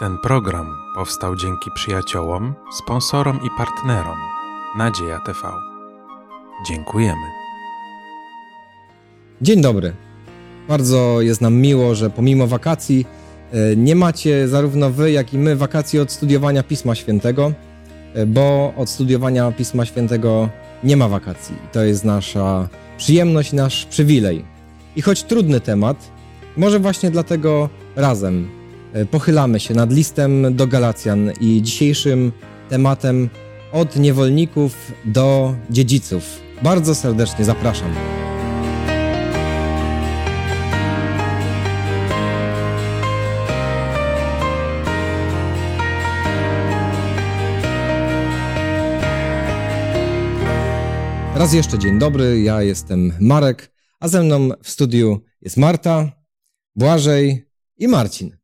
Ten 0.00 0.18
program 0.18 0.76
powstał 0.94 1.36
dzięki 1.36 1.70
przyjaciołom, 1.74 2.54
sponsorom 2.78 3.40
i 3.46 3.48
partnerom 3.58 4.18
Nadzieja 4.78 5.20
TV. 5.26 5.38
Dziękujemy. 6.68 7.26
Dzień 9.42 9.60
dobry. 9.60 9.92
Bardzo 10.68 11.20
jest 11.20 11.40
nam 11.40 11.54
miło, 11.54 11.94
że 11.94 12.10
pomimo 12.10 12.46
wakacji 12.46 13.06
e, 13.52 13.76
nie 13.76 13.96
macie 13.96 14.48
zarówno 14.48 14.90
wy, 14.90 15.12
jak 15.12 15.34
i 15.34 15.38
my 15.38 15.56
wakacji 15.56 16.00
od 16.00 16.12
studiowania 16.12 16.62
Pisma 16.62 16.94
Świętego, 16.94 17.52
e, 18.14 18.26
bo 18.26 18.72
od 18.76 18.90
studiowania 18.90 19.52
Pisma 19.52 19.84
Świętego 19.84 20.48
nie 20.84 20.96
ma 20.96 21.08
wakacji. 21.08 21.56
To 21.72 21.84
jest 21.84 22.04
nasza 22.04 22.68
przyjemność, 22.96 23.52
nasz 23.52 23.86
przywilej. 23.86 24.44
I 24.96 25.02
choć 25.02 25.22
trudny 25.22 25.60
temat, 25.60 26.10
może 26.56 26.78
właśnie 26.78 27.10
dlatego 27.10 27.68
razem 27.96 28.59
pochylamy 29.10 29.60
się 29.60 29.74
nad 29.74 29.92
listem 29.92 30.56
do 30.56 30.66
Galacjan 30.66 31.32
i 31.40 31.62
dzisiejszym 31.62 32.32
tematem 32.68 33.28
od 33.72 33.96
niewolników 33.96 34.92
do 35.04 35.54
dziedziców. 35.70 36.40
Bardzo 36.62 36.94
serdecznie 36.94 37.44
zapraszam. 37.44 37.90
Raz 51.34 51.52
jeszcze 51.52 51.78
dzień 51.78 51.98
dobry, 51.98 52.40
ja 52.40 52.62
jestem 52.62 53.12
Marek, 53.20 53.72
a 54.00 54.08
ze 54.08 54.22
mną 54.22 54.48
w 54.62 54.70
studiu 54.70 55.20
jest 55.40 55.56
Marta, 55.56 56.12
Błażej 56.76 57.46
i 57.76 57.88
Marcin. 57.88 58.39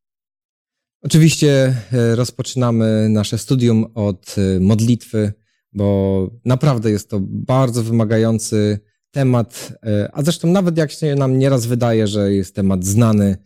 Oczywiście 1.06 1.74
e, 1.92 2.16
rozpoczynamy 2.16 3.08
nasze 3.08 3.38
studium 3.38 3.86
od 3.94 4.36
e, 4.38 4.60
modlitwy, 4.60 5.32
bo 5.72 6.30
naprawdę 6.44 6.90
jest 6.90 7.10
to 7.10 7.18
bardzo 7.20 7.82
wymagający 7.82 8.80
temat, 9.10 9.72
e, 9.86 10.10
a 10.12 10.22
zresztą 10.22 10.48
nawet 10.48 10.76
jak 10.76 10.90
się 10.90 11.14
nam 11.14 11.38
nieraz 11.38 11.66
wydaje, 11.66 12.06
że 12.06 12.32
jest 12.32 12.54
temat 12.54 12.84
znany, 12.84 13.36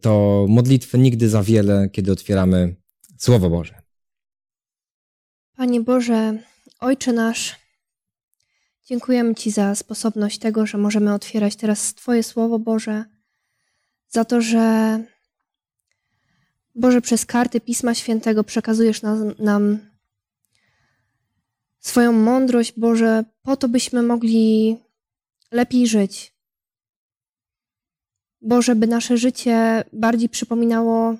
to 0.00 0.46
modlitwy 0.48 0.98
nigdy 0.98 1.28
za 1.28 1.42
wiele, 1.42 1.88
kiedy 1.92 2.12
otwieramy 2.12 2.76
Słowo 3.18 3.50
Boże. 3.50 3.82
Panie 5.56 5.80
Boże, 5.80 6.38
Ojcze 6.80 7.12
nasz, 7.12 7.56
dziękujemy 8.84 9.34
Ci 9.34 9.50
za 9.50 9.74
sposobność 9.74 10.38
tego, 10.38 10.66
że 10.66 10.78
możemy 10.78 11.14
otwierać 11.14 11.56
teraz 11.56 11.94
Twoje 11.94 12.22
Słowo 12.22 12.58
Boże, 12.58 13.04
za 14.08 14.24
to, 14.24 14.40
że 14.40 14.98
Boże, 16.74 17.00
przez 17.00 17.26
karty 17.26 17.60
Pisma 17.60 17.94
Świętego 17.94 18.44
przekazujesz 18.44 19.02
nam, 19.02 19.34
nam 19.38 19.78
swoją 21.80 22.12
mądrość, 22.12 22.72
Boże, 22.76 23.24
po 23.42 23.56
to, 23.56 23.68
byśmy 23.68 24.02
mogli 24.02 24.76
lepiej 25.50 25.86
żyć. 25.86 26.34
Boże, 28.40 28.76
by 28.76 28.86
nasze 28.86 29.16
życie 29.16 29.84
bardziej 29.92 30.28
przypominało 30.28 31.16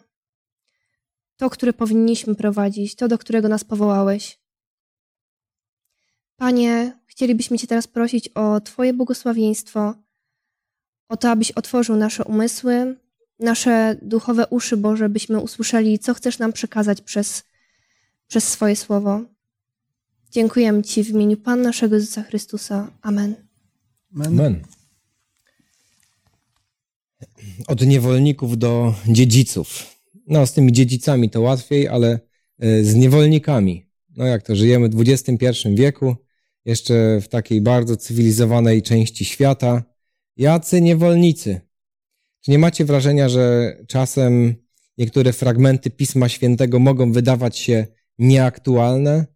to, 1.37 1.51
które 1.51 1.73
powinniśmy 1.73 2.35
prowadzić, 2.35 2.95
to, 2.95 3.09
do 3.09 3.19
którego 3.19 3.49
nas 3.49 3.65
powołałeś. 3.65 4.39
Panie, 6.37 6.99
chcielibyśmy 7.07 7.59
Cię 7.59 7.67
teraz 7.67 7.87
prosić 7.87 8.29
o 8.29 8.61
Twoje 8.61 8.95
błogosławieństwo, 8.95 9.95
o 11.09 11.17
to, 11.17 11.31
abyś 11.31 11.51
otworzył 11.51 11.97
nasze 11.97 12.25
umysły, 12.25 12.97
nasze 13.39 13.97
duchowe 14.03 14.47
uszy, 14.47 14.77
Boże, 14.77 15.09
byśmy 15.09 15.41
usłyszeli, 15.41 15.99
co 15.99 16.15
chcesz 16.15 16.39
nam 16.39 16.53
przekazać 16.53 17.01
przez, 17.01 17.43
przez 18.29 18.49
swoje 18.49 18.77
słowo. 18.77 19.21
Dziękujemy 20.31 20.83
Ci 20.83 21.05
w 21.05 21.09
imieniu 21.09 21.37
Pana 21.37 21.63
naszego 21.63 21.95
Jezusa 21.95 22.23
Chrystusa. 22.23 22.91
Amen. 23.03 23.35
Amen. 24.25 24.63
Od 27.67 27.87
niewolników 27.87 28.59
do 28.59 28.95
dziedziców. 29.09 29.97
No, 30.27 30.47
z 30.47 30.53
tymi 30.53 30.73
dziedzicami 30.73 31.31
to 31.31 31.41
łatwiej, 31.41 31.89
ale 31.89 32.21
e, 32.59 32.85
z 32.85 32.95
niewolnikami. 32.95 33.87
No, 34.17 34.27
jak 34.27 34.43
to 34.43 34.57
żyjemy 34.57 34.89
w 34.89 35.01
XXI 35.01 35.75
wieku, 35.75 36.17
jeszcze 36.65 37.21
w 37.21 37.29
takiej 37.29 37.61
bardzo 37.61 37.97
cywilizowanej 37.97 38.83
części 38.83 39.25
świata. 39.25 39.83
Jacy 40.37 40.81
niewolnicy? 40.81 41.61
Czy 42.45 42.51
nie 42.51 42.59
macie 42.59 42.85
wrażenia, 42.85 43.29
że 43.29 43.77
czasem 43.89 44.55
niektóre 44.99 45.33
fragmenty 45.33 45.91
Pisma 45.91 46.29
Świętego 46.29 46.79
mogą 46.79 47.13
wydawać 47.13 47.59
się 47.59 47.87
nieaktualne? 48.19 49.27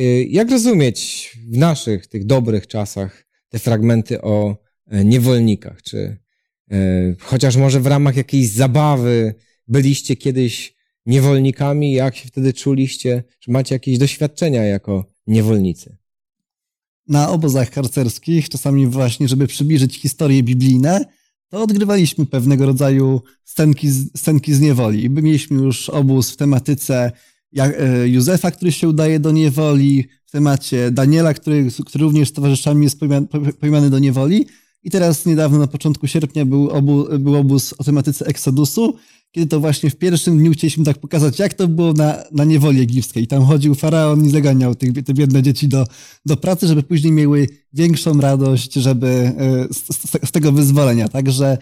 Y, 0.00 0.26
jak 0.30 0.50
rozumieć 0.50 1.30
w 1.48 1.56
naszych, 1.56 2.06
tych 2.06 2.24
dobrych 2.24 2.66
czasach, 2.66 3.26
te 3.48 3.58
fragmenty 3.58 4.22
o 4.22 4.56
e, 4.86 5.04
niewolnikach? 5.04 5.82
Czy 5.82 6.16
e, 6.70 6.76
chociaż 7.18 7.56
może 7.56 7.80
w 7.80 7.86
ramach 7.86 8.16
jakiejś 8.16 8.48
zabawy 8.48 9.34
byliście 9.68 10.16
kiedyś 10.16 10.74
niewolnikami? 11.06 11.92
Jak 11.92 12.16
się 12.16 12.28
wtedy 12.28 12.52
czuliście? 12.52 13.24
Czy 13.38 13.50
macie 13.50 13.74
jakieś 13.74 13.98
doświadczenia 13.98 14.64
jako 14.64 15.04
niewolnicy? 15.26 15.96
Na 17.08 17.30
obozach 17.30 17.70
harcerskich, 17.70 18.48
czasami 18.48 18.86
właśnie, 18.86 19.28
żeby 19.28 19.46
przybliżyć 19.46 20.00
historie 20.00 20.42
biblijne, 20.42 21.04
to 21.54 21.62
odgrywaliśmy 21.62 22.26
pewnego 22.26 22.66
rodzaju 22.66 23.22
scenki 23.44 23.90
z, 23.90 24.18
scenki 24.18 24.54
z 24.54 24.60
niewoli. 24.60 25.10
Mieliśmy 25.10 25.62
już 25.62 25.88
obóz 25.88 26.30
w 26.30 26.36
tematyce 26.36 27.12
e, 27.56 28.08
Józefa, 28.08 28.50
który 28.50 28.72
się 28.72 28.88
udaje 28.88 29.20
do 29.20 29.30
niewoli, 29.30 30.08
w 30.26 30.30
temacie 30.30 30.90
Daniela, 30.90 31.34
który, 31.34 31.68
który 31.86 32.04
również 32.04 32.32
towarzyszami 32.32 32.84
jest 32.84 33.00
pojmany 33.60 33.90
do 33.90 33.98
niewoli. 33.98 34.46
I 34.82 34.90
teraz 34.90 35.26
niedawno, 35.26 35.58
na 35.58 35.66
początku 35.66 36.06
sierpnia, 36.06 36.44
był, 36.44 36.70
obu, 36.70 37.06
był 37.18 37.36
obóz 37.36 37.74
o 37.78 37.84
tematyce 37.84 38.26
Eksodusu, 38.26 38.96
kiedy 39.34 39.46
to 39.46 39.60
właśnie 39.60 39.90
w 39.90 39.96
pierwszym 39.96 40.38
dniu 40.38 40.52
chcieliśmy 40.52 40.84
tak 40.84 40.98
pokazać, 40.98 41.38
jak 41.38 41.54
to 41.54 41.68
było 41.68 41.92
na, 41.92 42.24
na 42.32 42.44
niewoli 42.44 42.80
egipskiej. 42.80 43.26
Tam 43.26 43.44
chodził 43.44 43.74
faraon 43.74 44.26
i 44.26 44.30
zaganiał 44.30 44.74
tych, 44.74 45.04
te 45.04 45.14
biedne 45.14 45.42
dzieci 45.42 45.68
do, 45.68 45.86
do 46.26 46.36
pracy, 46.36 46.66
żeby 46.66 46.82
później 46.82 47.12
miały 47.12 47.48
większą 47.72 48.20
radość, 48.20 48.72
żeby 48.74 49.06
e, 49.08 49.68
z, 49.74 50.28
z 50.28 50.32
tego 50.32 50.52
wyzwolenia. 50.52 51.08
Także 51.08 51.58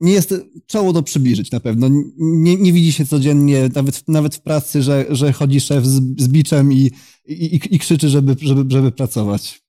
nie 0.00 0.12
jest 0.12 0.34
czoło 0.66 0.92
do 0.92 1.02
przybliżyć 1.02 1.50
na 1.50 1.60
pewno. 1.60 1.88
Nie, 2.18 2.56
nie 2.56 2.72
widzi 2.72 2.92
się 2.92 3.06
codziennie, 3.06 3.68
nawet, 3.74 4.08
nawet 4.08 4.34
w 4.34 4.40
pracy, 4.40 4.82
że, 4.82 5.06
że 5.08 5.32
chodzi 5.32 5.60
szef 5.60 5.86
z, 5.86 6.22
z 6.22 6.28
biczem 6.28 6.72
i, 6.72 6.90
i, 7.26 7.60
i 7.70 7.78
krzyczy, 7.78 8.08
żeby, 8.08 8.36
żeby, 8.40 8.64
żeby 8.68 8.92
pracować. 8.92 9.62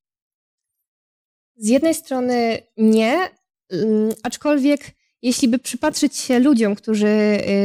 Z 1.57 1.67
jednej 1.67 1.93
strony 1.93 2.57
nie, 2.77 3.29
mm, 3.69 4.13
aczkolwiek 4.23 4.96
jeśli 5.27 5.47
by 5.47 5.59
przypatrzyć 5.59 6.17
się 6.17 6.39
ludziom, 6.39 6.75
którzy, 6.75 7.07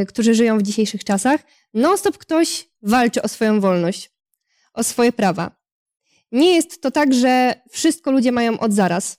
y, 0.01 0.05
którzy 0.05 0.33
żyją 0.33 0.57
w 0.57 0.63
dzisiejszych 0.63 1.03
czasach, 1.03 1.41
non-stop 1.73 2.17
ktoś 2.17 2.69
walczy 2.81 3.21
o 3.21 3.27
swoją 3.27 3.59
wolność, 3.59 4.11
o 4.73 4.83
swoje 4.83 5.11
prawa. 5.11 5.51
Nie 6.31 6.55
jest 6.55 6.81
to 6.81 6.91
tak, 6.91 7.13
że 7.13 7.61
wszystko 7.69 8.11
ludzie 8.11 8.31
mają 8.31 8.59
od 8.59 8.73
zaraz. 8.73 9.17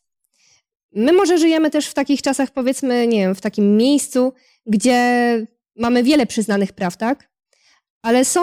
My 0.92 1.12
może 1.12 1.38
żyjemy 1.38 1.70
też 1.70 1.86
w 1.86 1.94
takich 1.94 2.22
czasach, 2.22 2.50
powiedzmy, 2.50 3.06
nie 3.06 3.18
wiem, 3.18 3.34
w 3.34 3.40
takim 3.40 3.76
miejscu, 3.76 4.32
gdzie 4.66 4.98
mamy 5.76 6.02
wiele 6.02 6.26
przyznanych 6.26 6.72
praw, 6.72 6.96
tak? 6.96 7.30
Ale 8.02 8.24
są, 8.24 8.40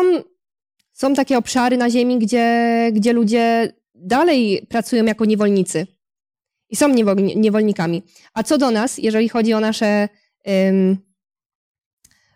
są 0.94 1.13
takie 1.13 1.38
obszary 1.38 1.78
na 1.78 1.89
Ziemi, 1.89 2.19
gdzie, 2.19 2.89
gdzie 2.94 3.13
ludzie 3.13 3.73
dalej 3.95 4.66
pracują 4.69 5.06
jako 5.06 5.25
niewolnicy 5.25 5.88
i 6.71 6.75
są 6.75 6.93
niewolnikami. 7.35 8.03
A 8.33 8.43
co 8.43 8.57
do 8.57 8.71
nas, 8.71 8.97
jeżeli 8.97 9.29
chodzi 9.29 9.53
o 9.53 9.59
nasze 9.59 10.09
um, 10.45 10.97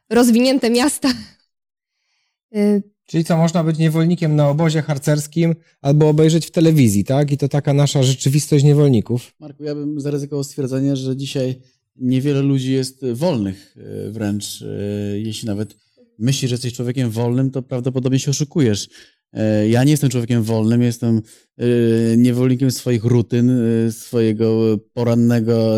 rozwinięte 0.09 0.69
miasta. 0.69 1.09
Y, 2.55 2.83
Czyli 3.05 3.23
co, 3.23 3.37
można 3.37 3.63
być 3.63 3.77
niewolnikiem 3.77 4.35
na 4.35 4.49
obozie 4.49 4.81
harcerskim 4.81 5.55
albo 5.81 6.09
obejrzeć 6.09 6.45
w 6.45 6.51
telewizji, 6.51 7.03
tak? 7.03 7.31
I 7.31 7.37
to 7.37 7.47
taka 7.47 7.73
nasza 7.73 8.03
rzeczywistość 8.03 8.63
niewolników. 8.63 9.33
Marku, 9.39 9.63
ja 9.63 9.75
bym 9.75 9.99
zaryzykował 10.01 10.43
stwierdzenie, 10.43 10.95
że 10.95 11.17
dzisiaj 11.17 11.61
niewiele 11.95 12.41
ludzi 12.41 12.73
jest 12.73 13.05
wolnych 13.13 13.77
y, 13.77 14.11
wręcz. 14.11 14.61
Y, 14.61 15.21
jeśli 15.25 15.47
nawet 15.47 15.75
myślisz, 16.19 16.49
że 16.49 16.53
jesteś 16.53 16.73
człowiekiem 16.73 17.09
wolnym, 17.09 17.51
to 17.51 17.61
prawdopodobnie 17.61 18.19
się 18.19 18.31
oszukujesz. 18.31 18.89
E, 19.35 19.69
ja 19.69 19.83
nie 19.83 19.91
jestem 19.91 20.09
człowiekiem 20.09 20.43
wolnym, 20.43 20.81
jestem 20.81 21.21
e, 21.57 21.65
niewolnikiem 22.17 22.71
swoich 22.71 23.03
rutyn, 23.03 23.49
e, 23.49 23.91
swojego 23.91 24.77
porannego 24.93 25.75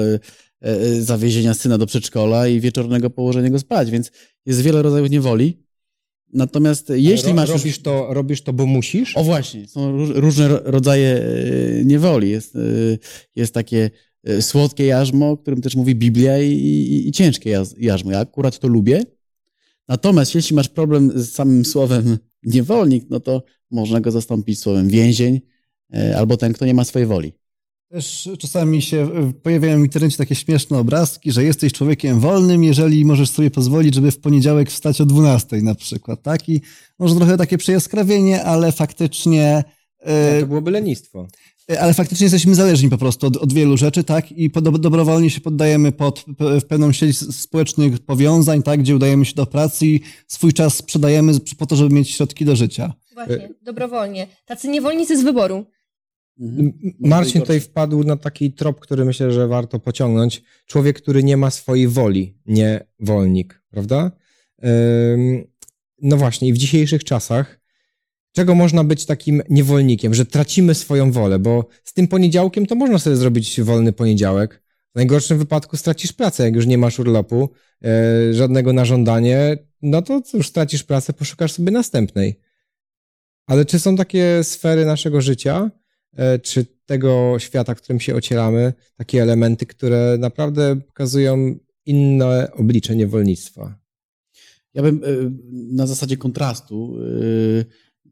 zawiezienia 1.00 1.54
syna 1.54 1.78
do 1.78 1.86
przedszkola 1.86 2.48
i 2.48 2.60
wieczornego 2.60 3.10
położenia 3.10 3.50
go 3.50 3.60
spać, 3.60 3.92
więc 3.92 4.12
jest 4.46 4.62
wiele 4.62 4.82
rodzajów 4.82 5.10
niewoli. 5.10 5.64
Natomiast 6.34 6.92
jeśli 6.96 7.34
masz. 7.34 7.50
Robisz 7.50 7.82
to, 7.82 8.14
robisz 8.14 8.42
to, 8.42 8.54
bo 8.54 8.66
musisz? 8.66 9.18
O 9.18 9.24
właśnie, 9.24 9.68
są 9.68 9.98
różne 10.14 10.48
rodzaje 10.48 11.22
niewoli. 11.86 12.30
Jest, 12.30 12.58
jest 13.36 13.54
takie 13.54 13.90
słodkie 14.42 14.86
jarzmo, 14.86 15.30
o 15.30 15.38
którym 15.38 15.62
też 15.62 15.76
mówi 15.76 15.96
Biblia, 15.96 16.42
i, 16.42 16.52
i, 16.52 17.08
i 17.08 17.12
ciężkie 17.12 17.64
jarzmo. 17.78 18.12
Ja 18.12 18.20
akurat 18.20 18.60
to 18.60 18.68
lubię. 18.68 19.04
Natomiast 19.88 20.36
jeśli 20.36 20.56
masz 20.56 20.70
problem 20.70 21.12
z 21.16 21.32
samym 21.32 21.66
słowem 21.66 22.18
niewolnik, 22.44 23.06
no 23.10 23.20
to 23.20 23.44
można 23.72 24.02
go 24.02 24.12
zastąpić 24.12 24.60
słowem 24.60 24.88
więzień 24.88 25.42
e, 25.94 26.18
albo 26.18 26.38
ten, 26.38 26.54
kto 26.54 26.66
nie 26.66 26.74
ma 26.74 26.84
swojej 26.84 27.08
woli. 27.08 27.34
Też 27.92 28.30
czasami 28.40 28.82
się 28.82 28.98
e, 28.98 29.34
pojawiają 29.34 29.82
w 29.82 29.84
internecie 29.84 30.18
takie 30.18 30.36
śmieszne 30.36 30.78
obrazki, 30.78 31.32
że 31.32 31.44
jesteś 31.44 31.74
człowiekiem 31.74 32.20
wolnym, 32.20 32.64
jeżeli 32.64 33.06
możesz 33.06 33.30
sobie 33.30 33.52
pozwolić, 33.52 33.96
żeby 33.96 34.12
w 34.12 34.20
poniedziałek 34.20 34.72
wstać 34.72 35.02
o 35.02 35.06
12 35.06 35.62
na 35.62 35.76
przykład, 35.76 36.22
tak? 36.22 36.50
I 36.50 36.62
może 37.00 37.16
trochę 37.16 37.38
takie 37.38 37.58
przejaskrawienie, 37.58 38.44
ale 38.44 38.72
faktycznie... 38.72 39.64
E, 40.00 40.40
to 40.42 40.48
byłoby 40.48 40.72
lenistwo. 40.72 41.28
Ale 41.80 41.94
faktycznie 41.94 42.26
jesteśmy 42.26 42.56
zależni 42.56 42.90
po 42.90 42.98
prostu 42.98 43.28
od, 43.28 43.38
od 43.38 43.54
wielu 43.54 43.78
rzeczy, 43.78 44.04
tak? 44.04 44.32
I 44.32 44.50
do, 44.50 44.72
dobrowolnie 44.72 45.30
się 45.30 45.42
poddajemy 45.42 45.92
pod 45.92 46.26
w 46.40 46.66
pewną 46.66 46.92
sieć 46.92 47.18
społecznych 47.18 48.00
powiązań, 48.00 48.64
tak? 48.64 48.80
Gdzie 48.80 48.96
udajemy 48.96 49.26
się 49.26 49.36
do 49.36 49.46
pracy 49.46 49.86
i 49.86 50.02
swój 50.28 50.54
czas 50.54 50.76
sprzedajemy 50.76 51.34
po 51.58 51.66
to, 51.66 51.76
żeby 51.76 51.96
mieć 51.96 52.10
środki 52.10 52.46
do 52.46 52.56
życia. 52.56 52.94
Właśnie, 53.14 53.50
dobrowolnie. 53.62 54.28
Tacy 54.46 54.68
niewolnicy 54.68 55.18
z 55.20 55.24
wyboru. 55.24 55.66
Marcin 57.00 57.42
tutaj 57.42 57.60
wpadł 57.60 58.04
na 58.04 58.18
taki 58.18 58.54
trop, 58.54 58.80
który 58.80 59.06
myślę, 59.06 59.32
że 59.32 59.48
warto 59.48 59.80
pociągnąć. 59.80 60.44
Człowiek, 60.66 61.02
który 61.02 61.24
nie 61.24 61.38
ma 61.38 61.52
swojej 61.52 61.88
woli, 61.88 62.38
nie 62.46 62.88
wolnik, 63.00 63.62
prawda? 63.70 64.12
No 66.02 66.18
właśnie, 66.18 66.48
i 66.48 66.54
w 66.54 66.58
dzisiejszych 66.58 67.04
czasach, 67.04 67.57
czego 68.32 68.56
można 68.56 68.84
być 68.84 69.06
takim 69.06 69.42
niewolnikiem, 69.50 70.14
że 70.14 70.26
tracimy 70.26 70.76
swoją 70.76 71.12
wolę, 71.12 71.40
bo 71.40 71.68
z 71.84 71.94
tym 71.94 72.08
poniedziałkiem 72.08 72.66
to 72.66 72.76
można 72.76 73.00
sobie 73.00 73.16
zrobić 73.16 73.62
wolny 73.62 73.94
poniedziałek. 73.94 74.64
W 74.94 74.96
najgorszym 74.96 75.38
wypadku 75.38 75.78
stracisz 75.78 76.14
pracę, 76.14 76.44
jak 76.44 76.56
już 76.56 76.66
nie 76.66 76.78
masz 76.78 77.00
urlopu, 77.00 77.50
e, 77.84 78.34
żadnego 78.34 78.74
na 78.74 78.86
żądanie, 78.86 79.58
no 79.82 80.02
to 80.02 80.22
cóż, 80.22 80.48
stracisz 80.48 80.84
pracę, 80.84 81.14
poszukasz 81.14 81.52
sobie 81.52 81.72
następnej. 81.72 82.40
Ale 83.46 83.66
czy 83.66 83.80
są 83.80 83.96
takie 83.96 84.44
sfery 84.44 84.86
naszego 84.86 85.22
życia, 85.22 85.72
E, 86.18 86.40
czy 86.40 86.66
tego 86.86 87.40
świata, 87.40 87.76
w 87.76 87.82
którym 87.82 88.00
się 88.00 88.16
ocieramy, 88.16 88.74
takie 88.96 89.22
elementy, 89.22 89.66
które 89.66 90.18
naprawdę 90.20 90.76
pokazują 90.76 91.56
inne 91.86 92.52
oblicze 92.52 92.96
niewolnictwa. 92.96 93.80
Ja 94.74 94.82
bym 94.82 95.04
e, 95.04 95.08
na 95.52 95.88
zasadzie 95.88 96.18
kontrastu 96.18 96.98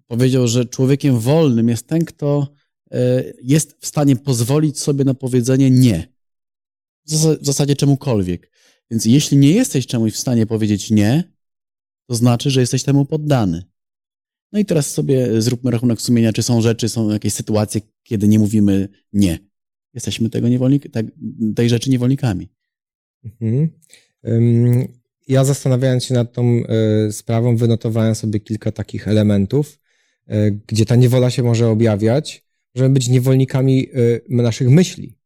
powiedział, 0.07 0.47
że 0.47 0.65
człowiekiem 0.65 1.19
wolnym 1.19 1.69
jest 1.69 1.87
ten, 1.87 2.05
kto 2.05 2.53
jest 3.43 3.77
w 3.79 3.87
stanie 3.87 4.15
pozwolić 4.15 4.79
sobie 4.79 5.03
na 5.03 5.13
powiedzenie 5.13 5.71
nie. 5.71 6.13
W 7.07 7.45
zasadzie 7.45 7.75
czemukolwiek. 7.75 8.51
Więc 8.91 9.05
jeśli 9.05 9.37
nie 9.37 9.51
jesteś 9.51 9.87
czemuś 9.87 10.13
w 10.13 10.19
stanie 10.19 10.45
powiedzieć 10.45 10.91
nie, 10.91 11.35
to 12.07 12.15
znaczy, 12.15 12.49
że 12.49 12.59
jesteś 12.59 12.83
temu 12.83 13.05
poddany. 13.05 13.63
No 14.51 14.59
i 14.59 14.65
teraz 14.65 14.91
sobie 14.91 15.41
zróbmy 15.41 15.71
rachunek 15.71 16.01
sumienia, 16.01 16.33
czy 16.33 16.43
są 16.43 16.61
rzeczy, 16.61 16.89
są 16.89 17.09
jakieś 17.09 17.33
sytuacje, 17.33 17.81
kiedy 18.03 18.27
nie 18.27 18.39
mówimy 18.39 18.89
nie. 19.13 19.39
Jesteśmy 19.93 20.29
tego 20.29 20.47
niewolnik, 20.49 20.91
tak, 20.91 21.05
tej 21.55 21.69
rzeczy 21.69 21.89
niewolnikami. 21.89 22.49
Mhm. 23.23 23.69
Ja 25.27 25.43
zastanawiając 25.43 26.05
się 26.05 26.13
nad 26.13 26.33
tą 26.33 26.43
e, 26.45 27.11
sprawą, 27.11 27.57
wynotowałem 27.57 28.15
sobie 28.15 28.39
kilka 28.39 28.71
takich 28.71 29.07
elementów, 29.07 29.79
e, 29.79 29.84
gdzie 30.67 30.85
ta 30.85 30.95
niewola 30.95 31.29
się 31.29 31.43
może 31.43 31.67
objawiać. 31.67 32.45
Możemy 32.75 32.93
być 32.93 33.09
niewolnikami 33.09 33.89
e, 33.89 34.43
naszych 34.43 34.69
myśli. 34.69 35.17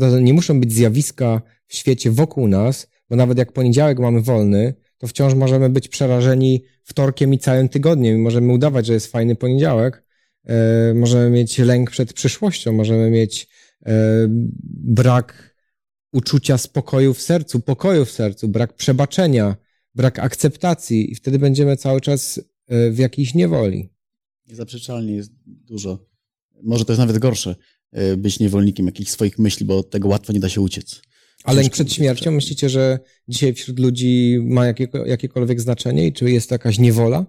To 0.00 0.20
nie 0.20 0.34
muszą 0.34 0.60
być 0.60 0.72
zjawiska 0.72 1.42
w 1.66 1.74
świecie 1.74 2.10
wokół 2.10 2.48
nas, 2.48 2.88
bo 3.10 3.16
nawet 3.16 3.38
jak 3.38 3.52
poniedziałek 3.52 3.98
mamy 3.98 4.22
wolny, 4.22 4.74
to 4.98 5.06
wciąż 5.06 5.34
możemy 5.34 5.70
być 5.70 5.88
przerażeni 5.88 6.64
wtorkiem 6.82 7.34
i 7.34 7.38
całym 7.38 7.68
tygodniem. 7.68 8.20
Możemy 8.20 8.52
udawać, 8.52 8.86
że 8.86 8.92
jest 8.92 9.06
fajny 9.06 9.36
poniedziałek. 9.36 10.04
E, 10.44 10.94
możemy 10.94 11.30
mieć 11.30 11.58
lęk 11.58 11.90
przed 11.90 12.12
przyszłością, 12.12 12.72
możemy 12.72 13.10
mieć 13.10 13.48
e, 13.86 13.92
brak 14.70 15.56
uczucia 16.12 16.58
spokoju 16.58 17.14
w 17.14 17.22
sercu, 17.22 17.60
pokoju 17.60 18.04
w 18.04 18.10
sercu, 18.10 18.48
brak 18.48 18.72
przebaczenia, 18.72 19.56
brak 19.94 20.18
akceptacji 20.18 21.12
i 21.12 21.14
wtedy 21.14 21.38
będziemy 21.38 21.76
cały 21.76 22.00
czas 22.00 22.40
e, 22.68 22.90
w 22.90 22.98
jakiejś 22.98 23.34
niewoli. 23.34 23.95
Niezaprzeczalnie 24.48 25.14
jest 25.14 25.32
dużo. 25.44 26.06
Może 26.62 26.84
to 26.84 26.92
jest 26.92 27.00
nawet 27.00 27.18
gorsze, 27.18 27.56
być 28.16 28.40
niewolnikiem 28.40 28.86
jakichś 28.86 29.10
swoich 29.10 29.38
myśli, 29.38 29.66
bo 29.66 29.78
od 29.78 29.90
tego 29.90 30.08
łatwo 30.08 30.32
nie 30.32 30.40
da 30.40 30.48
się 30.48 30.60
uciec. 30.60 31.02
Ale 31.44 31.60
lęk 31.60 31.72
przed 31.72 31.92
śmiercią, 31.92 32.30
myślicie, 32.30 32.68
że 32.68 32.98
dzisiaj 33.28 33.54
wśród 33.54 33.78
ludzi 33.78 34.38
ma 34.42 34.66
jakiekolwiek 35.06 35.60
znaczenie 35.60 36.06
i 36.06 36.12
czy 36.12 36.30
jest 36.30 36.48
to 36.48 36.54
jakaś 36.54 36.78
niewola? 36.78 37.26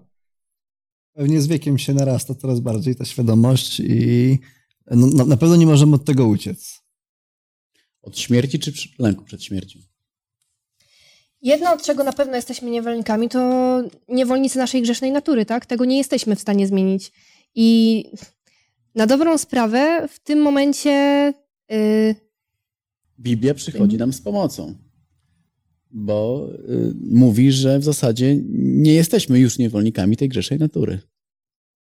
Pewnie 1.12 1.42
z 1.42 1.46
wiekiem 1.46 1.78
się 1.78 1.94
narasta 1.94 2.34
coraz 2.34 2.60
bardziej 2.60 2.96
ta 2.96 3.04
świadomość 3.04 3.80
i 3.80 4.38
no, 4.90 5.24
na 5.24 5.36
pewno 5.36 5.56
nie 5.56 5.66
możemy 5.66 5.94
od 5.94 6.04
tego 6.04 6.26
uciec. 6.26 6.82
Od 8.02 8.18
śmierci 8.18 8.58
czy 8.58 8.72
lęku 8.98 9.24
przed 9.24 9.44
śmiercią? 9.44 9.78
Jedno, 11.42 11.72
od 11.72 11.82
czego 11.82 12.04
na 12.04 12.12
pewno 12.12 12.36
jesteśmy 12.36 12.70
niewolnikami, 12.70 13.28
to 13.28 13.82
niewolnicy 14.08 14.58
naszej 14.58 14.82
grzesznej 14.82 15.12
natury, 15.12 15.46
tak? 15.46 15.66
Tego 15.66 15.84
nie 15.84 15.98
jesteśmy 15.98 16.36
w 16.36 16.40
stanie 16.40 16.66
zmienić. 16.66 17.12
I 17.54 18.04
na 18.94 19.06
dobrą 19.06 19.38
sprawę 19.38 20.08
w 20.08 20.18
tym 20.18 20.38
momencie 20.42 21.32
yy, 21.70 22.14
Biblia 23.20 23.54
przychodzi 23.54 23.96
nam 23.96 24.12
z 24.12 24.20
pomocą, 24.20 24.74
bo 25.90 26.48
y, 26.68 26.94
mówi, 27.10 27.52
że 27.52 27.78
w 27.78 27.84
zasadzie 27.84 28.36
nie 28.58 28.94
jesteśmy 28.94 29.38
już 29.38 29.58
niewolnikami 29.58 30.16
tej 30.16 30.28
grzesznej 30.28 30.58
natury. 30.58 30.98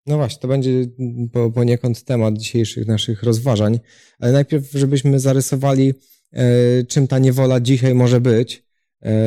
No 0.05 0.17
właśnie, 0.17 0.41
to 0.41 0.47
będzie 0.47 0.85
po, 1.33 1.51
poniekąd 1.51 2.03
temat 2.03 2.37
dzisiejszych 2.37 2.87
naszych 2.87 3.23
rozważań, 3.23 3.79
ale 4.19 4.31
najpierw, 4.31 4.71
żebyśmy 4.71 5.19
zarysowali, 5.19 5.93
e, 6.31 6.83
czym 6.83 7.07
ta 7.07 7.19
niewola 7.19 7.59
dzisiaj 7.59 7.95
może 7.95 8.21
być, 8.21 8.68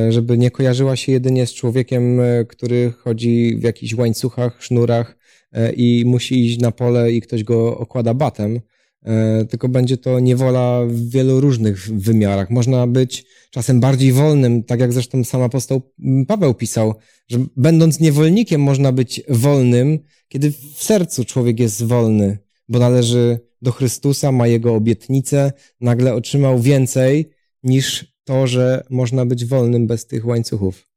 żeby 0.09 0.39
nie 0.39 0.51
kojarzyła 0.51 0.97
się 0.97 1.13
jedynie 1.13 1.47
z 1.47 1.55
człowiekiem, 1.55 2.21
e, 2.21 2.45
który 2.45 2.93
chodzi 2.99 3.57
w 3.57 3.63
jakichś 3.63 3.95
łańcuchach, 3.95 4.63
sznurach 4.63 5.17
e, 5.53 5.73
i 5.73 6.05
musi 6.07 6.47
iść 6.47 6.59
na 6.59 6.73
pole 6.73 7.13
i 7.13 7.21
ktoś 7.21 7.45
go 7.45 7.79
okłada 7.79 8.15
batem, 8.15 8.61
E, 9.05 9.45
tylko 9.45 9.69
będzie 9.69 9.97
to 9.97 10.21
niewola 10.21 10.81
w 10.87 11.11
wielu 11.11 11.41
różnych 11.41 11.91
wymiarach. 11.91 12.51
Można 12.51 12.87
być 12.87 13.25
czasem 13.51 13.81
bardziej 13.81 14.13
wolnym, 14.13 14.63
tak 14.63 14.81
jak 14.81 14.93
zresztą 14.93 15.25
sam 15.25 15.43
apostoł 15.43 15.83
Paweł 16.29 16.55
pisał, 16.55 16.95
że 17.29 17.39
będąc 17.57 18.01
niewolnikiem 18.01 18.61
można 18.61 18.93
być 18.93 19.23
wolnym, 19.29 19.99
kiedy 20.29 20.51
w 20.51 20.83
sercu 20.83 21.25
człowiek 21.25 21.61
jest 21.61 21.83
wolny, 21.85 22.39
bo 22.69 22.79
należy 22.79 23.41
do 23.63 23.73
Chrystusa, 23.73 24.33
ma 24.33 24.47
Jego 24.47 24.75
obietnicę, 24.75 25.53
nagle 25.81 26.15
otrzymał 26.15 26.61
więcej 26.61 27.31
niż 27.63 28.12
to, 28.25 28.47
że 28.47 28.85
można 28.91 29.27
być 29.27 29.47
wolnym 29.47 29.87
bez 29.87 30.07
tych 30.07 30.27
łańcuchów. 30.27 30.89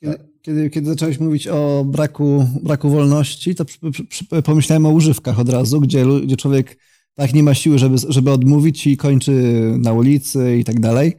Kiedy, 0.00 0.18
kiedy, 0.42 0.70
kiedy 0.70 0.90
zacząłeś 0.90 1.20
mówić 1.20 1.48
o 1.48 1.84
braku, 1.86 2.46
braku 2.62 2.90
wolności, 2.90 3.54
to 3.54 3.64
przy, 3.64 3.78
przy, 3.90 4.04
przy, 4.04 4.24
pomyślałem 4.44 4.86
o 4.86 4.90
używkach 4.90 5.38
od 5.38 5.48
razu, 5.48 5.80
gdzie, 5.80 6.04
gdzie 6.24 6.36
człowiek 6.36 6.78
tak 7.14 7.34
nie 7.34 7.42
ma 7.42 7.54
siły, 7.54 7.78
żeby, 7.78 7.96
żeby 8.08 8.30
odmówić 8.30 8.86
i 8.86 8.96
kończy 8.96 9.32
na 9.78 9.92
ulicy 9.92 10.58
i 10.58 10.64
tak 10.64 10.80
dalej. 10.80 11.16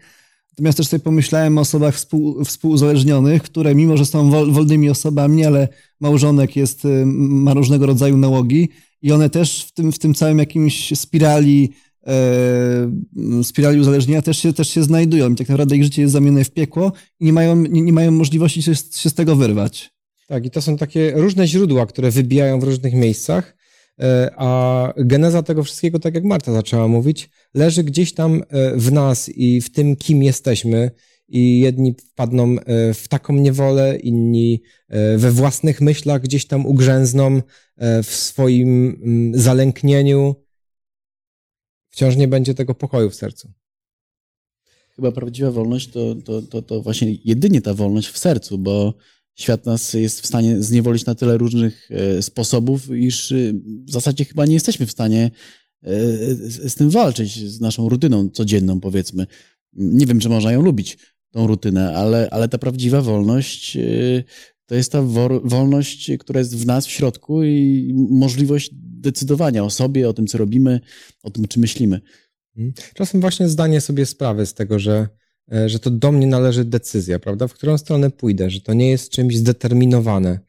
Natomiast 0.52 0.78
też 0.78 0.88
sobie 0.88 1.04
pomyślałem 1.04 1.58
o 1.58 1.62
osobach 1.62 1.96
współ, 1.96 2.46
współuzależnionych, 2.46 3.44
które 3.44 3.76
mimo, 3.76 3.98
że 3.98 4.06
są 4.06 4.30
wol, 4.30 4.52
wolnymi 4.52 4.90
osobami, 4.90 5.46
ale 5.46 5.68
małżonek 6.00 6.56
jest, 6.56 6.86
y, 6.86 7.04
ma 7.06 7.54
różnego 7.54 7.86
rodzaju 7.86 8.18
nałogi 8.18 8.70
i 9.02 9.12
one 9.12 9.30
też 9.30 9.64
w 9.64 9.72
tym, 9.72 9.92
w 9.92 10.00
tym 10.00 10.14
całym 10.14 10.40
jakimś 10.40 11.00
spirali, 11.00 11.74
spirali 13.44 13.80
uzależnienia 13.80 14.22
też 14.22 14.38
się, 14.38 14.54
też 14.54 14.70
się 14.70 14.84
znajdują. 14.84 15.32
I 15.32 15.36
tak 15.36 15.50
naprawdę 15.50 15.76
ich 15.76 15.84
życie 15.84 16.02
jest 16.02 16.14
zamienione 16.14 16.44
w 16.44 16.52
piekło 16.52 16.92
i 17.20 17.26
nie 17.26 17.34
mają, 17.34 17.56
nie, 17.56 17.82
nie 17.82 17.94
mają 17.94 18.12
możliwości 18.12 18.62
się, 18.62 18.76
się 18.76 19.10
z 19.10 19.14
tego 19.14 19.36
wyrwać. 19.36 19.92
Tak, 20.28 20.46
i 20.46 20.52
to 20.52 20.62
są 20.62 20.78
takie 20.78 21.12
różne 21.16 21.48
źródła, 21.48 21.86
które 21.86 22.12
wybijają 22.12 22.60
w 22.60 22.64
różnych 22.64 22.94
miejscach. 22.94 23.60
E, 24.02 24.32
a 24.38 24.94
geneza 24.98 25.44
tego 25.44 25.64
wszystkiego, 25.64 26.00
tak 26.00 26.16
jak 26.16 26.24
Marta 26.24 26.54
zaczęła 26.54 26.88
mówić, 26.88 27.30
leży 27.54 27.84
gdzieś 27.84 28.14
tam 28.14 28.44
e, 28.50 28.76
w 28.76 28.92
nas 28.92 29.30
i 29.30 29.62
w 29.62 29.72
tym, 29.72 29.96
kim 29.96 30.24
jesteśmy. 30.24 30.92
I 31.32 31.60
jedni 31.60 31.96
wpadną 32.12 32.56
e, 32.60 32.94
w 32.94 33.08
taką 33.08 33.34
niewolę, 33.34 33.98
inni 33.98 34.62
we 35.18 35.32
własnych 35.32 35.82
myślach 35.82 36.22
gdzieś 36.22 36.48
tam 36.48 36.66
ugrzęzną, 36.66 37.42
w 38.04 38.16
swoim 38.16 39.00
mm, 39.04 39.40
zalęknieniu. 39.40 40.36
Wciąż 42.00 42.16
nie 42.16 42.28
będzie 42.28 42.54
tego 42.54 42.76
pokoju 42.76 43.10
w 43.10 43.16
sercu. 43.16 43.52
Chyba 44.96 45.12
prawdziwa 45.12 45.52
wolność 45.52 45.90
to, 45.92 46.16
to, 46.16 46.42
to, 46.42 46.62
to 46.62 46.82
właśnie 46.82 47.18
jedynie 47.26 47.62
ta 47.62 47.74
wolność 47.74 48.08
w 48.08 48.18
sercu, 48.18 48.58
bo 48.58 48.94
świat 49.36 49.66
nas 49.66 49.94
jest 49.94 50.22
w 50.22 50.26
stanie 50.26 50.62
zniewolić 50.64 51.06
na 51.06 51.16
tyle 51.16 51.38
różnych 51.38 51.90
e, 51.92 52.22
sposobów, 52.22 52.90
iż 52.90 53.32
e, 53.32 53.36
w 53.86 53.92
zasadzie 53.92 54.26
chyba 54.26 54.46
nie 54.46 54.54
jesteśmy 54.54 54.86
w 54.86 54.92
stanie 54.92 55.32
e, 55.84 55.90
z 56.70 56.76
tym 56.76 56.90
walczyć, 56.90 57.50
z 57.50 57.62
naszą 57.62 57.90
rutyną 57.90 58.30
codzienną, 58.30 58.80
powiedzmy. 58.80 59.28
Nie 59.74 60.06
wiem, 60.06 60.20
czy 60.20 60.30
można 60.30 60.52
ją 60.52 60.62
lubić, 60.62 60.98
tą 61.32 61.48
rutynę, 61.48 61.98
ale, 61.98 62.30
ale 62.32 62.48
ta 62.48 62.58
prawdziwa 62.58 63.02
wolność 63.02 63.78
to 64.70 64.76
jest 64.76 64.92
ta 64.92 65.02
wolność, 65.44 66.12
która 66.20 66.40
jest 66.40 66.58
w 66.58 66.66
nas, 66.66 66.88
w 66.88 66.92
środku 66.92 67.44
i 67.44 67.92
możliwość 67.96 68.70
decydowania 68.74 69.64
o 69.64 69.70
sobie, 69.70 70.10
o 70.10 70.14
tym, 70.14 70.28
co 70.28 70.38
robimy, 70.38 70.80
o 71.24 71.30
tym, 71.30 71.48
czy 71.48 71.60
myślimy. 71.60 72.02
Mhm. 72.58 72.74
Czasem 72.94 73.22
właśnie 73.22 73.50
zdanie 73.50 73.82
sobie 73.82 74.06
sprawy 74.06 74.46
z 74.46 74.54
tego, 74.54 74.80
że, 74.80 75.08
e, 75.52 75.70
że 75.70 75.80
to 75.80 75.92
do 75.92 76.12
mnie 76.12 76.28
należy 76.28 76.66
decyzja, 76.66 77.20
prawda? 77.20 77.48
W 77.48 77.54
którą 77.54 77.78
stronę 77.78 78.10
pójdę, 78.10 78.50
że 78.50 78.62
to 78.62 78.74
nie 78.74 78.90
jest 78.90 79.12
czymś 79.12 79.38
zdeterminowane, 79.38 80.40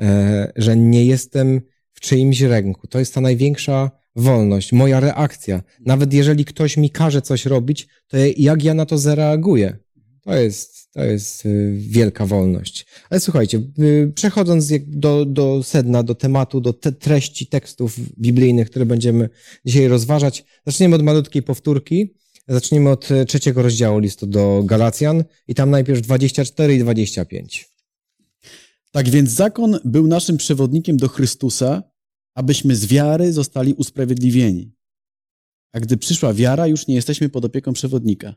e, 0.00 0.52
że 0.56 0.76
nie 0.76 1.04
jestem 1.04 1.60
w 1.92 2.00
czyimś 2.00 2.40
ręku. 2.40 2.86
To 2.86 2.98
jest 2.98 3.14
ta 3.14 3.20
największa 3.20 3.90
wolność, 4.16 4.72
moja 4.72 5.00
reakcja. 5.00 5.62
Nawet 5.86 6.12
jeżeli 6.12 6.44
ktoś 6.44 6.76
mi 6.76 6.90
każe 6.90 7.22
coś 7.22 7.46
robić, 7.46 7.88
to 8.08 8.16
jak 8.36 8.64
ja 8.64 8.74
na 8.74 8.86
to 8.86 8.98
zareaguję? 8.98 9.76
To 10.24 10.34
jest, 10.34 10.92
to 10.92 11.04
jest 11.04 11.46
y, 11.46 11.74
wielka 11.78 12.26
wolność. 12.26 12.86
Ale 13.10 13.20
słuchajcie, 13.20 13.62
y, 13.78 14.12
przechodząc 14.14 14.72
do, 14.86 15.24
do 15.24 15.62
sedna, 15.62 16.02
do 16.02 16.14
tematu, 16.14 16.60
do 16.60 16.72
te 16.72 16.92
treści 16.92 17.46
tekstów 17.46 17.96
biblijnych, 18.18 18.70
które 18.70 18.86
będziemy 18.86 19.28
dzisiaj 19.66 19.88
rozważać, 19.88 20.44
zaczniemy 20.66 20.96
od 20.96 21.02
malutkiej 21.02 21.42
powtórki. 21.42 22.14
Zacznijmy 22.48 22.90
od 22.90 23.10
y, 23.10 23.24
trzeciego 23.24 23.62
rozdziału 23.62 23.98
listu 23.98 24.26
do 24.26 24.62
Galacjan 24.64 25.24
i 25.48 25.54
tam 25.54 25.70
najpierw 25.70 26.00
24 26.00 26.74
i 26.74 26.78
25. 26.78 27.70
Tak 28.90 29.08
więc 29.08 29.30
zakon 29.30 29.78
był 29.84 30.06
naszym 30.06 30.36
przewodnikiem 30.36 30.96
do 30.96 31.08
Chrystusa, 31.08 31.82
abyśmy 32.34 32.76
z 32.76 32.86
wiary 32.86 33.32
zostali 33.32 33.74
usprawiedliwieni. 33.74 34.72
A 35.72 35.80
gdy 35.80 35.96
przyszła 35.96 36.34
wiara, 36.34 36.66
już 36.66 36.86
nie 36.86 36.94
jesteśmy 36.94 37.28
pod 37.28 37.44
opieką 37.44 37.72
przewodnika. 37.72 38.34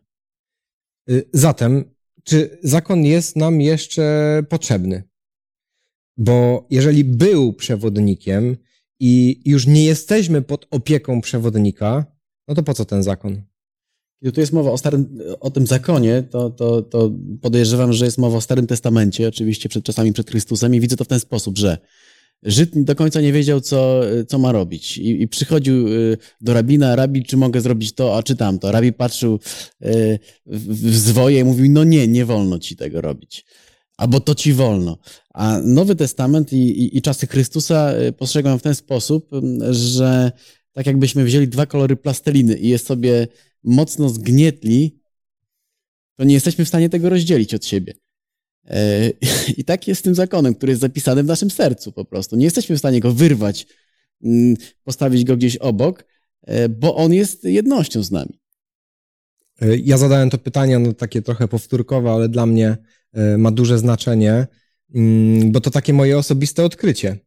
Y, 1.09 1.29
zatem, 1.33 1.95
czy 2.23 2.59
zakon 2.63 3.05
jest 3.05 3.35
nam 3.35 3.61
jeszcze 3.61 4.43
potrzebny? 4.49 5.03
Bo 6.17 6.67
jeżeli 6.69 7.03
był 7.03 7.53
przewodnikiem 7.53 8.57
i 8.99 9.41
już 9.45 9.67
nie 9.67 9.85
jesteśmy 9.85 10.41
pod 10.41 10.67
opieką 10.71 11.21
przewodnika, 11.21 12.05
no 12.47 12.55
to 12.55 12.63
po 12.63 12.73
co 12.73 12.85
ten 12.85 13.03
zakon? 13.03 13.41
Kiedy 14.23 14.31
tu 14.31 14.39
jest 14.39 14.53
mowa 14.53 14.71
o, 14.71 14.77
starym, 14.77 15.19
o 15.39 15.51
tym 15.51 15.67
zakonie, 15.67 16.23
to, 16.23 16.49
to, 16.49 16.81
to 16.81 17.11
podejrzewam, 17.41 17.93
że 17.93 18.05
jest 18.05 18.17
mowa 18.17 18.37
o 18.37 18.41
Starym 18.41 18.67
Testamencie, 18.67 19.27
oczywiście 19.27 19.69
przed 19.69 19.83
czasami 19.85 20.13
przed 20.13 20.29
Chrystusem 20.29 20.75
i 20.75 20.79
widzę 20.79 20.95
to 20.97 21.03
w 21.03 21.07
ten 21.07 21.19
sposób, 21.19 21.57
że 21.57 21.77
Żyd 22.45 22.83
do 22.83 22.95
końca 22.95 23.21
nie 23.21 23.33
wiedział, 23.33 23.61
co, 23.61 24.01
co 24.27 24.39
ma 24.39 24.51
robić. 24.51 24.97
I, 24.97 25.21
I, 25.21 25.27
przychodził 25.27 25.87
y, 25.87 26.17
do 26.41 26.53
rabina, 26.53 26.95
rabi, 26.95 27.23
czy 27.23 27.37
mogę 27.37 27.61
zrobić 27.61 27.93
to, 27.93 28.17
a 28.17 28.23
czy 28.23 28.35
tamto. 28.35 28.71
Rabi 28.71 28.93
patrzył 28.93 29.39
y, 29.85 30.19
w 30.45 30.95
zwoje 30.95 31.39
i 31.39 31.43
mówił, 31.43 31.71
no 31.71 31.83
nie, 31.83 32.07
nie 32.07 32.25
wolno 32.25 32.59
ci 32.59 32.75
tego 32.75 33.01
robić. 33.01 33.45
Albo 33.97 34.19
to 34.19 34.35
ci 34.35 34.53
wolno. 34.53 34.97
A 35.33 35.59
Nowy 35.59 35.95
Testament 35.95 36.53
i, 36.53 36.57
i, 36.57 36.97
i 36.97 37.01
czasy 37.01 37.27
Chrystusa 37.27 37.93
y, 37.97 38.13
postrzegam 38.13 38.59
w 38.59 38.61
ten 38.61 38.75
sposób, 38.75 39.29
że 39.69 40.31
tak 40.71 40.85
jakbyśmy 40.85 41.23
wzięli 41.23 41.47
dwa 41.47 41.65
kolory 41.65 41.95
plasteliny 41.95 42.57
i 42.57 42.69
je 42.69 42.77
sobie 42.77 43.27
mocno 43.63 44.09
zgnietli, 44.09 44.99
to 46.15 46.23
nie 46.23 46.33
jesteśmy 46.33 46.65
w 46.65 46.67
stanie 46.67 46.89
tego 46.89 47.09
rozdzielić 47.09 47.53
od 47.53 47.65
siebie. 47.65 47.93
E, 48.69 49.09
I 49.57 49.63
tak 49.63 49.87
jest 49.87 50.01
z 50.01 50.03
tym 50.03 50.15
zakonem, 50.15 50.55
który 50.55 50.71
jest 50.71 50.81
zapisany 50.81 51.23
w 51.23 51.25
naszym 51.25 51.51
sercu 51.51 51.91
po 51.91 52.05
prostu. 52.05 52.35
Nie 52.35 52.45
jesteśmy 52.45 52.75
w 52.75 52.79
stanie 52.79 52.99
go 52.99 53.13
wyrwać, 53.13 53.67
mm, 54.23 54.55
postawić 54.83 55.23
go 55.23 55.37
gdzieś 55.37 55.57
obok, 55.57 56.05
e, 56.41 56.69
bo 56.69 56.95
on 56.95 57.13
jest 57.13 57.43
jednością 57.43 58.03
z 58.03 58.11
nami. 58.11 58.39
E, 59.61 59.77
ja 59.77 59.97
zadałem 59.97 60.29
to 60.29 60.37
pytanie, 60.37 60.79
no 60.79 60.93
takie 60.93 61.21
trochę 61.21 61.47
powtórkowe, 61.47 62.11
ale 62.11 62.29
dla 62.29 62.45
mnie 62.45 62.77
ma 63.37 63.51
duże 63.51 63.79
znaczenie, 63.79 64.47
mm, 64.95 65.51
bo 65.51 65.61
to 65.61 65.71
takie 65.71 65.93
moje 65.93 66.17
osobiste 66.17 66.63
odkrycie. 66.63 67.17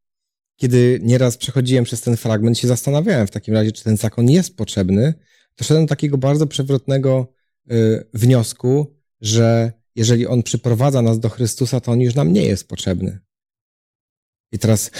Kiedy 0.56 1.00
nieraz 1.02 1.36
przechodziłem 1.36 1.84
przez 1.84 2.00
ten 2.00 2.16
fragment, 2.16 2.58
się 2.58 2.68
zastanawiałem 2.68 3.26
w 3.26 3.30
takim 3.30 3.54
razie, 3.54 3.72
czy 3.72 3.84
ten 3.84 3.96
zakon 3.96 4.30
jest 4.30 4.56
potrzebny, 4.56 5.14
doszedłem 5.58 5.86
do 5.86 5.88
takiego 5.88 6.18
bardzo 6.18 6.46
przewrotnego 6.46 7.32
wniosku, 8.14 8.96
że 9.20 9.72
jeżeli 9.96 10.26
On 10.26 10.42
przyprowadza 10.42 11.02
nas 11.02 11.20
do 11.20 11.28
Chrystusa, 11.28 11.80
to 11.80 11.92
On 11.92 12.00
już 12.00 12.14
nam 12.14 12.32
nie 12.32 12.42
jest 12.42 12.68
potrzebny. 12.68 13.18
I 14.52 14.58
teraz 14.58 14.90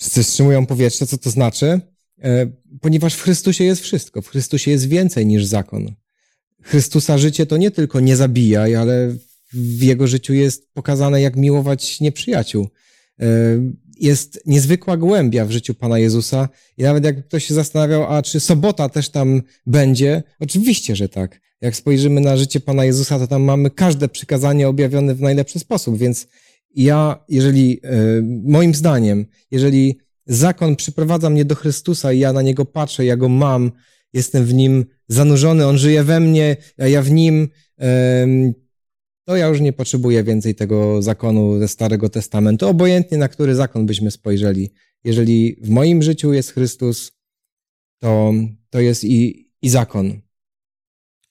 wszyscy 0.00 0.22
wstrzymują 0.22 0.66
powietrze, 0.66 1.06
co 1.06 1.18
to 1.18 1.30
znaczy? 1.30 1.80
E, 2.22 2.46
ponieważ 2.80 3.14
w 3.14 3.22
Chrystusie 3.22 3.64
jest 3.64 3.82
wszystko. 3.82 4.22
W 4.22 4.28
Chrystusie 4.28 4.70
jest 4.70 4.88
więcej 4.88 5.26
niż 5.26 5.44
zakon. 5.44 5.94
Chrystusa 6.62 7.18
życie 7.18 7.46
to 7.46 7.56
nie 7.56 7.70
tylko 7.70 8.00
nie 8.00 8.16
zabijaj, 8.16 8.74
ale 8.74 9.16
w 9.52 9.82
Jego 9.82 10.06
życiu 10.06 10.34
jest 10.34 10.72
pokazane, 10.72 11.20
jak 11.20 11.36
miłować 11.36 12.00
nieprzyjaciół. 12.00 12.68
E, 13.20 13.26
jest 14.00 14.40
niezwykła 14.46 14.96
głębia 14.96 15.46
w 15.46 15.50
życiu 15.50 15.74
Pana 15.74 15.98
Jezusa 15.98 16.48
i 16.78 16.82
nawet 16.82 17.04
jak 17.04 17.26
ktoś 17.26 17.44
się 17.44 17.54
zastanawiał, 17.54 18.14
a 18.14 18.22
czy 18.22 18.40
sobota 18.40 18.88
też 18.88 19.08
tam 19.08 19.42
będzie? 19.66 20.22
Oczywiście, 20.40 20.96
że 20.96 21.08
tak 21.08 21.43
jak 21.64 21.76
spojrzymy 21.76 22.20
na 22.20 22.36
życie 22.36 22.60
Pana 22.60 22.84
Jezusa, 22.84 23.18
to 23.18 23.26
tam 23.26 23.42
mamy 23.42 23.70
każde 23.70 24.08
przykazanie 24.08 24.68
objawione 24.68 25.14
w 25.14 25.20
najlepszy 25.20 25.58
sposób. 25.58 25.98
Więc 25.98 26.26
ja, 26.76 27.24
jeżeli, 27.28 27.80
e, 27.82 27.88
moim 28.44 28.74
zdaniem, 28.74 29.26
jeżeli 29.50 29.98
zakon 30.26 30.76
przyprowadza 30.76 31.30
mnie 31.30 31.44
do 31.44 31.54
Chrystusa 31.54 32.12
i 32.12 32.18
ja 32.18 32.32
na 32.32 32.42
niego 32.42 32.64
patrzę, 32.64 33.04
ja 33.04 33.16
go 33.16 33.28
mam, 33.28 33.72
jestem 34.12 34.44
w 34.44 34.54
nim 34.54 34.84
zanurzony, 35.08 35.66
on 35.66 35.78
żyje 35.78 36.04
we 36.04 36.20
mnie, 36.20 36.56
a 36.78 36.86
ja 36.86 37.02
w 37.02 37.10
nim, 37.10 37.48
to 39.24 39.36
ja 39.36 39.46
już 39.46 39.60
nie 39.60 39.72
potrzebuję 39.72 40.24
więcej 40.24 40.54
tego 40.54 41.02
zakonu 41.02 41.58
ze 41.58 41.68
Starego 41.68 42.08
Testamentu, 42.08 42.68
obojętnie 42.68 43.18
na 43.18 43.28
który 43.28 43.54
zakon 43.54 43.86
byśmy 43.86 44.10
spojrzeli. 44.10 44.72
Jeżeli 45.04 45.56
w 45.62 45.68
moim 45.68 46.02
życiu 46.02 46.32
jest 46.32 46.52
Chrystus, 46.52 47.12
to, 48.02 48.32
to 48.70 48.80
jest 48.80 49.04
i, 49.04 49.50
i 49.62 49.68
zakon. 49.68 50.23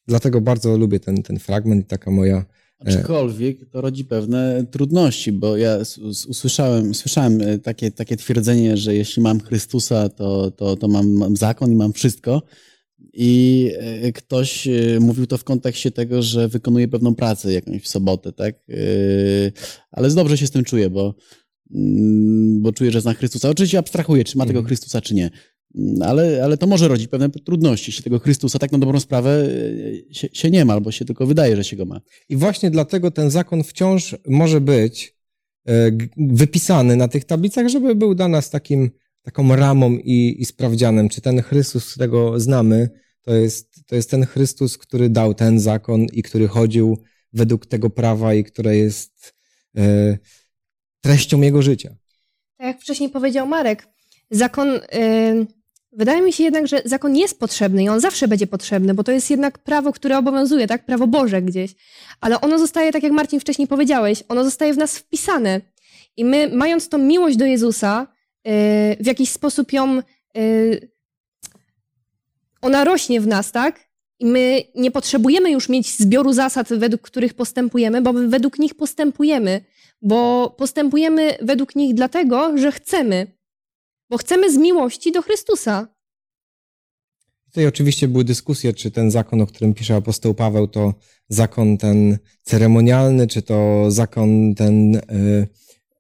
Dlatego 0.08 0.42
bardzo 0.42 0.78
lubię 0.78 1.00
ten, 1.00 1.24
ten 1.24 1.40
fragment 1.40 1.86
i 1.86 1.88
taka 1.88 2.12
moja. 2.12 2.46
E, 2.88 3.00
Aczkolwiek 3.00 3.70
to 3.70 3.82
rodzi 3.82 4.06
pewne 4.06 4.66
trudności, 4.72 5.32
bo 5.32 5.58
ja 5.58 5.78
usłyszałem, 6.28 6.94
słyszałem 6.94 7.42
e, 7.42 7.60
takie, 7.60 7.92
takie 7.92 8.18
twierdzenie, 8.18 8.78
że 8.78 8.96
jeśli 8.96 9.22
mam 9.22 9.40
Chrystusa, 9.40 10.10
to, 10.10 10.52
to, 10.52 10.76
to 10.76 10.88
mam, 10.88 11.12
mam 11.12 11.38
zakon 11.38 11.72
i 11.72 11.76
mam 11.76 11.94
wszystko. 11.94 12.42
I 13.14 13.72
e, 13.80 14.12
ktoś 14.12 14.68
mówił 15.00 15.28
to 15.28 15.38
w 15.38 15.44
kontekście 15.44 15.92
tego, 15.92 16.22
że 16.22 16.48
wykonuje 16.48 16.88
pewną 16.88 17.16
pracę 17.16 17.54
jakąś 17.54 17.84
w 17.84 17.88
sobotę, 17.88 18.32
tak? 18.32 18.56
Ale 19.92 20.10
dobrze 20.10 20.38
się 20.38 20.48
z 20.48 20.52
tym 20.52 20.64
czuję, 20.64 20.90
bo, 20.90 21.16
mm, 21.76 22.62
bo 22.62 22.72
czuję, 22.72 22.92
że 22.92 23.02
zna 23.02 23.14
Chrystusa. 23.14 23.50
Oczywiście 23.50 23.78
abstrahuję, 23.78 24.24
czy 24.24 24.38
ma 24.38 24.46
tego 24.46 24.60
mhm. 24.60 24.68
Chrystusa, 24.68 25.02
czy 25.02 25.16
nie. 25.16 25.30
Ale, 26.06 26.44
ale 26.44 26.58
to 26.58 26.68
może 26.68 26.88
rodzić 26.88 27.08
pewne 27.08 27.30
trudności, 27.30 27.92
jeśli 27.92 28.04
tego 28.04 28.20
Chrystusa 28.20 28.60
tak 28.60 28.72
na 28.72 28.78
dobrą 28.78 29.00
sprawę 29.00 29.50
e, 30.10 30.14
się, 30.14 30.28
się, 30.34 30.50
nie 30.52 30.66
ma, 30.66 30.74
albo 30.74 30.92
się 30.92 31.06
tylko 31.06 31.26
wydaje, 31.26 31.56
że 31.56 31.64
się 31.64 31.76
go 31.76 31.86
ma. 31.86 32.02
I 32.30 32.36
właśnie 32.36 32.72
dlatego 32.72 33.12
ten 33.12 33.30
zakon 33.30 33.64
wciąż 33.64 34.16
może 34.28 34.62
być 34.62 35.16
e, 35.68 35.92
wypisany 36.18 36.96
na 36.96 37.08
tych 37.08 37.26
tablicach, 37.26 37.68
żeby 37.68 37.96
był 37.96 38.16
dla 38.16 38.28
nas 38.28 38.50
takim, 38.50 38.92
taką 39.22 39.56
ramą 39.56 39.92
i, 39.92 40.36
i 40.40 40.46
sprawdzianem, 40.46 41.10
czy 41.10 41.22
ten 41.22 41.42
Chrystus, 41.42 41.92
którego 41.92 42.40
znamy, 42.40 42.90
to 43.22 43.36
jest, 43.36 43.88
to 43.88 43.96
jest 43.96 44.10
ten 44.10 44.26
Chrystus, 44.26 44.78
który 44.78 45.10
dał 45.10 45.34
ten 45.34 45.60
zakon 45.60 46.06
i 46.06 46.24
który 46.24 46.48
chodził 46.48 46.98
według 47.34 47.66
tego 47.66 47.90
prawa 47.90 48.34
i 48.34 48.44
które 48.44 48.78
jest 48.78 49.34
e, 49.78 50.18
treścią 51.02 51.42
jego 51.42 51.62
życia. 51.62 51.96
Tak 52.58 52.68
jak 52.68 52.82
wcześniej 52.82 53.10
powiedział 53.10 53.48
Marek, 53.48 53.88
zakon. 54.32 54.68
Yy 54.70 55.63
Wydaje 55.96 56.22
mi 56.22 56.34
się 56.34 56.44
jednak, 56.44 56.68
że 56.68 56.82
zakon 56.86 57.16
jest 57.16 57.40
potrzebny 57.40 57.84
i 57.84 57.90
on 57.90 58.00
zawsze 58.00 58.28
będzie 58.28 58.48
potrzebny, 58.48 58.94
bo 58.94 59.04
to 59.04 59.12
jest 59.12 59.30
jednak 59.30 59.60
prawo, 59.60 59.94
które 59.94 60.18
obowiązuje, 60.18 60.68
tak? 60.68 60.86
Prawo 60.86 61.08
Boże 61.08 61.42
gdzieś. 61.42 61.76
Ale 62.22 62.42
ono 62.42 62.60
zostaje, 62.60 62.92
tak 62.92 63.04
jak 63.04 63.12
Marcin 63.12 63.40
wcześniej 63.40 63.68
powiedziałeś, 63.68 64.24
ono 64.30 64.44
zostaje 64.44 64.74
w 64.74 64.78
nas 64.78 64.98
wpisane. 64.98 65.62
I 66.18 66.26
my, 66.26 66.50
mając 66.54 66.90
tą 66.90 66.98
miłość 66.98 67.38
do 67.38 67.46
Jezusa, 67.46 68.08
yy, 68.46 68.52
w 69.00 69.06
jakiś 69.06 69.30
sposób 69.30 69.74
ją. 69.74 70.02
Yy, 70.36 70.92
ona 72.62 72.84
rośnie 72.84 73.22
w 73.22 73.28
nas, 73.28 73.52
tak? 73.52 73.80
I 74.20 74.26
my 74.26 74.62
nie 74.76 74.92
potrzebujemy 74.92 75.52
już 75.52 75.70
mieć 75.70 75.98
zbioru 75.98 76.34
zasad, 76.34 76.70
według 76.70 77.02
których 77.02 77.34
postępujemy, 77.34 78.02
bo 78.02 78.14
według 78.14 78.60
nich 78.60 78.76
postępujemy. 78.76 79.62
Bo 80.02 80.50
postępujemy 80.58 81.38
według 81.42 81.76
nich 81.76 81.94
dlatego, 81.94 82.58
że 82.58 82.72
chcemy 82.72 83.28
bo 84.14 84.18
chcemy 84.18 84.54
z 84.54 84.58
miłości 84.58 85.12
do 85.12 85.22
Chrystusa. 85.22 85.88
Tutaj 87.46 87.68
oczywiście 87.68 88.08
były 88.08 88.24
dyskusje, 88.24 88.74
czy 88.74 88.92
ten 88.92 89.12
zakon, 89.12 89.42
o 89.42 89.48
którym 89.48 89.74
pisze 89.74 89.96
apostoł 89.96 90.34
Paweł, 90.34 90.68
to 90.68 90.94
zakon 91.30 91.78
ten 91.78 92.18
ceremonialny, 92.44 93.28
czy 93.28 93.42
to 93.42 93.86
zakon 93.92 94.56
ten 94.56 94.94
yy, 94.94 95.48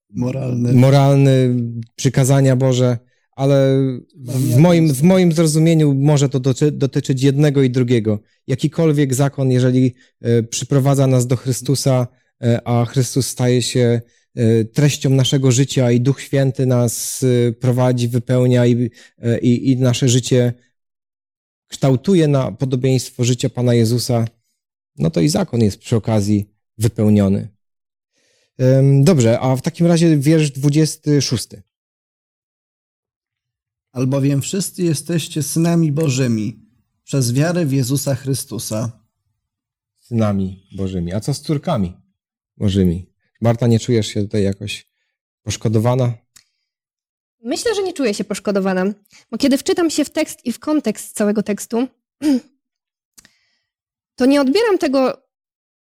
moralny. 0.09 0.73
moralny, 0.73 1.55
przykazania 1.95 2.55
Boże, 2.55 2.97
ale 3.35 3.77
w 4.15 4.57
moim, 4.57 4.93
w 4.93 5.03
moim 5.03 5.31
zrozumieniu 5.31 5.93
może 5.93 6.29
to 6.29 6.39
dotyczyć 6.71 7.23
jednego 7.23 7.63
i 7.63 7.69
drugiego. 7.69 8.19
Jakikolwiek 8.47 9.13
zakon, 9.13 9.51
jeżeli 9.51 9.93
yy, 10.21 10.43
przyprowadza 10.43 11.07
nas 11.07 11.27
do 11.27 11.35
Chrystusa, 11.35 12.07
yy, 12.41 12.63
a 12.63 12.85
Chrystus 12.85 13.27
staje 13.27 13.61
się 13.61 14.01
treścią 14.73 15.09
naszego 15.09 15.51
życia 15.51 15.91
i 15.91 16.01
Duch 16.01 16.21
Święty 16.21 16.65
nas 16.65 17.23
e, 17.23 17.51
prowadzi, 17.51 18.07
wypełnia 18.07 18.65
i, 18.65 18.89
i, 19.41 19.71
i 19.71 19.77
nasze 19.77 20.09
życie 20.09 20.53
kształtuje 21.67 22.27
na 22.27 22.51
podobieństwo 22.51 23.23
życia 23.23 23.49
Pana 23.49 23.73
Jezusa, 23.73 24.27
no 24.97 25.09
to 25.09 25.21
i 25.21 25.29
zakon 25.29 25.61
jest 25.61 25.77
przy 25.77 25.95
okazji 25.95 26.49
wypełniony. 26.77 27.47
Dobrze, 29.01 29.39
a 29.39 29.55
w 29.55 29.61
takim 29.61 29.87
razie 29.87 30.17
wiersz 30.17 30.51
26. 30.51 31.47
Albowiem 33.91 34.41
wszyscy 34.41 34.83
jesteście 34.83 35.43
synami 35.43 35.91
Bożymi 35.91 36.59
przez 37.03 37.33
wiarę 37.33 37.65
w 37.65 37.73
Jezusa 37.73 38.15
Chrystusa. 38.15 38.91
Synami 39.95 40.67
Bożymi. 40.75 41.13
A 41.13 41.19
co 41.19 41.33
z 41.33 41.41
córkami 41.41 41.93
Bożymi? 42.57 43.12
Marta, 43.43 43.67
nie 43.67 43.79
czujesz 43.79 44.07
się 44.07 44.21
tutaj 44.21 44.43
jakoś 44.43 44.87
poszkodowana? 45.41 46.13
Myślę, 47.41 47.75
że 47.75 47.83
nie 47.83 47.93
czuję 47.93 48.13
się 48.13 48.23
poszkodowana, 48.23 48.85
bo 49.31 49.37
kiedy 49.37 49.57
wczytam 49.57 49.89
się 49.89 50.05
w 50.05 50.09
tekst 50.09 50.45
i 50.45 50.51
w 50.51 50.59
kontekst 50.59 51.15
całego 51.15 51.43
tekstu, 51.43 51.87
to 54.17 54.25
nie 54.25 54.41
odbieram 54.41 54.77
tego 54.77 55.27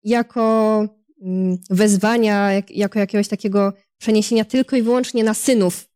jako 0.02 0.86
mm, 1.22 1.58
wezwania, 1.70 2.50
jako 2.70 2.98
jakiegoś 2.98 3.28
takiego 3.28 3.72
przeniesienia 3.98 4.44
tylko 4.44 4.76
i 4.76 4.82
wyłącznie 4.82 5.24
na 5.24 5.34
synów, 5.34 5.88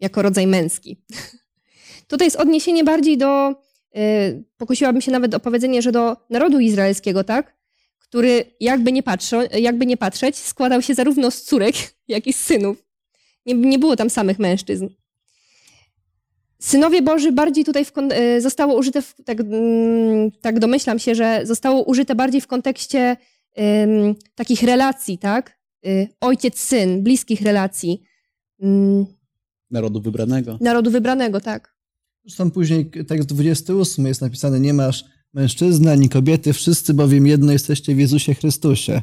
jako 0.00 0.22
rodzaj 0.22 0.46
męski. 0.46 1.04
Tutaj 2.08 2.26
jest 2.26 2.36
odniesienie 2.36 2.84
bardziej 2.84 3.18
do, 3.18 3.54
yy, 3.94 4.44
pokusiłabym 4.56 5.02
się 5.02 5.12
nawet 5.12 5.34
o 5.34 5.40
powiedzenie, 5.40 5.82
że 5.82 5.92
do 5.92 6.16
narodu 6.30 6.60
izraelskiego, 6.60 7.24
tak? 7.24 7.59
Który 8.10 8.44
jakby 8.60 8.92
nie, 8.92 9.02
patrzą, 9.02 9.42
jakby 9.60 9.86
nie 9.86 9.96
patrzeć, 9.96 10.36
składał 10.36 10.82
się 10.82 10.94
zarówno 10.94 11.30
z 11.30 11.42
córek, 11.42 11.74
jak 12.08 12.26
i 12.26 12.32
z 12.32 12.36
synów. 12.36 12.84
Nie, 13.46 13.54
nie 13.54 13.78
było 13.78 13.96
tam 13.96 14.10
samych 14.10 14.38
mężczyzn. 14.38 14.88
Synowie 16.58 17.02
Boży 17.02 17.32
bardziej 17.32 17.64
tutaj 17.64 17.84
w, 17.84 17.92
e, 17.98 18.40
zostało 18.40 18.78
użyte, 18.78 19.02
w, 19.02 19.14
tak, 19.24 19.40
mm, 19.40 20.30
tak, 20.30 20.58
domyślam 20.58 20.98
się, 20.98 21.14
że 21.14 21.40
zostało 21.44 21.82
użyte 21.82 22.14
bardziej 22.14 22.40
w 22.40 22.46
kontekście 22.46 23.16
um, 23.56 24.14
takich 24.34 24.62
relacji, 24.62 25.18
tak? 25.18 25.60
Y, 25.86 26.08
ojciec-syn, 26.20 27.02
bliskich 27.02 27.42
relacji. 27.42 28.02
Um, 28.58 29.06
narodu 29.70 30.00
wybranego. 30.00 30.58
Narodu 30.60 30.90
wybranego, 30.90 31.40
tak. 31.40 31.74
Zresztą 32.24 32.50
później 32.50 32.90
tekst 32.90 33.28
28 33.28 34.06
jest 34.06 34.20
napisany, 34.20 34.60
nie 34.60 34.74
masz 34.74 35.04
mężczyzny 35.34 35.92
ani 35.92 36.08
kobiety, 36.08 36.52
wszyscy 36.52 36.94
bowiem 36.94 37.26
jedno 37.26 37.52
jesteście 37.52 37.94
w 37.94 37.98
Jezusie 37.98 38.34
Chrystusie. 38.34 39.02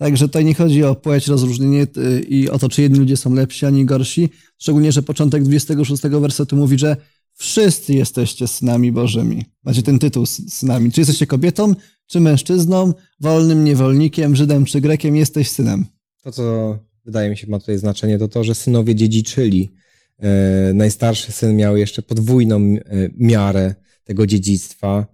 Także 0.00 0.28
tutaj 0.28 0.44
nie 0.44 0.54
chodzi 0.54 0.84
o 0.84 0.94
płeć, 0.94 1.26
rozróżnienie 1.26 1.86
y, 1.96 2.20
i 2.20 2.50
o 2.50 2.58
to, 2.58 2.68
czy 2.68 2.82
jedni 2.82 2.98
ludzie 2.98 3.16
są 3.16 3.34
lepsi, 3.34 3.66
ani 3.66 3.84
gorsi. 3.84 4.28
Szczególnie, 4.58 4.92
że 4.92 5.02
początek 5.02 5.42
26 5.42 6.02
wersetu 6.02 6.56
mówi, 6.56 6.78
że 6.78 6.96
wszyscy 7.34 7.94
jesteście 7.94 8.46
synami 8.46 8.92
Bożymi. 8.92 9.44
Macie 9.64 9.82
ten 9.82 9.98
tytuł 9.98 10.26
synami. 10.26 10.92
Czy 10.92 11.00
jesteście 11.00 11.26
kobietą, 11.26 11.74
czy 12.06 12.20
mężczyzną, 12.20 12.94
wolnym 13.20 13.64
niewolnikiem, 13.64 14.36
Żydem 14.36 14.64
czy 14.64 14.80
Grekiem, 14.80 15.16
jesteś 15.16 15.50
synem. 15.50 15.86
To, 16.22 16.32
co 16.32 16.78
wydaje 17.04 17.30
mi 17.30 17.36
się 17.36 17.46
ma 17.46 17.58
tutaj 17.58 17.78
znaczenie, 17.78 18.18
to 18.18 18.28
to, 18.28 18.44
że 18.44 18.54
synowie 18.54 18.94
dziedziczyli. 18.94 19.70
E, 20.18 20.72
najstarszy 20.74 21.32
syn 21.32 21.56
miał 21.56 21.76
jeszcze 21.76 22.02
podwójną 22.02 22.56
e, 22.56 22.78
miarę 23.16 23.74
tego 24.04 24.26
dziedzictwa 24.26 25.06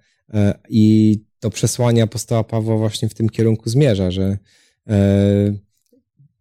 i 0.68 1.18
to 1.40 1.50
przesłanie 1.50 2.02
apostoła 2.02 2.44
Pawła 2.44 2.76
właśnie 2.76 3.08
w 3.08 3.14
tym 3.14 3.28
kierunku 3.28 3.70
zmierza, 3.70 4.10
że 4.10 4.38
E, 4.88 5.54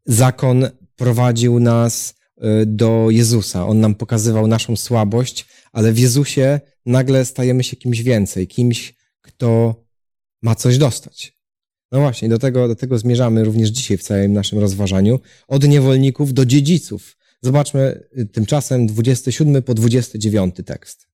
zakon 0.05 0.69
prowadził 0.95 1.59
nas 1.59 2.15
e, 2.37 2.65
do 2.65 3.07
Jezusa. 3.09 3.67
On 3.67 3.79
nam 3.79 3.95
pokazywał 3.95 4.47
naszą 4.47 4.75
słabość, 4.75 5.45
ale 5.71 5.93
w 5.93 5.99
Jezusie 5.99 6.59
nagle 6.85 7.25
stajemy 7.25 7.63
się 7.63 7.75
kimś 7.75 8.01
więcej, 8.01 8.47
kimś, 8.47 8.95
kto 9.21 9.75
ma 10.41 10.55
coś 10.55 10.77
dostać. 10.77 11.35
No 11.91 11.99
właśnie, 11.99 12.29
do 12.29 12.39
tego, 12.39 12.67
do 12.67 12.75
tego 12.75 12.97
zmierzamy 12.97 13.43
również 13.43 13.69
dzisiaj 13.69 13.97
w 13.97 14.03
całym 14.03 14.33
naszym 14.33 14.59
rozważaniu. 14.59 15.19
Od 15.47 15.67
niewolników 15.67 16.33
do 16.33 16.45
dziedziców. 16.45 17.17
Zobaczmy 17.41 18.07
tymczasem 18.31 18.87
27 18.87 19.63
po 19.63 19.73
29 19.73 20.55
tekst. 20.65 21.07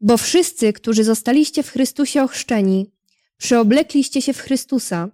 Bo 0.00 0.16
wszyscy, 0.16 0.72
którzy 0.72 1.04
zostaliście 1.04 1.62
w 1.62 1.70
Chrystusie 1.70 2.22
ochrzczeni, 2.22 2.90
przyoblekliście 3.36 4.22
się 4.22 4.32
w 4.32 4.40
Chrystusa. 4.40 5.08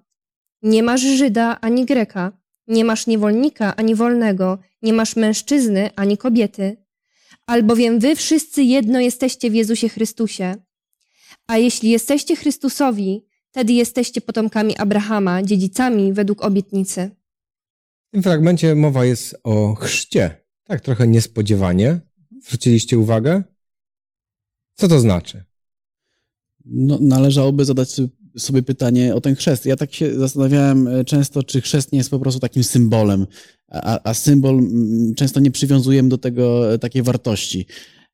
Nie 0.62 0.82
masz 0.82 1.00
Żyda 1.00 1.60
ani 1.60 1.84
Greka, 1.84 2.32
nie 2.66 2.84
masz 2.84 3.06
niewolnika 3.06 3.76
ani 3.76 3.94
wolnego, 3.94 4.58
nie 4.82 4.92
masz 4.92 5.16
mężczyzny 5.16 5.90
ani 5.96 6.18
kobiety, 6.18 6.76
albowiem 7.46 7.98
wy 7.98 8.16
wszyscy 8.16 8.62
jedno 8.62 9.00
jesteście 9.00 9.50
w 9.50 9.54
Jezusie 9.54 9.88
Chrystusie. 9.88 10.54
A 11.46 11.58
jeśli 11.58 11.90
jesteście 11.90 12.36
Chrystusowi, 12.36 13.26
wtedy 13.50 13.72
jesteście 13.72 14.20
potomkami 14.20 14.76
Abrahama, 14.76 15.42
dziedzicami 15.42 16.12
według 16.12 16.44
obietnicy. 16.44 17.10
W 18.08 18.10
tym 18.10 18.22
fragmencie 18.22 18.74
mowa 18.74 19.04
jest 19.04 19.36
o 19.44 19.74
chrzcie. 19.74 20.44
Tak 20.64 20.80
trochę 20.80 21.06
niespodziewanie. 21.06 22.00
Zwróciliście 22.42 22.98
uwagę? 22.98 23.42
Co 24.74 24.88
to 24.88 25.00
znaczy? 25.00 25.44
No, 26.64 26.98
należałoby 27.00 27.64
zadać 27.64 28.00
sobie 28.38 28.62
pytanie 28.62 29.14
o 29.14 29.20
ten 29.20 29.34
chrzest. 29.34 29.66
Ja 29.66 29.76
tak 29.76 29.94
się 29.94 30.18
zastanawiałem 30.18 30.88
e, 30.88 31.04
często, 31.04 31.42
czy 31.42 31.60
chrzest 31.60 31.92
nie 31.92 31.98
jest 31.98 32.10
po 32.10 32.18
prostu 32.18 32.40
takim 32.40 32.64
symbolem, 32.64 33.26
a, 33.68 34.10
a 34.10 34.14
symbol 34.14 34.60
często 35.16 35.40
nie 35.40 35.50
przywiązujemy 35.50 36.08
do 36.08 36.18
tego 36.18 36.72
e, 36.72 36.78
takiej 36.78 37.02
wartości. 37.02 37.66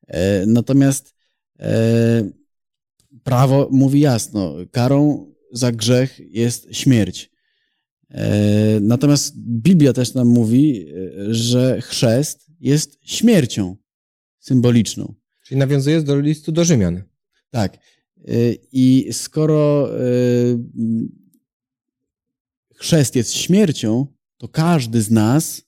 E, 0.07 0.45
natomiast 0.45 1.21
prawo 3.23 3.69
mówi 3.71 3.99
jasno, 3.99 4.55
karą 4.71 5.31
za 5.51 5.71
grzech 5.71 6.19
jest 6.19 6.75
śmierć. 6.75 7.31
Natomiast 8.81 9.37
Biblia 9.37 9.93
też 9.93 10.13
nam 10.13 10.27
mówi, 10.27 10.87
że 11.29 11.81
chrzest 11.81 12.51
jest 12.59 12.99
śmiercią 13.03 13.75
symboliczną. 14.39 15.13
Czyli 15.51 15.59
nawiązuje 15.59 16.01
do 16.01 16.19
listu 16.19 16.51
do 16.51 16.65
Rzymian. 16.65 17.03
Tak. 17.49 17.77
Y, 18.29 18.57
I 18.71 19.09
skoro 19.11 19.89
y, 20.01 20.57
chrzest 22.75 23.15
jest 23.15 23.33
śmiercią, 23.33 24.07
to 24.37 24.47
każdy 24.47 25.01
z 25.01 25.11
nas 25.11 25.61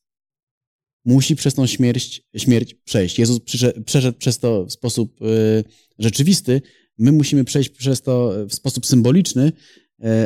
musi 1.06 1.36
przez 1.36 1.54
tą 1.54 1.68
śmierć, 1.68 2.24
śmierć 2.38 2.74
przejść. 2.74 3.20
Jezus 3.20 3.40
przeszedł 3.86 4.18
przez 4.18 4.40
to 4.40 4.66
w 4.66 4.72
sposób 4.72 5.22
y, 5.22 5.64
rzeczywisty, 6.00 6.62
my 6.98 7.12
musimy 7.12 7.44
przejść 7.44 7.70
przez 7.70 8.02
to 8.02 8.34
w 8.50 8.54
sposób 8.54 8.86
symboliczny, 8.86 9.52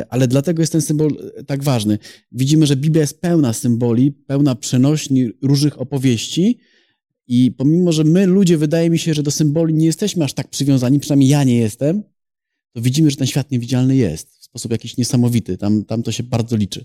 ale 0.08 0.28
dlatego 0.28 0.62
jest 0.62 0.72
ten 0.72 0.82
symbol 0.82 1.32
tak 1.46 1.62
ważny. 1.62 1.98
Widzimy, 2.32 2.66
że 2.66 2.76
Biblia 2.76 3.00
jest 3.00 3.20
pełna 3.20 3.52
symboli, 3.52 4.12
pełna 4.12 4.54
przenośni 4.54 5.30
różnych 5.42 5.80
opowieści, 5.80 6.58
i 7.28 7.52
pomimo, 7.52 7.92
że 7.92 8.04
my, 8.04 8.26
ludzie, 8.26 8.58
wydaje 8.58 8.90
mi 8.90 8.98
się, 8.98 9.14
że 9.14 9.22
do 9.22 9.30
symboli 9.30 9.74
nie 9.74 9.86
jesteśmy 9.86 10.24
aż 10.24 10.32
tak 10.32 10.48
przywiązani, 10.48 11.00
przynajmniej 11.00 11.28
ja 11.28 11.44
nie 11.44 11.56
jestem, 11.56 12.02
to 12.72 12.82
widzimy, 12.82 13.10
że 13.10 13.16
ten 13.16 13.26
świat 13.26 13.50
niewidzialny 13.50 13.96
jest 13.96 14.38
w 14.38 14.44
sposób 14.44 14.72
jakiś 14.72 14.96
niesamowity. 14.96 15.58
Tam, 15.58 15.84
tam 15.84 16.02
to 16.02 16.12
się 16.12 16.22
bardzo 16.22 16.56
liczy. 16.56 16.84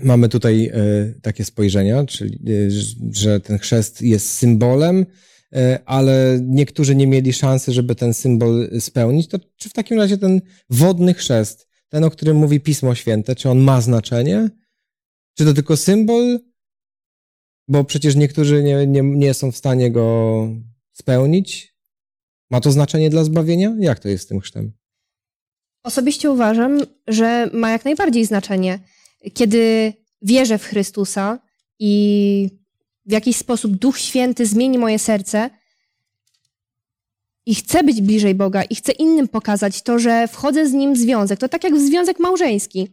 Mamy 0.00 0.28
tutaj 0.28 0.66
e, 0.66 0.80
takie 1.22 1.44
spojrzenia, 1.44 2.04
czyli 2.04 2.34
e, 2.34 2.70
że 3.12 3.40
ten 3.40 3.58
chrzest 3.58 4.02
jest 4.02 4.30
symbolem, 4.30 5.06
e, 5.52 5.78
ale 5.86 6.40
niektórzy 6.42 6.96
nie 6.96 7.06
mieli 7.06 7.32
szansy, 7.32 7.72
żeby 7.72 7.94
ten 7.94 8.14
symbol 8.14 8.70
spełnić. 8.80 9.28
To 9.28 9.38
czy 9.56 9.68
w 9.68 9.72
takim 9.72 9.98
razie 9.98 10.18
ten 10.18 10.40
wodny 10.70 11.14
chrzest, 11.14 11.68
ten, 11.88 12.04
o 12.04 12.10
którym 12.10 12.36
mówi 12.36 12.60
Pismo 12.60 12.94
Święte, 12.94 13.36
czy 13.36 13.50
on 13.50 13.58
ma 13.58 13.80
znaczenie? 13.80 14.50
Czy 15.34 15.44
to 15.44 15.54
tylko 15.54 15.76
symbol? 15.76 16.38
Bo 17.68 17.84
przecież 17.84 18.16
niektórzy 18.16 18.62
nie, 18.62 18.86
nie, 18.86 19.02
nie 19.02 19.34
są 19.34 19.52
w 19.52 19.56
stanie 19.56 19.90
go 19.90 20.48
spełnić. 20.92 21.74
Ma 22.50 22.60
to 22.60 22.72
znaczenie 22.72 23.10
dla 23.10 23.24
zbawienia? 23.24 23.76
Jak 23.78 23.98
to 23.98 24.08
jest 24.08 24.24
z 24.24 24.26
tym 24.26 24.40
chrztem? 24.40 24.72
Osobiście 25.82 26.30
uważam, 26.30 26.80
że 27.06 27.50
ma 27.52 27.70
jak 27.70 27.84
najbardziej 27.84 28.26
znaczenie. 28.26 28.78
Kiedy 29.34 29.92
wierzę 30.22 30.58
w 30.58 30.64
Chrystusa 30.64 31.38
i 31.78 32.50
w 33.06 33.12
jakiś 33.12 33.36
sposób 33.36 33.76
Duch 33.76 33.98
Święty 33.98 34.46
zmieni 34.46 34.78
moje 34.78 34.98
serce 34.98 35.50
i 37.46 37.54
chcę 37.54 37.84
być 37.84 38.00
bliżej 38.00 38.34
Boga 38.34 38.62
i 38.62 38.74
chcę 38.74 38.92
innym 38.92 39.28
pokazać 39.28 39.82
to, 39.82 39.98
że 39.98 40.28
wchodzę 40.28 40.68
z 40.68 40.72
Nim 40.72 40.94
w 40.94 40.98
związek. 40.98 41.38
To 41.38 41.48
tak 41.48 41.64
jak 41.64 41.74
w 41.74 41.86
związek 41.86 42.20
małżeński. 42.20 42.88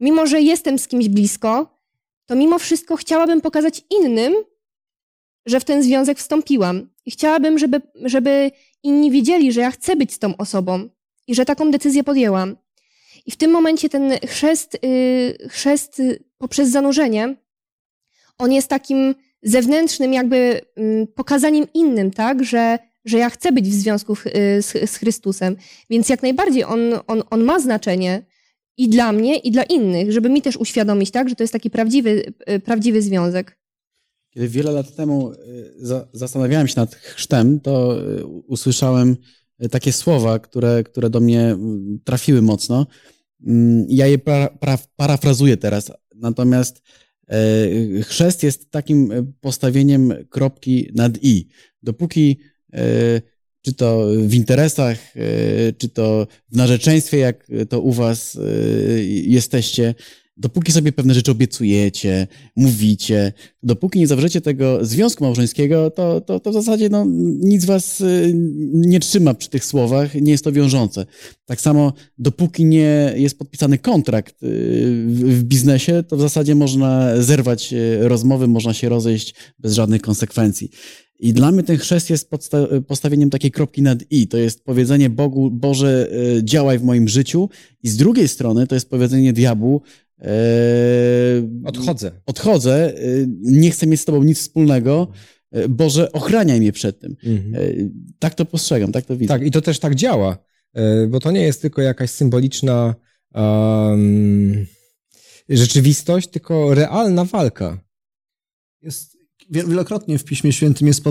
Mimo, 0.00 0.26
że 0.26 0.40
jestem 0.40 0.78
z 0.78 0.88
kimś 0.88 1.08
blisko, 1.08 1.79
to 2.30 2.36
mimo 2.36 2.58
wszystko 2.58 2.96
chciałabym 2.96 3.40
pokazać 3.40 3.82
innym, 3.90 4.34
że 5.46 5.60
w 5.60 5.64
ten 5.64 5.82
związek 5.82 6.18
wstąpiłam. 6.18 6.88
I 7.06 7.10
chciałabym, 7.10 7.58
żeby, 7.58 7.80
żeby 8.04 8.50
inni 8.82 9.10
wiedzieli, 9.10 9.52
że 9.52 9.60
ja 9.60 9.70
chcę 9.70 9.96
być 9.96 10.12
z 10.12 10.18
tą 10.18 10.36
osobą 10.36 10.88
i 11.26 11.34
że 11.34 11.44
taką 11.44 11.70
decyzję 11.70 12.04
podjęłam. 12.04 12.56
I 13.26 13.30
w 13.30 13.36
tym 13.36 13.50
momencie 13.50 13.88
ten 13.88 14.12
chrzest, 14.26 14.78
y, 14.84 15.48
chrzest 15.48 16.02
poprzez 16.38 16.68
zanurzenie, 16.68 17.36
on 18.38 18.52
jest 18.52 18.68
takim 18.68 19.14
zewnętrznym 19.42 20.12
jakby 20.12 20.60
mm, 20.76 21.06
pokazaniem 21.06 21.66
innym, 21.74 22.10
tak, 22.10 22.44
że, 22.44 22.78
że 23.04 23.18
ja 23.18 23.30
chcę 23.30 23.52
być 23.52 23.68
w 23.68 23.74
związku 23.74 24.14
z, 24.60 24.90
z 24.90 24.96
Chrystusem. 24.96 25.56
Więc 25.90 26.08
jak 26.08 26.22
najbardziej 26.22 26.64
on, 26.64 26.80
on, 27.06 27.22
on 27.30 27.44
ma 27.44 27.60
znaczenie 27.60 28.22
i 28.80 28.88
dla 28.88 29.12
mnie, 29.12 29.36
i 29.36 29.50
dla 29.50 29.62
innych, 29.62 30.12
żeby 30.12 30.28
mi 30.28 30.42
też 30.42 30.56
uświadomić, 30.56 31.10
tak, 31.10 31.28
że 31.28 31.34
to 31.34 31.42
jest 31.42 31.52
taki 31.52 31.70
prawdziwy, 31.70 32.32
prawdziwy 32.64 33.02
związek. 33.02 33.58
Kiedy 34.30 34.48
wiele 34.48 34.72
lat 34.72 34.94
temu 34.94 35.32
zastanawiałem 36.12 36.68
się 36.68 36.80
nad 36.80 36.94
chrztem, 36.94 37.60
to 37.60 37.98
usłyszałem 38.46 39.16
takie 39.70 39.92
słowa, 39.92 40.38
które, 40.38 40.84
które 40.84 41.10
do 41.10 41.20
mnie 41.20 41.56
trafiły 42.04 42.42
mocno. 42.42 42.86
Mm, 43.46 43.86
ja 43.88 44.06
je 44.06 44.18
para, 44.18 44.48
para, 44.48 44.78
parafrazuję 44.96 45.56
teraz. 45.56 45.92
Natomiast 46.14 46.82
e, 47.28 48.02
chrzest 48.02 48.42
jest 48.42 48.70
takim 48.70 49.32
postawieniem 49.40 50.14
kropki 50.30 50.90
nad 50.94 51.18
i. 51.22 51.48
Dopóki 51.82 52.38
e, 52.72 53.20
czy 53.62 53.72
to 53.72 54.06
w 54.16 54.34
interesach, 54.34 54.98
e, 55.16 55.22
czy 55.72 55.88
to 55.88 56.26
w 56.52 56.56
narzeczeństwie, 56.56 57.18
jak 57.18 57.46
to 57.68 57.80
u 57.80 57.92
was 57.92 58.38
jesteście, 59.24 59.94
dopóki 60.40 60.72
sobie 60.72 60.92
pewne 60.92 61.14
rzeczy 61.14 61.30
obiecujecie, 61.30 62.26
mówicie, 62.56 63.32
dopóki 63.62 63.98
nie 63.98 64.06
zawrzecie 64.06 64.40
tego 64.40 64.84
związku 64.84 65.24
małżeńskiego, 65.24 65.90
to, 65.90 66.20
to, 66.20 66.40
to 66.40 66.50
w 66.50 66.54
zasadzie 66.54 66.88
no, 66.88 67.06
nic 67.40 67.64
was 67.64 68.00
y, 68.00 68.32
nie 68.72 69.00
trzyma 69.00 69.34
przy 69.34 69.48
tych 69.48 69.64
słowach, 69.64 70.14
nie 70.14 70.32
jest 70.32 70.44
to 70.44 70.52
wiążące. 70.52 71.06
Tak 71.44 71.60
samo, 71.60 71.92
dopóki 72.18 72.64
nie 72.64 73.14
jest 73.16 73.38
podpisany 73.38 73.78
kontrakt 73.78 74.36
w 75.06 75.42
biznesie, 75.42 76.02
to 76.08 76.16
w 76.16 76.20
zasadzie 76.20 76.54
można 76.54 77.22
zerwać 77.22 77.74
rozmowy, 78.00 78.48
można 78.48 78.74
się 78.74 78.88
rozejść 78.88 79.34
bez 79.58 79.74
żadnych 79.74 80.02
konsekwencji. 80.02 80.70
I 81.20 81.32
dla 81.32 81.52
mnie 81.52 81.62
ten 81.62 81.76
chrzest 81.76 82.10
jest 82.10 82.30
podsta- 82.30 82.82
postawieniem 82.82 83.30
takiej 83.30 83.50
kropki 83.50 83.82
nad 83.82 83.98
i. 84.10 84.28
To 84.28 84.36
jest 84.38 84.64
powiedzenie 84.64 85.10
Bogu, 85.10 85.50
Boże, 85.50 86.10
działaj 86.42 86.78
w 86.78 86.82
moim 86.82 87.08
życiu. 87.08 87.48
I 87.82 87.88
z 87.88 87.96
drugiej 87.96 88.28
strony 88.28 88.66
to 88.66 88.74
jest 88.74 88.90
powiedzenie 88.90 89.32
diabłu, 89.32 89.82
Eee, 90.20 91.62
odchodzę. 91.64 92.10
Odchodzę, 92.26 92.94
e, 92.94 93.00
nie 93.42 93.70
chcę 93.70 93.86
mieć 93.86 94.00
z 94.00 94.04
tobą 94.04 94.22
nic 94.22 94.38
wspólnego. 94.38 95.08
E, 95.52 95.68
Boże, 95.68 96.12
ochraniaj 96.12 96.60
mnie 96.60 96.72
przed 96.72 97.00
tym. 97.00 97.16
Mhm. 97.24 97.54
E, 97.54 97.90
tak 98.18 98.34
to 98.34 98.44
postrzegam, 98.44 98.92
tak 98.92 99.04
to 99.04 99.16
widzę. 99.16 99.28
Tak, 99.28 99.42
i 99.42 99.50
to 99.50 99.60
też 99.60 99.78
tak 99.78 99.94
działa, 99.94 100.38
bo 101.08 101.20
to 101.20 101.30
nie 101.30 101.42
jest 101.42 101.62
tylko 101.62 101.82
jakaś 101.82 102.10
symboliczna 102.10 102.94
um, 103.34 104.66
rzeczywistość, 105.48 106.28
tylko 106.28 106.74
realna 106.74 107.24
walka. 107.24 107.84
Jest, 108.82 109.09
wielokrotnie 109.50 110.18
w 110.18 110.24
Piśmie 110.24 110.52
Świętym 110.52 110.86
jest, 110.86 111.02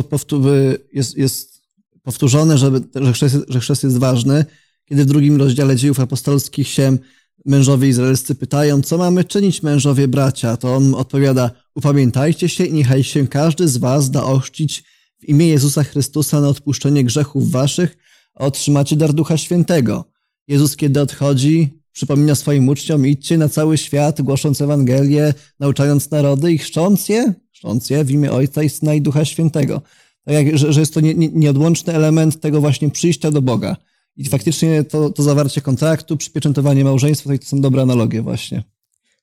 jest, 0.94 1.18
jest 1.18 1.62
powtórzone, 2.04 2.58
że, 2.58 2.72
że, 2.96 3.14
chrzest, 3.14 3.38
że 3.48 3.60
chrzest 3.60 3.84
jest 3.84 3.98
ważny. 3.98 4.46
Kiedy 4.86 5.04
w 5.04 5.08
drugim 5.08 5.38
rozdziale 5.38 5.76
dziejów 5.76 6.00
apostolskich 6.00 6.68
się 6.68 6.98
mężowie 7.46 7.88
izraelscy 7.88 8.36
pytają, 8.36 8.82
co 8.82 8.98
mamy 8.98 9.24
czynić 9.24 9.64
mężowie 9.64 10.08
bracia, 10.08 10.58
to 10.58 10.76
on 10.76 10.96
odpowiada, 10.96 11.52
upamiętajcie 11.76 12.50
się 12.50 12.66
i 12.66 12.74
niechaj 12.74 13.04
się 13.04 13.28
każdy 13.28 13.68
z 13.68 13.78
was 13.78 14.12
da 14.12 14.24
ochrzcić 14.24 14.84
w 15.20 15.30
imię 15.30 15.48
Jezusa 15.48 15.84
Chrystusa 15.84 16.42
na 16.42 16.48
odpuszczenie 16.48 17.04
grzechów 17.04 17.52
waszych, 17.52 17.98
a 18.36 18.46
otrzymacie 18.46 18.96
dar 18.96 19.14
Ducha 19.14 19.38
Świętego. 19.38 20.06
Jezus, 20.48 20.76
kiedy 20.76 21.02
odchodzi, 21.02 21.80
przypomina 21.92 22.36
swoim 22.36 22.70
uczniom, 22.70 23.08
idźcie 23.08 23.38
na 23.38 23.50
cały 23.50 23.78
świat, 23.78 24.22
głosząc 24.22 24.62
Ewangelię, 24.62 25.34
nauczając 25.60 26.12
narody 26.12 26.54
i 26.54 26.58
chrzcząc 26.58 27.10
je, 27.10 27.34
chrzcząc 27.60 27.90
je 27.90 28.04
w 28.04 28.12
imię 28.12 28.32
Ojca 28.32 28.64
i 28.64 28.70
Syna 28.70 28.94
i 28.94 29.02
Ducha 29.02 29.26
Świętego. 29.26 29.82
Tak 30.26 30.36
jak, 30.36 30.58
że, 30.58 30.74
że 30.74 30.80
jest 30.80 30.94
to 30.94 31.00
nie, 31.00 31.14
nie, 31.14 31.28
nieodłączny 31.28 31.94
element 31.94 32.42
tego 32.42 32.62
właśnie 32.62 32.90
przyjścia 32.90 33.32
do 33.32 33.42
Boga. 33.42 33.78
I 34.16 34.30
faktycznie 34.30 34.84
to, 34.84 35.10
to 35.10 35.24
zawarcie 35.24 35.62
kontraktu, 35.62 36.18
przypieczętowanie 36.18 36.84
małżeństwa, 36.84 37.38
to 37.38 37.46
są 37.46 37.62
dobre 37.62 37.82
analogie 37.82 38.22
właśnie. 38.22 38.64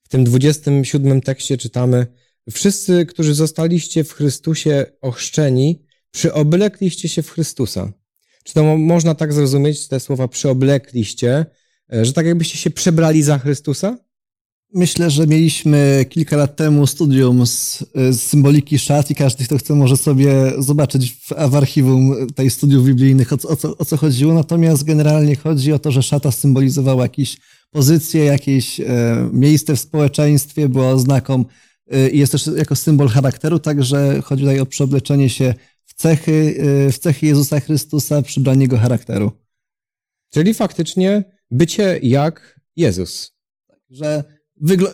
W 0.03 0.09
tym 0.09 0.23
27 0.23 1.21
tekście 1.21 1.57
czytamy 1.57 2.07
Wszyscy, 2.51 3.05
którzy 3.05 3.33
zostaliście 3.33 4.03
w 4.03 4.11
Chrystusie 4.11 4.85
ochrzczeni, 5.01 5.85
przyoblekliście 6.11 7.09
się 7.09 7.21
w 7.21 7.29
Chrystusa. 7.29 7.91
Czy 8.43 8.53
to 8.53 8.77
można 8.77 9.15
tak 9.15 9.33
zrozumieć, 9.33 9.87
te 9.87 9.99
słowa 9.99 10.27
przyoblekliście, 10.27 11.45
e, 11.93 12.05
że 12.05 12.13
tak 12.13 12.25
jakbyście 12.25 12.57
się 12.57 12.69
przebrali 12.69 13.23
za 13.23 13.37
Chrystusa? 13.39 13.97
Myślę, 14.73 15.09
że 15.09 15.27
mieliśmy 15.27 16.05
kilka 16.09 16.37
lat 16.37 16.55
temu 16.55 16.87
studium 16.87 17.47
z, 17.47 17.85
z 17.95 18.21
symboliki 18.21 18.79
szat 18.79 19.11
i 19.11 19.15
każdy, 19.15 19.45
kto 19.45 19.57
chce, 19.57 19.75
może 19.75 19.97
sobie 19.97 20.53
zobaczyć 20.57 21.11
w, 21.11 21.49
w 21.49 21.55
archiwum 21.55 22.27
tej 22.35 22.49
studiów 22.49 22.85
biblijnych, 22.85 23.33
o, 23.33 23.35
o, 23.35 23.55
co, 23.55 23.77
o 23.77 23.85
co 23.85 23.97
chodziło. 23.97 24.33
Natomiast 24.33 24.83
generalnie 24.83 25.35
chodzi 25.35 25.73
o 25.73 25.79
to, 25.79 25.91
że 25.91 26.03
szata 26.03 26.31
symbolizowała 26.31 27.03
jakieś 27.03 27.37
pozycje, 27.71 28.25
jakieś 28.25 28.79
e, 28.79 29.29
miejsce 29.33 29.75
w 29.75 29.79
społeczeństwie, 29.79 30.69
była 30.69 30.89
oznaką 30.89 31.45
e, 31.91 32.09
i 32.09 32.19
jest 32.19 32.31
też 32.31 32.47
jako 32.47 32.75
symbol 32.75 33.07
charakteru, 33.07 33.59
także 33.59 34.21
chodzi 34.21 34.43
tutaj 34.43 34.59
o 34.59 34.65
przeobleczenie 34.65 35.29
się 35.29 35.53
w 35.85 35.93
cechy, 35.93 36.57
e, 36.87 36.91
w 36.91 36.99
cechy 36.99 37.25
Jezusa 37.25 37.59
Chrystusa, 37.59 38.21
przybranie 38.21 38.61
Jego 38.61 38.77
charakteru. 38.77 39.31
Czyli 40.33 40.53
faktycznie 40.53 41.23
bycie 41.51 41.99
jak 42.03 42.59
Jezus. 42.75 43.31
Że 43.89 44.36
wygl- 44.61 44.93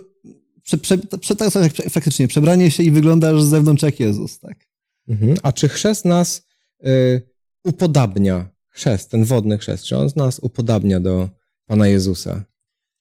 prze, 0.63 0.78
prze, 0.78 0.97
prze, 0.97 1.36
tak 1.36 1.52
faktycznie, 1.89 2.28
przebranie 2.28 2.71
się 2.71 2.84
i 2.84 2.91
wyglądasz 2.91 3.43
z 3.43 3.49
zewnątrz 3.49 3.84
jak 3.84 3.99
Jezus, 3.99 4.39
tak. 4.39 4.67
Mhm. 5.08 5.38
A 5.43 5.52
czy 5.52 5.69
chrzest 5.69 6.06
nas 6.06 6.47
y, 6.86 7.21
upodabnia, 7.63 8.49
chrzest, 8.69 9.10
ten 9.10 9.23
wodny 9.23 9.58
chrzest, 9.58 9.84
czy 9.84 9.97
on 9.97 10.10
nas 10.15 10.39
upodabnia 10.39 10.99
do 10.99 11.30
Pana 11.65 11.88
Jezusa? 11.88 12.45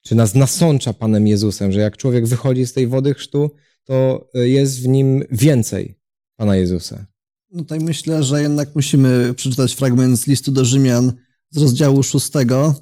Czy 0.03 0.15
nas 0.15 0.35
nasącza 0.35 0.93
Panem 0.93 1.27
Jezusem, 1.27 1.73
że 1.73 1.81
jak 1.81 1.97
człowiek 1.97 2.27
wychodzi 2.27 2.67
z 2.67 2.73
tej 2.73 2.87
wody 2.87 3.15
chrztu, 3.15 3.51
to 3.85 4.29
y, 4.37 4.49
jest 4.49 4.81
w 4.81 4.89
nim 4.89 5.25
więcej 5.31 5.99
Pana 6.37 6.57
Jezusa? 6.57 7.07
No 7.51 7.63
tutaj 7.63 7.81
myślę, 7.81 8.23
że 8.23 8.43
jednak 8.43 8.75
musimy 8.75 9.35
przeczytać 9.35 9.75
fragment 9.75 10.19
z 10.19 10.27
listu 10.27 10.53
do 10.53 10.65
Rzymian 10.65 11.13
z 11.51 11.59
rozdziału 11.59 12.03
szóstego, 12.03 12.75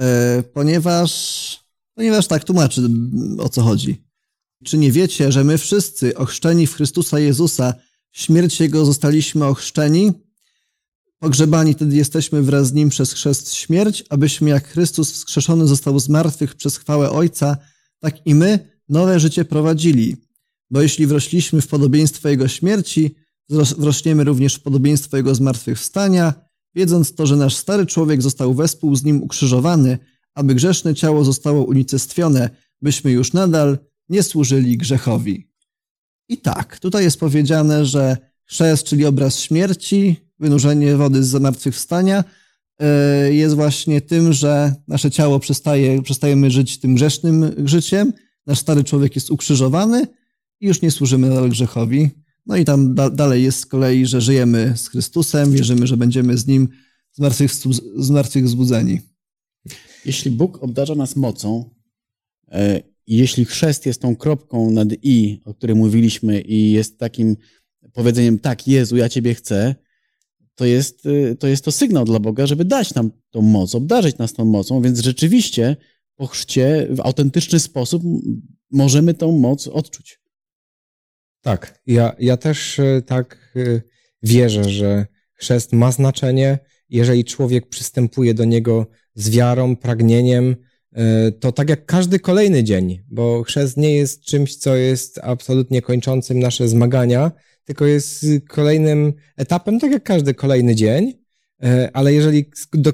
y, 0.00 0.42
ponieważ 0.42 1.10
Ponieważ 1.94 2.26
tak 2.26 2.44
tłumaczy, 2.44 2.82
o 3.38 3.48
co 3.48 3.62
chodzi. 3.62 4.02
Czy 4.64 4.78
nie 4.78 4.92
wiecie, 4.92 5.32
że 5.32 5.44
my 5.44 5.58
wszyscy 5.58 6.16
ochrzczeni 6.16 6.66
w 6.66 6.74
Chrystusa 6.74 7.18
Jezusa, 7.18 7.74
śmierć 8.12 8.60
Jego 8.60 8.84
zostaliśmy 8.84 9.44
ochrzczeni? 9.44 10.12
Pogrzebani 11.18 11.74
tedy 11.74 11.96
jesteśmy 11.96 12.42
wraz 12.42 12.68
z 12.68 12.72
Nim 12.72 12.88
przez 12.88 13.12
chrzest 13.12 13.54
śmierć, 13.54 14.04
abyśmy 14.08 14.50
jak 14.50 14.68
Chrystus 14.68 15.12
wskrzeszony 15.12 15.66
został 15.66 15.98
z 16.00 16.08
martwych 16.08 16.54
przez 16.54 16.76
chwałę 16.76 17.10
Ojca, 17.10 17.56
tak 17.98 18.26
i 18.26 18.34
my 18.34 18.68
nowe 18.88 19.20
życie 19.20 19.44
prowadzili. 19.44 20.16
Bo 20.70 20.82
jeśli 20.82 21.06
wrośliśmy 21.06 21.60
w 21.60 21.66
podobieństwo 21.66 22.28
Jego 22.28 22.48
śmierci, 22.48 23.14
wrośniemy 23.78 24.24
również 24.24 24.54
w 24.54 24.62
podobieństwo 24.62 25.16
Jego 25.16 25.34
zmartwychwstania, 25.34 26.34
wiedząc 26.74 27.14
to, 27.14 27.26
że 27.26 27.36
nasz 27.36 27.56
stary 27.56 27.86
człowiek 27.86 28.22
został 28.22 28.54
wespół 28.54 28.96
z 28.96 29.04
Nim 29.04 29.22
ukrzyżowany, 29.22 29.98
aby 30.40 30.54
grzeszne 30.54 30.94
ciało 30.94 31.24
zostało 31.24 31.64
unicestwione, 31.64 32.50
byśmy 32.82 33.10
już 33.10 33.32
nadal 33.32 33.78
nie 34.08 34.22
służyli 34.22 34.76
grzechowi. 34.76 35.50
I 36.28 36.38
tak, 36.38 36.78
tutaj 36.78 37.04
jest 37.04 37.20
powiedziane, 37.20 37.86
że 37.86 38.16
chrzest, 38.44 38.84
czyli 38.84 39.06
obraz 39.06 39.40
śmierci, 39.40 40.16
wynurzenie 40.38 40.96
wody 40.96 41.24
z 41.24 41.28
zmartwychwstania, 41.28 42.24
e, 42.78 43.34
jest 43.34 43.54
właśnie 43.54 44.00
tym, 44.00 44.32
że 44.32 44.74
nasze 44.88 45.10
ciało 45.10 45.38
przestaje, 45.38 46.02
przestajemy 46.02 46.50
żyć 46.50 46.78
tym 46.78 46.94
grzesznym 46.94 47.52
życiem, 47.64 48.12
nasz 48.46 48.58
stary 48.58 48.84
człowiek 48.84 49.14
jest 49.14 49.30
ukrzyżowany 49.30 50.06
i 50.60 50.66
już 50.66 50.82
nie 50.82 50.90
służymy 50.90 51.28
nadal 51.28 51.48
grzechowi. 51.48 52.10
No 52.46 52.56
i 52.56 52.64
tam 52.64 52.94
da, 52.94 53.10
dalej 53.10 53.42
jest 53.42 53.60
z 53.60 53.66
kolei, 53.66 54.06
że 54.06 54.20
żyjemy 54.20 54.72
z 54.76 54.88
Chrystusem, 54.88 55.52
wierzymy, 55.52 55.86
że 55.86 55.96
będziemy 55.96 56.38
z 56.38 56.46
Nim 56.46 56.68
zmartwychwzbudzeni. 57.96 59.00
Jeśli 60.04 60.30
Bóg 60.30 60.62
obdarza 60.62 60.94
nas 60.94 61.16
mocą, 61.16 61.70
e, 62.48 62.80
jeśli 63.06 63.44
chrzest 63.44 63.86
jest 63.86 64.02
tą 64.02 64.16
kropką 64.16 64.70
nad 64.70 64.88
i, 65.02 65.40
o 65.44 65.54
której 65.54 65.76
mówiliśmy, 65.76 66.40
i 66.40 66.70
jest 66.70 66.98
takim 66.98 67.36
powiedzeniem, 67.92 68.38
tak, 68.38 68.68
Jezu, 68.68 68.96
ja 68.96 69.08
Ciebie 69.08 69.34
chcę, 69.34 69.74
to 70.54 70.64
jest, 70.64 71.06
e, 71.06 71.36
to 71.36 71.46
jest 71.46 71.64
to 71.64 71.72
sygnał 71.72 72.04
dla 72.04 72.18
Boga, 72.18 72.46
żeby 72.46 72.64
dać 72.64 72.94
nam 72.94 73.10
tą 73.30 73.42
moc, 73.42 73.74
obdarzyć 73.74 74.18
nas 74.18 74.32
tą 74.32 74.44
mocą, 74.44 74.82
więc 74.82 75.00
rzeczywiście 75.00 75.76
po 76.16 76.26
chrzcie 76.26 76.86
w 76.90 77.00
autentyczny 77.00 77.60
sposób 77.60 78.02
możemy 78.70 79.14
tą 79.14 79.32
moc 79.32 79.68
odczuć. 79.68 80.20
Tak, 81.40 81.82
ja, 81.86 82.16
ja 82.18 82.36
też 82.36 82.78
e, 82.78 83.02
tak 83.02 83.56
wierzę, 84.22 84.64
że 84.64 85.06
chrzest 85.34 85.72
ma 85.72 85.92
znaczenie, 85.92 86.58
jeżeli 86.88 87.24
człowiek 87.24 87.68
przystępuje 87.68 88.34
do 88.34 88.44
niego 88.44 88.86
z 89.14 89.30
wiarą, 89.30 89.76
pragnieniem, 89.76 90.56
e, 90.92 91.32
to 91.32 91.52
tak 91.52 91.68
jak 91.68 91.86
każdy 91.86 92.18
kolejny 92.18 92.64
dzień, 92.64 93.02
bo 93.08 93.42
chrzest 93.42 93.76
nie 93.76 93.96
jest 93.96 94.22
czymś, 94.22 94.56
co 94.56 94.76
jest 94.76 95.20
absolutnie 95.22 95.82
kończącym 95.82 96.38
nasze 96.38 96.68
zmagania, 96.68 97.32
tylko 97.64 97.86
jest 97.86 98.26
kolejnym 98.48 99.12
etapem, 99.36 99.80
tak 99.80 99.92
jak 99.92 100.02
każdy 100.02 100.34
kolejny 100.34 100.74
dzień, 100.74 101.12
e, 101.62 101.90
ale 101.92 102.12
jeżeli 102.12 102.44
do 102.72 102.92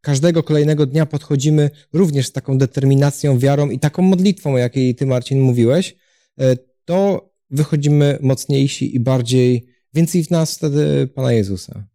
każdego 0.00 0.42
kolejnego 0.42 0.86
dnia 0.86 1.06
podchodzimy 1.06 1.70
również 1.92 2.26
z 2.26 2.32
taką 2.32 2.58
determinacją, 2.58 3.38
wiarą 3.38 3.70
i 3.70 3.78
taką 3.78 4.02
modlitwą, 4.02 4.54
o 4.54 4.58
jakiej 4.58 4.94
ty, 4.94 5.06
Marcin, 5.06 5.40
mówiłeś, 5.40 5.96
e, 6.38 6.56
to 6.84 7.30
wychodzimy 7.50 8.18
mocniejsi 8.20 8.96
i 8.96 9.00
bardziej, 9.00 9.66
więcej 9.94 10.24
w 10.24 10.30
nas 10.30 10.54
wtedy 10.56 11.06
Pana 11.14 11.32
Jezusa. 11.32 11.91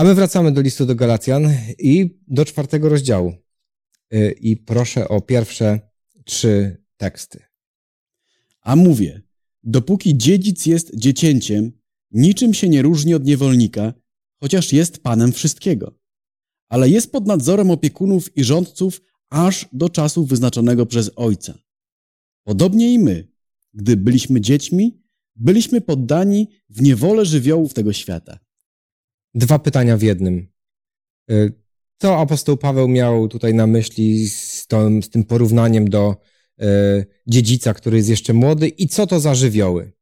A 0.00 0.04
my 0.04 0.14
wracamy 0.14 0.52
do 0.52 0.60
listu 0.60 0.86
do 0.86 0.94
Galacjan 0.94 1.52
i 1.78 2.18
do 2.28 2.44
czwartego 2.44 2.88
rozdziału. 2.88 3.32
E, 4.10 4.30
I 4.32 4.56
proszę 4.56 5.08
o 5.08 5.20
pierwsze 5.20 5.80
trzy 6.24 6.84
teksty. 6.96 7.42
A 8.60 8.76
mówię, 8.76 9.22
dopóki 9.62 10.18
dziedzic 10.18 10.66
jest 10.66 10.96
dziecięciem, 10.96 11.72
niczym 12.10 12.54
się 12.54 12.68
nie 12.68 12.82
różni 12.82 13.14
od 13.14 13.24
niewolnika, 13.24 13.94
chociaż 14.36 14.72
jest 14.72 15.02
panem 15.02 15.32
wszystkiego. 15.32 15.98
Ale 16.68 16.88
jest 16.88 17.12
pod 17.12 17.26
nadzorem 17.26 17.70
opiekunów 17.70 18.36
i 18.36 18.44
rządców 18.44 19.00
aż 19.30 19.68
do 19.72 19.88
czasu 19.88 20.24
wyznaczonego 20.24 20.86
przez 20.86 21.10
ojca. 21.16 21.58
Podobnie 22.44 22.92
i 22.92 22.98
my, 22.98 23.28
gdy 23.74 23.96
byliśmy 23.96 24.40
dziećmi, 24.40 25.02
byliśmy 25.36 25.80
poddani 25.80 26.48
w 26.70 26.82
niewolę 26.82 27.26
żywiołów 27.26 27.74
tego 27.74 27.92
świata. 27.92 28.49
Dwa 29.34 29.58
pytania 29.58 29.96
w 29.96 30.02
jednym. 30.02 30.48
Y, 31.30 31.52
co 31.98 32.18
apostoł 32.18 32.56
Paweł 32.56 32.88
miał 32.88 33.28
tutaj 33.28 33.54
na 33.54 33.66
myśli 33.66 34.28
z, 34.28 34.66
to, 34.66 34.88
z 35.02 35.10
tym 35.10 35.24
porównaniem 35.24 35.90
do 35.90 36.16
e, 36.60 37.04
dziedzica, 37.26 37.74
który 37.74 37.96
jest 37.96 38.08
jeszcze 38.08 38.32
młody 38.32 38.68
i 38.68 38.88
co 38.88 39.06
to 39.06 39.20
za 39.20 39.34
żywioły? 39.34 39.92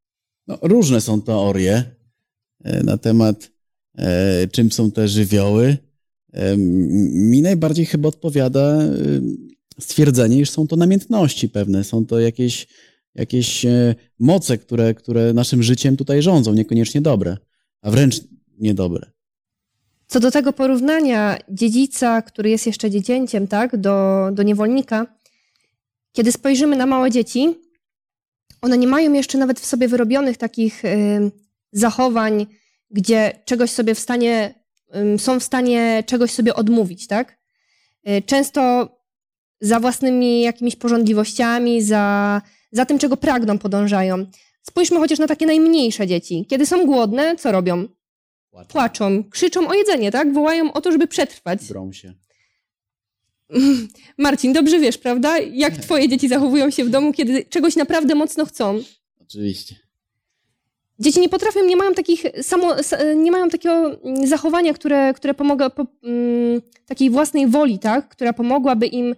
No, 0.46 0.58
różne 0.62 1.00
są 1.00 1.22
teorie 1.22 1.84
e, 2.64 2.82
na 2.82 2.98
temat, 2.98 3.50
e, 3.98 4.48
czym 4.48 4.72
są 4.72 4.90
te 4.90 5.08
żywioły. 5.08 5.76
Mi 7.12 7.42
najbardziej 7.42 7.86
chyba 7.86 8.08
odpowiada 8.08 8.78
stwierdzenie, 9.80 10.40
iż 10.40 10.50
są 10.50 10.66
to 10.66 10.76
namiętności 10.76 11.48
pewne, 11.48 11.84
są 11.84 12.06
to 12.06 12.20
jakieś, 12.20 12.66
jakieś 13.14 13.66
moce, 14.18 14.58
które, 14.58 14.94
które 14.94 15.32
naszym 15.32 15.62
życiem 15.62 15.96
tutaj 15.96 16.22
rządzą, 16.22 16.54
niekoniecznie 16.54 17.00
dobre, 17.00 17.36
a 17.82 17.90
wręcz 17.90 18.20
niedobre. 18.58 19.10
Co 20.08 20.20
do 20.20 20.30
tego 20.30 20.52
porównania 20.52 21.38
dziedzica, 21.48 22.22
który 22.22 22.50
jest 22.50 22.66
jeszcze 22.66 22.90
dziecięciem, 22.90 23.48
tak, 23.48 23.76
do, 23.76 24.28
do 24.32 24.42
niewolnika, 24.42 25.06
kiedy 26.12 26.32
spojrzymy 26.32 26.76
na 26.76 26.86
małe 26.86 27.10
dzieci, 27.10 27.54
one 28.62 28.78
nie 28.78 28.86
mają 28.86 29.12
jeszcze 29.12 29.38
nawet 29.38 29.60
w 29.60 29.66
sobie 29.66 29.88
wyrobionych 29.88 30.36
takich 30.36 30.84
y, 30.84 31.30
zachowań, 31.72 32.46
gdzie 32.90 33.42
czegoś 33.44 33.70
sobie 33.70 33.94
w 33.94 33.98
stanie, 33.98 34.54
y, 35.14 35.18
są 35.18 35.40
w 35.40 35.44
stanie 35.44 36.04
czegoś 36.06 36.30
sobie 36.30 36.54
odmówić, 36.54 37.06
tak? 37.06 37.38
Y, 38.08 38.22
często 38.22 38.88
za 39.60 39.80
własnymi 39.80 40.40
jakimiś 40.40 40.76
porządliwościami, 40.76 41.82
za, 41.82 42.42
za 42.72 42.86
tym, 42.86 42.98
czego 42.98 43.16
pragną, 43.16 43.58
podążają. 43.58 44.26
Spójrzmy 44.62 44.98
chociaż 44.98 45.18
na 45.18 45.26
takie 45.26 45.46
najmniejsze 45.46 46.06
dzieci. 46.06 46.46
Kiedy 46.48 46.66
są 46.66 46.86
głodne, 46.86 47.36
co 47.36 47.52
robią? 47.52 47.97
Płaczą. 48.58 48.72
Płaczą, 48.72 49.24
krzyczą 49.30 49.68
o 49.68 49.74
jedzenie, 49.74 50.10
tak? 50.10 50.32
Wołają 50.32 50.72
o 50.72 50.80
to, 50.80 50.92
żeby 50.92 51.06
przetrwać. 51.06 51.64
Drą 51.68 51.92
się. 51.92 52.14
Marcin, 54.18 54.52
dobrze 54.52 54.80
wiesz, 54.80 54.98
prawda? 54.98 55.38
Jak 55.38 55.76
twoje 55.76 56.08
dzieci 56.08 56.28
zachowują 56.28 56.70
się 56.70 56.84
w 56.84 56.90
domu, 56.90 57.12
kiedy 57.12 57.44
czegoś 57.44 57.76
naprawdę 57.76 58.14
mocno 58.14 58.46
chcą. 58.46 58.80
Oczywiście. 59.20 59.76
Dzieci 60.98 61.20
nie 61.20 61.28
potrafią, 61.28 61.64
nie 61.64 61.76
mają 61.76 61.94
takich 61.94 62.22
samo, 62.42 62.74
nie 63.16 63.32
mają 63.32 63.48
takiego 63.48 63.98
zachowania, 64.24 64.74
które, 64.74 65.14
które 65.14 65.34
pomaga, 65.34 65.70
po, 65.70 65.86
um, 66.02 66.62
takiej 66.86 67.10
własnej 67.10 67.46
woli, 67.46 67.78
tak? 67.78 68.08
Która 68.08 68.32
pomogłaby 68.32 68.86
im 68.86 69.12
y, 69.12 69.14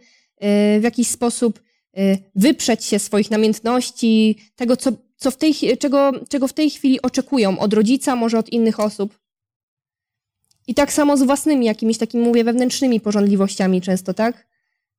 w 0.81 0.83
jakiś 0.83 1.09
sposób 1.09 1.61
y, 1.99 2.19
wyprzeć 2.35 2.85
się 2.85 2.99
swoich 2.99 3.31
namiętności, 3.31 4.37
tego, 4.57 4.77
co, 4.77 4.91
co 5.17 5.31
w 5.31 5.37
tej, 5.37 5.55
czego, 5.79 6.13
czego 6.29 6.49
w 6.49 6.53
tej 6.53 6.71
chwili 6.71 7.03
oczekują 7.03 7.59
od 7.59 7.75
rodzica, 7.75 8.17
może 8.17 8.39
od 8.39 8.49
innych 8.49 8.81
osób. 8.81 9.20
I 10.71 10.75
tak 10.75 10.93
samo 10.93 11.17
z 11.17 11.23
własnymi 11.23 11.67
jakimiś 11.67 11.99
takimi, 11.99 12.25
mówię, 12.25 12.45
wewnętrznymi 12.45 13.01
porządliwościami 13.01 13.81
często, 13.81 14.15
tak? 14.15 14.47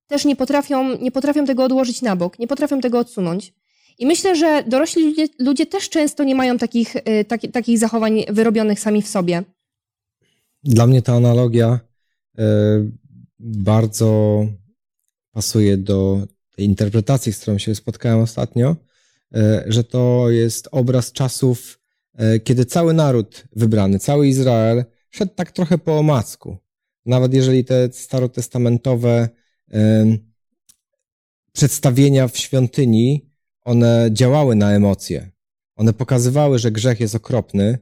Też 0.08 0.26
nie 0.26 0.36
potrafią, 0.36 0.98
nie 0.98 1.12
potrafią 1.12 1.46
tego 1.46 1.64
odłożyć 1.64 2.02
na 2.02 2.16
bok, 2.16 2.40
nie 2.40 2.48
potrafią 2.48 2.82
tego 2.82 3.00
odsunąć. 3.00 3.54
I 4.00 4.06
myślę, 4.06 4.36
że 4.36 4.64
dorośli 4.68 5.04
ludzie, 5.04 5.28
ludzie 5.40 5.66
też 5.66 5.90
często 5.90 6.24
nie 6.24 6.36
mają 6.36 6.58
takich, 6.58 6.96
y, 6.96 7.26
tak, 7.28 7.42
takich 7.54 7.80
zachowań 7.80 8.24
wyrobionych 8.30 8.80
sami 8.80 9.02
w 9.02 9.08
sobie. 9.08 9.44
Dla 10.64 10.88
mnie 10.88 11.02
ta 11.02 11.14
analogia 11.14 11.80
y, 12.40 12.44
bardzo 13.40 14.46
pasuje 15.32 15.78
do 15.78 16.28
tej 16.56 16.66
interpretacji, 16.66 17.34
z 17.34 17.40
którą 17.40 17.58
się 17.58 17.76
spotkałem 17.76 18.20
ostatnio, 18.20 18.76
y, 19.36 19.40
że 19.68 19.84
to 19.84 20.30
jest 20.30 20.68
obraz 20.72 21.12
czasów, 21.12 21.80
kiedy 22.44 22.66
cały 22.66 22.94
naród 22.94 23.44
wybrany, 23.56 24.00
cały 24.00 24.28
Izrael 24.28 24.86
szedł 25.12 25.34
tak 25.36 25.52
trochę 25.52 25.78
po 25.78 26.00
omacku. 26.00 26.58
Nawet 27.06 27.34
jeżeli 27.34 27.66
te 27.66 27.94
starotestamentowe 27.94 29.30
przedstawienia 31.54 32.28
w 32.28 32.38
świątyni, 32.38 33.32
one 33.62 34.10
działały 34.12 34.56
na 34.56 34.72
emocje. 34.72 35.32
One 35.76 35.94
pokazywały, 35.94 36.60
że 36.60 36.72
grzech 36.72 37.00
jest 37.00 37.16
okropny, 37.16 37.78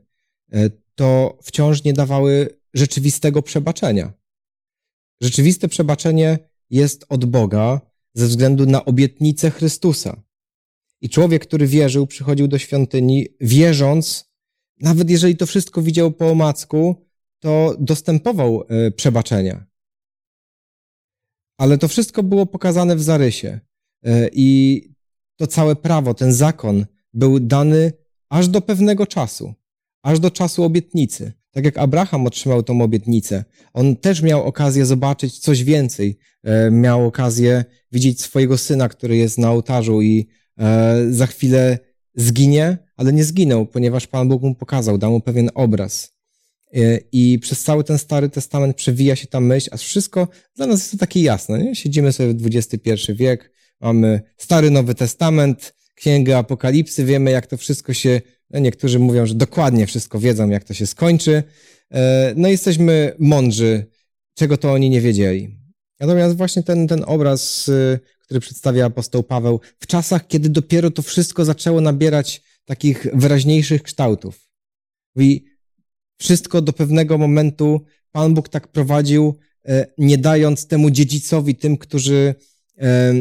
e, 0.52 0.70
to 0.96 1.38
wciąż 1.44 1.84
nie 1.84 1.94
dawały 1.94 2.60
rzeczywistego 2.74 3.42
przebaczenia. 3.42 4.14
Rzeczywiste 5.22 5.68
przebaczenie 5.68 6.40
jest 6.70 7.06
od 7.10 7.26
Boga 7.26 7.82
ze 8.14 8.28
względu 8.28 8.66
na 8.66 8.86
obietnicę 8.86 9.52
Chrystusa. 9.52 10.24
I 11.02 11.10
człowiek, 11.10 11.48
który 11.48 11.68
wierzył, 11.68 12.08
przychodził 12.08 12.48
do 12.48 12.58
świątyni, 12.58 13.28
wierząc, 13.42 14.30
nawet 14.80 15.10
jeżeli 15.10 15.38
to 15.38 15.46
wszystko 15.46 15.82
widział 15.82 16.12
po 16.12 16.32
omacku, 16.32 17.09
to 17.40 17.76
dostępował 17.80 18.64
e, 18.70 18.92
przebaczenia. 18.92 19.66
Ale 21.58 21.78
to 21.78 21.88
wszystko 21.88 22.24
było 22.24 22.46
pokazane 22.46 22.96
w 22.96 23.02
zarysie. 23.02 23.60
E, 24.04 24.30
I 24.34 24.82
to 25.36 25.48
całe 25.48 25.76
prawo, 25.76 26.14
ten 26.14 26.34
zakon 26.34 26.86
był 27.14 27.40
dany 27.40 27.94
aż 28.30 28.48
do 28.48 28.62
pewnego 28.62 29.08
czasu, 29.08 29.54
aż 30.04 30.20
do 30.20 30.32
czasu 30.32 30.64
obietnicy. 30.64 31.34
Tak 31.52 31.66
jak 31.66 31.78
Abraham 31.78 32.28
otrzymał 32.28 32.64
tą 32.64 32.82
obietnicę, 32.82 33.44
on 33.74 33.96
też 33.96 34.22
miał 34.22 34.44
okazję 34.44 34.86
zobaczyć 34.86 35.40
coś 35.40 35.64
więcej. 35.64 36.18
E, 36.44 36.72
miał 36.72 37.06
okazję 37.06 37.66
widzieć 37.92 38.22
swojego 38.22 38.58
syna, 38.58 38.90
który 38.90 39.18
jest 39.18 39.38
na 39.38 39.52
ołtarzu 39.52 40.02
i 40.02 40.28
za 41.10 41.28
chwilę 41.28 41.80
zginie, 42.16 42.78
ale 42.98 43.14
nie 43.14 43.24
zginął, 43.24 43.66
ponieważ 43.66 44.08
Pan 44.08 44.30
Bóg 44.30 44.42
mu 44.42 44.56
pokazał, 44.56 44.98
dał 44.98 45.12
mu 45.12 45.22
pewien 45.22 45.50
obraz. 45.56 46.19
E, 46.76 47.00
I 47.12 47.40
przez 47.40 47.64
cały 47.64 47.84
ten 47.84 47.98
Stary 47.98 48.30
Testament 48.30 48.76
przewija 48.76 49.16
się 49.16 49.28
ta 49.28 49.40
myśl, 49.40 49.70
a 49.72 49.78
wszystko 49.78 50.28
dla 50.56 50.68
nas 50.68 50.80
jest 50.80 50.92
to 50.92 50.98
takie 50.98 51.22
jasne. 51.22 51.64
Nie? 51.64 51.76
Siedzimy 51.76 52.12
sobie 52.12 52.34
w 52.34 52.48
XXI 52.56 53.14
wiek, 53.14 53.52
mamy 53.82 54.22
Stary 54.38 54.72
Nowy 54.72 54.96
Testament, 54.96 55.74
Księgę 55.96 56.38
Apokalipsy, 56.38 57.06
wiemy 57.06 57.32
jak 57.32 57.48
to 57.48 57.58
wszystko 57.58 57.94
się, 57.94 58.22
no 58.50 58.60
niektórzy 58.60 59.00
mówią, 59.00 59.26
że 59.26 59.36
dokładnie 59.36 59.88
wszystko 59.88 60.20
wiedzą, 60.20 60.50
jak 60.50 60.64
to 60.64 60.74
się 60.74 60.88
skończy. 60.88 61.44
E, 61.92 62.34
no 62.36 62.48
jesteśmy 62.48 63.16
mądrzy, 63.20 63.86
czego 64.34 64.58
to 64.58 64.72
oni 64.74 64.90
nie 64.90 65.02
wiedzieli. 65.02 65.60
Natomiast 66.00 66.38
właśnie 66.38 66.64
ten, 66.64 66.88
ten 66.88 67.04
obraz, 67.08 67.68
y, 67.70 68.00
który 68.20 68.40
przedstawia 68.40 68.86
apostoł 68.86 69.24
Paweł, 69.24 69.60
w 69.80 69.88
czasach, 69.88 70.28
kiedy 70.28 70.50
dopiero 70.50 70.92
to 70.92 71.02
wszystko 71.02 71.46
zaczęło 71.46 71.82
nabierać 71.82 72.42
takich 72.66 73.08
wyraźniejszych 73.14 73.84
kształtów. 73.84 74.50
Mówi, 75.16 75.46
wszystko 76.20 76.62
do 76.62 76.74
pewnego 76.74 77.18
momentu 77.18 77.82
Pan 78.12 78.34
Bóg 78.34 78.50
tak 78.50 78.68
prowadził, 78.68 79.36
e, 79.68 79.86
nie 79.98 80.18
dając 80.18 80.68
temu 80.68 80.92
dziedzicowi, 80.92 81.56
tym, 81.56 81.78
którzy, 81.78 82.36
e, 82.78 83.14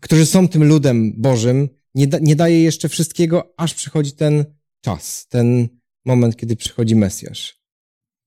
którzy 0.00 0.26
są 0.26 0.48
tym 0.48 0.64
ludem 0.64 1.12
Bożym, 1.16 1.68
nie, 1.94 2.06
da, 2.06 2.18
nie 2.18 2.36
daje 2.36 2.62
jeszcze 2.62 2.88
wszystkiego, 2.88 3.54
aż 3.56 3.74
przychodzi 3.74 4.12
ten 4.12 4.44
czas, 4.80 5.26
ten 5.28 5.68
moment, 6.04 6.36
kiedy 6.36 6.56
przychodzi 6.56 6.96
Mesjasz. 6.96 7.58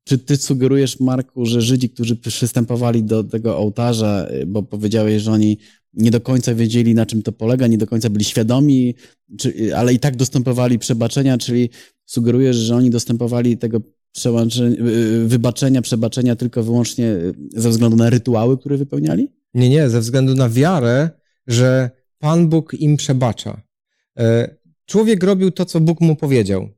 Czy 0.03 0.17
ty 0.17 0.37
sugerujesz, 0.37 0.99
Marku, 0.99 1.45
że 1.45 1.61
Żydzi, 1.61 1.89
którzy 1.89 2.15
przystępowali 2.15 3.03
do 3.03 3.23
tego 3.23 3.57
ołtarza, 3.57 4.27
bo 4.47 4.63
powiedziałeś, 4.63 5.21
że 5.21 5.31
oni 5.31 5.57
nie 5.93 6.11
do 6.11 6.21
końca 6.21 6.55
wiedzieli, 6.55 6.93
na 6.93 7.05
czym 7.05 7.21
to 7.21 7.31
polega, 7.31 7.67
nie 7.67 7.77
do 7.77 7.87
końca 7.87 8.09
byli 8.09 8.25
świadomi, 8.25 8.95
czy, 9.39 9.77
ale 9.77 9.93
i 9.93 9.99
tak 9.99 10.15
dostępowali 10.15 10.79
przebaczenia, 10.79 11.37
czyli 11.37 11.69
sugerujesz, 12.11 12.55
że 12.55 12.75
oni 12.75 12.89
dostępowali 12.89 13.57
tego 13.57 13.81
wybaczenia, 15.25 15.81
przebaczenia 15.81 16.35
tylko 16.35 16.63
wyłącznie 16.63 17.15
ze 17.55 17.69
względu 17.69 17.97
na 17.97 18.09
rytuały, 18.09 18.57
które 18.57 18.77
wypełniali? 18.77 19.27
Nie, 19.53 19.69
nie, 19.69 19.89
ze 19.89 19.99
względu 19.99 20.35
na 20.35 20.49
wiarę, 20.49 21.09
że 21.47 21.89
Pan 22.19 22.49
Bóg 22.49 22.73
im 22.73 22.97
przebacza. 22.97 23.61
E, 24.17 24.55
człowiek 24.85 25.23
robił 25.23 25.51
to, 25.51 25.65
co 25.65 25.79
Bóg 25.79 26.01
mu 26.01 26.15
powiedział. 26.15 26.69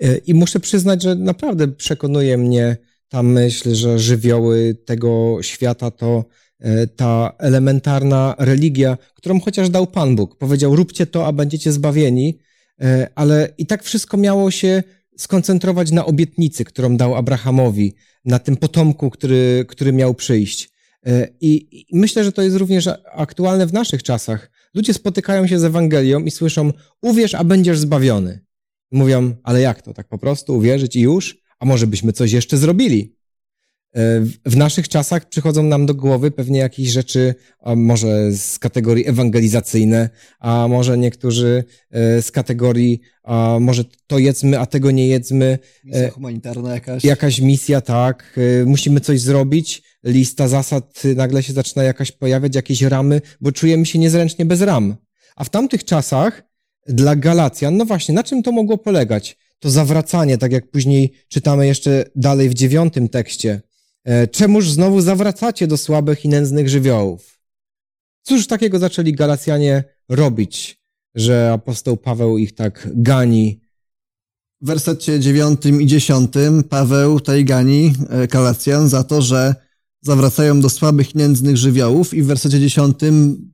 E, 0.00 0.16
I 0.16 0.34
muszę 0.34 0.60
przyznać, 0.60 1.02
że 1.02 1.14
naprawdę 1.14 1.68
przekonuje 1.68 2.38
mnie 2.38 2.76
ta 3.08 3.22
myśl, 3.22 3.74
że 3.74 3.98
żywioły 3.98 4.76
tego 4.84 5.38
świata 5.42 5.90
to 5.90 6.24
e, 6.58 6.86
ta 6.86 7.32
elementarna 7.38 8.34
religia, 8.38 8.98
którą 9.14 9.40
chociaż 9.40 9.70
dał 9.70 9.86
Pan 9.86 10.16
Bóg. 10.16 10.36
Powiedział: 10.38 10.76
róbcie 10.76 11.06
to, 11.06 11.26
a 11.26 11.32
będziecie 11.32 11.72
zbawieni, 11.72 12.38
ale 13.14 13.48
i 13.58 13.66
tak 13.66 13.82
wszystko 13.84 14.16
miało 14.16 14.50
się 14.50 14.82
skoncentrować 15.16 15.90
na 15.90 16.06
obietnicy, 16.06 16.64
którą 16.64 16.96
dał 16.96 17.14
Abrahamowi, 17.14 17.94
na 18.24 18.38
tym 18.38 18.56
potomku, 18.56 19.10
który, 19.10 19.64
który 19.68 19.92
miał 19.92 20.14
przyjść. 20.14 20.70
E, 21.06 21.28
I 21.40 21.86
myślę, 21.92 22.24
że 22.24 22.32
to 22.32 22.42
jest 22.42 22.56
również 22.56 22.88
aktualne 23.12 23.66
w 23.66 23.72
naszych 23.72 24.02
czasach. 24.02 24.50
Ludzie 24.74 24.94
spotykają 24.94 25.46
się 25.46 25.58
z 25.58 25.64
Ewangelią 25.64 26.20
i 26.20 26.30
słyszą: 26.30 26.72
Uwierz, 27.02 27.34
a 27.34 27.44
będziesz 27.44 27.78
zbawiony. 27.78 28.44
Mówią: 28.92 29.34
Ale 29.42 29.60
jak 29.60 29.82
to? 29.82 29.94
Tak 29.94 30.08
po 30.08 30.18
prostu 30.18 30.56
uwierzyć 30.56 30.96
i 30.96 31.00
już? 31.00 31.38
A 31.58 31.64
może 31.64 31.86
byśmy 31.86 32.12
coś 32.12 32.32
jeszcze 32.32 32.56
zrobili? 32.56 33.16
E, 33.94 34.20
w 34.46 34.56
naszych 34.56 34.88
czasach 34.88 35.28
przychodzą 35.28 35.62
nam 35.62 35.86
do 35.86 35.94
głowy 35.94 36.30
pewnie 36.30 36.58
jakieś 36.58 36.88
rzeczy, 36.88 37.34
a 37.60 37.74
może 37.76 38.32
z 38.32 38.58
kategorii 38.58 39.08
ewangelizacyjne, 39.08 40.10
a 40.38 40.68
może 40.68 40.98
niektórzy 40.98 41.64
e, 41.90 42.22
z 42.22 42.30
kategorii, 42.30 43.00
a 43.24 43.58
może 43.60 43.84
to 44.06 44.18
jedzmy, 44.18 44.58
a 44.60 44.66
tego 44.66 44.90
nie 44.90 45.08
jedzmy. 45.08 45.58
Misja 45.84 46.10
humanitarna 46.10 46.74
jakaś. 46.74 47.04
Jakaś 47.04 47.40
misja, 47.40 47.80
tak. 47.80 48.38
Musimy 48.66 49.00
coś 49.00 49.20
zrobić 49.20 49.82
lista 50.04 50.48
zasad 50.48 51.02
nagle 51.16 51.42
się 51.42 51.52
zaczyna 51.52 51.82
jakaś 51.82 52.12
pojawiać, 52.12 52.54
jakieś 52.54 52.82
ramy, 52.82 53.20
bo 53.40 53.52
czujemy 53.52 53.86
się 53.86 53.98
niezręcznie 53.98 54.44
bez 54.44 54.60
ram. 54.60 54.96
A 55.36 55.44
w 55.44 55.50
tamtych 55.50 55.84
czasach 55.84 56.42
dla 56.88 57.16
Galacjan, 57.16 57.76
no 57.76 57.84
właśnie, 57.84 58.14
na 58.14 58.22
czym 58.22 58.42
to 58.42 58.52
mogło 58.52 58.78
polegać? 58.78 59.36
To 59.58 59.70
zawracanie, 59.70 60.38
tak 60.38 60.52
jak 60.52 60.70
później 60.70 61.12
czytamy 61.28 61.66
jeszcze 61.66 62.04
dalej 62.16 62.48
w 62.48 62.54
dziewiątym 62.54 63.08
tekście. 63.08 63.60
E, 64.04 64.28
czemuż 64.28 64.70
znowu 64.70 65.00
zawracacie 65.00 65.66
do 65.66 65.76
słabych 65.76 66.24
i 66.24 66.28
nędznych 66.28 66.68
żywiołów? 66.68 67.40
Cóż 68.22 68.46
takiego 68.46 68.78
zaczęli 68.78 69.12
Galacjanie 69.12 69.84
robić, 70.08 70.80
że 71.14 71.50
apostoł 71.54 71.96
Paweł 71.96 72.38
ich 72.38 72.54
tak 72.54 72.88
gani? 72.94 73.60
W 74.60 74.66
wersecie 74.66 75.20
dziewiątym 75.20 75.82
i 75.82 75.86
dziesiątym 75.86 76.64
Paweł 76.64 77.20
tej 77.20 77.44
gani 77.44 77.92
e, 78.08 78.26
Galacjan 78.26 78.88
za 78.88 79.04
to, 79.04 79.22
że 79.22 79.54
zawracają 80.02 80.60
do 80.60 80.68
słabych 80.68 81.14
i 81.14 81.18
nędznych 81.18 81.56
żywiołów 81.56 82.14
i 82.14 82.22
w 82.22 82.26
wersecie 82.26 82.60
dziesiątym 82.60 83.44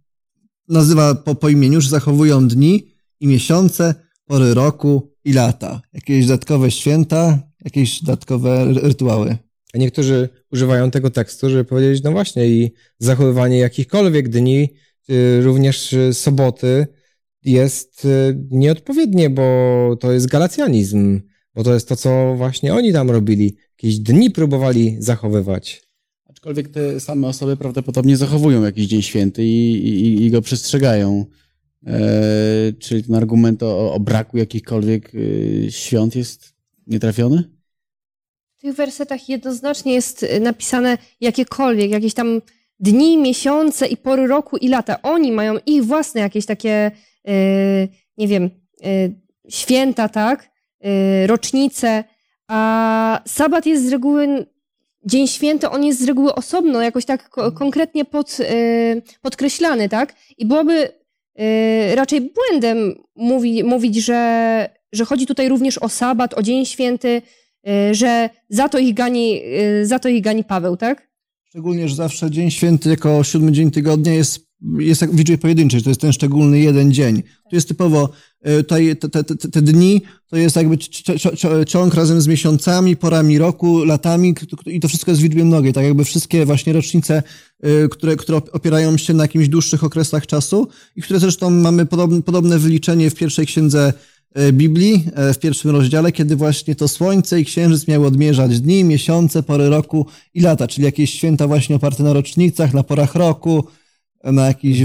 nazywa 0.68 1.14
po, 1.14 1.34
po 1.34 1.48
imieniu, 1.48 1.80
że 1.80 1.88
zachowują 1.88 2.48
dni 2.48 2.88
i 3.20 3.26
miesiące, 3.26 3.94
pory 4.24 4.54
roku 4.54 5.12
i 5.24 5.32
lata. 5.32 5.80
Jakieś 5.92 6.26
dodatkowe 6.26 6.70
święta, 6.70 7.38
jakieś 7.64 8.02
dodatkowe 8.02 8.74
rytuały. 8.74 9.38
A 9.76 9.78
niektórzy 9.78 10.28
używają 10.52 10.90
tego 10.90 11.10
tekstu, 11.10 11.50
żeby 11.50 11.64
powiedzieć, 11.64 12.02
no 12.04 12.12
właśnie, 12.12 12.46
i 12.46 12.72
zachowywanie 12.98 13.58
jakichkolwiek 13.58 14.28
dni, 14.28 14.68
y, 15.10 15.42
również 15.42 15.94
soboty, 16.12 16.86
jest 17.44 18.04
y, 18.04 18.38
nieodpowiednie, 18.50 19.30
bo 19.30 19.96
to 20.00 20.12
jest 20.12 20.26
galacjanizm, 20.26 21.20
bo 21.54 21.64
to 21.64 21.74
jest 21.74 21.88
to, 21.88 21.96
co 21.96 22.34
właśnie 22.36 22.74
oni 22.74 22.92
tam 22.92 23.10
robili. 23.10 23.56
Jakieś 23.70 23.98
dni 23.98 24.30
próbowali 24.30 24.96
zachowywać. 24.98 25.82
Aczkolwiek 26.24 26.68
te 26.68 27.00
same 27.00 27.28
osoby 27.28 27.56
prawdopodobnie 27.56 28.16
zachowują 28.16 28.64
jakiś 28.64 28.86
dzień 28.86 29.02
święty 29.02 29.44
i, 29.44 29.88
i, 29.88 30.26
i 30.26 30.30
go 30.30 30.42
przestrzegają. 30.42 31.26
E, 31.86 32.72
czyli 32.78 33.02
ten 33.02 33.14
argument 33.14 33.62
o, 33.62 33.94
o 33.94 34.00
braku 34.00 34.38
jakichkolwiek 34.38 35.14
y, 35.14 35.66
świąt 35.70 36.16
jest 36.16 36.54
nietrafiony? 36.86 37.55
W 38.56 38.60
tych 38.60 38.74
wersetach 38.74 39.28
jednoznacznie 39.28 39.94
jest 39.94 40.22
y, 40.22 40.40
napisane 40.40 40.98
jakiekolwiek, 41.20 41.90
jakieś 41.90 42.14
tam 42.14 42.42
dni, 42.80 43.18
miesiące 43.18 43.86
i 43.86 43.96
pory 43.96 44.26
roku 44.26 44.56
i 44.56 44.68
lata. 44.68 45.02
Oni 45.02 45.32
mają 45.32 45.54
ich 45.66 45.84
własne 45.84 46.20
jakieś 46.20 46.46
takie, 46.46 46.90
yy, 47.24 47.32
nie 48.18 48.28
wiem, 48.28 48.50
yy, 48.80 49.20
święta, 49.48 50.08
tak? 50.08 50.50
Yy, 50.80 51.26
rocznice, 51.26 52.04
a 52.48 53.20
sabat 53.26 53.66
jest 53.66 53.86
z 53.86 53.92
reguły 53.92 54.46
Dzień 55.04 55.26
Święty, 55.26 55.70
on 55.70 55.84
jest 55.84 56.00
z 56.00 56.08
reguły 56.08 56.34
osobno, 56.34 56.82
jakoś 56.82 57.04
tak 57.04 57.30
konkretnie 57.54 58.04
pod, 58.04 58.40
y, 58.40 59.02
podkreślany, 59.22 59.88
tak? 59.88 60.14
I 60.38 60.46
byłoby 60.46 60.88
y, 61.40 61.94
raczej 61.94 62.20
błędem 62.20 62.94
mówi, 63.16 63.64
mówić, 63.64 63.96
że, 63.96 64.70
że 64.92 65.04
chodzi 65.04 65.26
tutaj 65.26 65.48
również 65.48 65.78
o 65.78 65.88
sabat, 65.88 66.34
o 66.34 66.42
Dzień 66.42 66.66
Święty, 66.66 67.08
y, 67.08 67.22
że 67.92 68.30
za 68.48 68.68
to 68.68 68.78
ich 68.78 68.94
gani, 68.94 69.40
za 69.82 69.98
to 69.98 70.08
ich 70.08 70.22
gani 70.22 70.44
Paweł, 70.44 70.76
tak? 70.76 71.08
Szczególnie, 71.44 71.88
że 71.88 71.94
zawsze 71.94 72.30
Dzień 72.30 72.50
Święty 72.50 72.88
jako 72.88 73.24
siódmy 73.24 73.52
dzień 73.52 73.70
tygodnia 73.70 74.14
jest 74.14 74.46
jest 74.78 75.00
jak 75.00 75.10
w 75.10 75.38
pojedynczej, 75.38 75.82
to 75.82 75.90
jest 75.90 76.00
ten 76.00 76.12
szczególny 76.12 76.60
jeden 76.60 76.92
dzień. 76.92 77.22
Tu 77.22 77.56
jest 77.56 77.68
typowo 77.68 78.08
tutaj 78.56 78.96
te, 78.96 79.08
te, 79.08 79.24
te, 79.24 79.36
te 79.36 79.62
dni, 79.62 80.02
to 80.28 80.36
jest 80.36 80.56
jakby 80.56 80.78
ciąg 81.66 81.94
razem 81.94 82.20
z 82.20 82.26
miesiącami, 82.26 82.96
porami 82.96 83.38
roku, 83.38 83.84
latami 83.84 84.34
i 84.66 84.80
to 84.80 84.88
wszystko 84.88 85.10
jest 85.10 85.20
w 85.20 85.24
liczbie 85.24 85.44
mnogiej, 85.44 85.72
tak 85.72 85.84
jakby 85.84 86.04
wszystkie 86.04 86.46
właśnie 86.46 86.72
rocznice, 86.72 87.22
które, 87.90 88.16
które 88.16 88.40
opierają 88.52 88.96
się 88.96 89.14
na 89.14 89.24
jakimś 89.24 89.48
dłuższych 89.48 89.84
okresach 89.84 90.26
czasu 90.26 90.68
i 90.96 91.02
które 91.02 91.20
zresztą 91.20 91.50
mamy 91.50 91.86
podobne, 91.86 92.22
podobne 92.22 92.58
wyliczenie 92.58 93.10
w 93.10 93.14
pierwszej 93.14 93.46
księdze 93.46 93.92
Biblii, 94.52 95.04
w 95.34 95.38
pierwszym 95.38 95.70
rozdziale, 95.70 96.12
kiedy 96.12 96.36
właśnie 96.36 96.74
to 96.74 96.88
słońce 96.88 97.40
i 97.40 97.44
księżyc 97.44 97.88
miały 97.88 98.06
odmierzać 98.06 98.60
dni, 98.60 98.84
miesiące, 98.84 99.42
pory 99.42 99.68
roku 99.68 100.06
i 100.34 100.40
lata, 100.40 100.68
czyli 100.68 100.84
jakieś 100.84 101.14
święta 101.14 101.46
właśnie 101.46 101.76
oparte 101.76 102.02
na 102.02 102.12
rocznicach, 102.12 102.74
na 102.74 102.82
porach 102.82 103.14
roku, 103.14 103.64
na 104.32 104.46
jakichś 104.46 104.80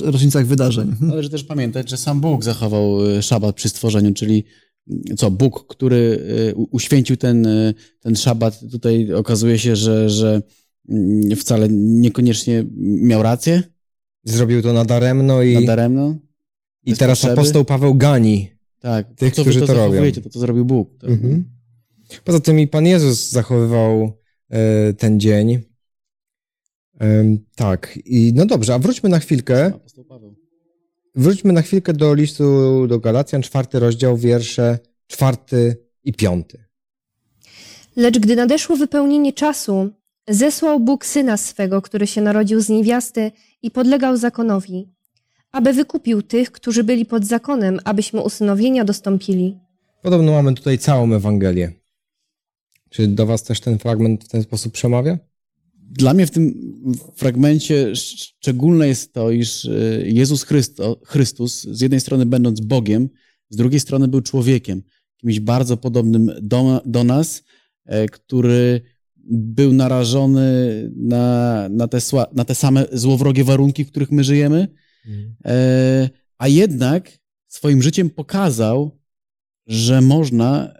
rocznicach 0.00 0.46
wydarzeń. 0.46 0.94
Należy 1.00 1.30
też 1.30 1.44
pamiętać, 1.44 1.90
że 1.90 1.96
sam 1.96 2.20
Bóg 2.20 2.44
zachował 2.44 3.06
e, 3.06 3.22
szabat 3.22 3.56
przy 3.56 3.68
stworzeniu, 3.68 4.14
czyli 4.14 4.44
mm, 4.90 5.16
co, 5.16 5.30
Bóg, 5.30 5.66
który 5.66 6.26
e, 6.50 6.54
uświęcił 6.54 7.16
ten, 7.16 7.46
e, 7.46 7.74
ten 8.00 8.16
szabat, 8.16 8.60
tutaj 8.70 9.12
okazuje 9.12 9.58
się, 9.58 9.76
że, 9.76 10.10
że 10.10 10.42
mm, 10.88 11.36
wcale 11.36 11.68
niekoniecznie 11.70 12.64
miał 12.80 13.22
rację. 13.22 13.62
Zrobił 14.24 14.62
to 14.62 14.72
nadaremno 14.72 15.42
i, 15.42 15.54
nadaremno, 15.54 16.16
i 16.84 16.96
teraz 16.96 17.18
potrzeby. 17.18 17.40
apostoł 17.40 17.64
Paweł 17.64 17.94
gani 17.94 18.50
tak, 18.82 19.14
tych, 19.14 19.32
którzy 19.32 19.60
to, 19.60 19.66
to 19.66 19.74
robią. 19.74 20.12
To, 20.12 20.30
to 20.30 20.38
zrobił 20.38 20.64
Bóg. 20.64 20.98
Tak? 20.98 21.10
Mhm. 21.10 21.44
Poza 22.24 22.40
tym 22.40 22.60
i 22.60 22.68
Pan 22.68 22.86
Jezus 22.86 23.30
zachowywał 23.30 24.12
ten 24.98 25.20
dzień. 25.20 25.62
Tak, 27.56 27.98
i 28.04 28.32
no 28.34 28.46
dobrze, 28.46 28.74
a 28.74 28.78
wróćmy 28.78 29.08
na 29.08 29.18
chwilkę. 29.18 29.72
Wróćmy 31.14 31.52
na 31.52 31.62
chwilkę 31.62 31.92
do 31.92 32.14
listu 32.14 32.86
do 32.86 32.98
Galacjan, 32.98 33.42
czwarty 33.42 33.78
rozdział, 33.78 34.16
wiersze 34.16 34.78
czwarty 35.06 35.76
i 36.04 36.12
piąty. 36.12 36.64
Lecz 37.96 38.18
gdy 38.18 38.36
nadeszło 38.36 38.76
wypełnienie 38.76 39.32
czasu, 39.32 39.90
zesłał 40.28 40.80
Bóg 40.80 41.06
syna 41.06 41.36
swego, 41.36 41.82
który 41.82 42.06
się 42.06 42.20
narodził 42.20 42.60
z 42.60 42.68
niewiasty 42.68 43.32
i 43.62 43.70
podlegał 43.70 44.16
zakonowi, 44.16 44.92
aby 45.52 45.72
wykupił 45.72 46.22
tych, 46.22 46.52
którzy 46.52 46.84
byli 46.84 47.06
pod 47.06 47.24
zakonem, 47.24 47.78
abyśmy 47.84 48.20
usynowienia 48.20 48.84
dostąpili. 48.84 49.58
Podobno 50.02 50.32
mamy 50.32 50.54
tutaj 50.54 50.78
całą 50.78 51.14
Ewangelię. 51.14 51.72
Czy 52.90 53.06
do 53.06 53.26
Was 53.26 53.42
też 53.42 53.60
ten 53.60 53.78
fragment 53.78 54.24
w 54.24 54.28
ten 54.28 54.42
sposób 54.42 54.72
przemawia? 54.72 55.18
dla 55.92 56.14
mnie 56.14 56.26
w 56.26 56.30
tym 56.30 56.72
fragmencie 57.14 57.96
szczególne 57.96 58.88
jest 58.88 59.12
to, 59.12 59.30
iż 59.30 59.64
e, 59.64 59.70
Jezus 60.04 60.42
Chrysto, 60.42 61.00
Chrystus, 61.04 61.62
z 61.62 61.80
jednej 61.80 62.00
strony 62.00 62.26
będąc 62.26 62.60
Bogiem, 62.60 63.08
z 63.50 63.56
drugiej 63.56 63.80
strony 63.80 64.08
był 64.08 64.20
człowiekiem, 64.20 64.82
kimś 65.16 65.40
bardzo 65.40 65.76
podobnym 65.76 66.30
do, 66.42 66.82
do 66.84 67.04
nas, 67.04 67.42
e, 67.86 68.06
który 68.08 68.80
był 69.30 69.72
narażony 69.72 70.44
na, 70.96 71.68
na, 71.68 71.88
te, 71.88 71.98
na 72.32 72.44
te 72.44 72.54
same 72.54 72.86
złowrogie 72.92 73.44
warunki, 73.44 73.84
w 73.84 73.88
których 73.88 74.10
my 74.10 74.24
żyjemy, 74.24 74.68
mhm. 75.06 75.36
e, 75.44 76.10
a 76.38 76.48
jednak 76.48 77.18
swoim 77.48 77.82
życiem 77.82 78.10
pokazał, 78.10 79.00
że 79.66 80.00
można 80.00 80.74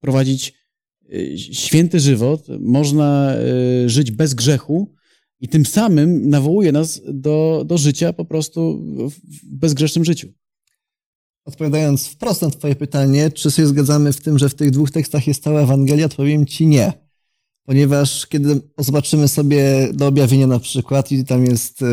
prowadzić 0.00 0.58
Y, 1.14 1.38
święty 1.38 2.00
żywot, 2.00 2.46
można 2.60 3.36
żyć 3.86 4.10
bez 4.10 4.34
grzechu 4.34 4.94
i 5.40 5.48
tym 5.48 5.66
samym 5.66 6.30
nawołuje 6.30 6.72
nas 6.72 7.00
do, 7.12 7.64
do 7.66 7.78
życia 7.78 8.12
po 8.12 8.24
prostu 8.24 8.80
w 9.08 9.44
bezgrzesznym 9.44 10.04
życiu. 10.04 10.28
odpowiadając 11.44 12.06
wprost 12.06 12.42
na 12.42 12.50
Twoje 12.50 12.76
pytanie, 12.76 13.30
czy 13.30 13.50
się 13.50 13.66
zgadzamy 13.66 14.12
w 14.12 14.20
tym, 14.20 14.38
że 14.38 14.48
w 14.48 14.54
tych 14.54 14.70
dwóch 14.70 14.90
tekstach 14.90 15.26
jest 15.26 15.42
cała 15.42 15.60
Ewangelia, 15.60 16.06
odpowiem 16.06 16.46
Ci 16.46 16.66
nie. 16.66 17.07
Ponieważ 17.68 18.26
kiedy 18.26 18.60
zobaczymy 18.78 19.28
sobie 19.28 19.88
do 19.92 20.06
objawienia 20.06 20.46
na 20.46 20.58
przykład 20.58 21.12
i 21.12 21.24
tam 21.24 21.44
jest 21.44 21.82
e, 21.82 21.86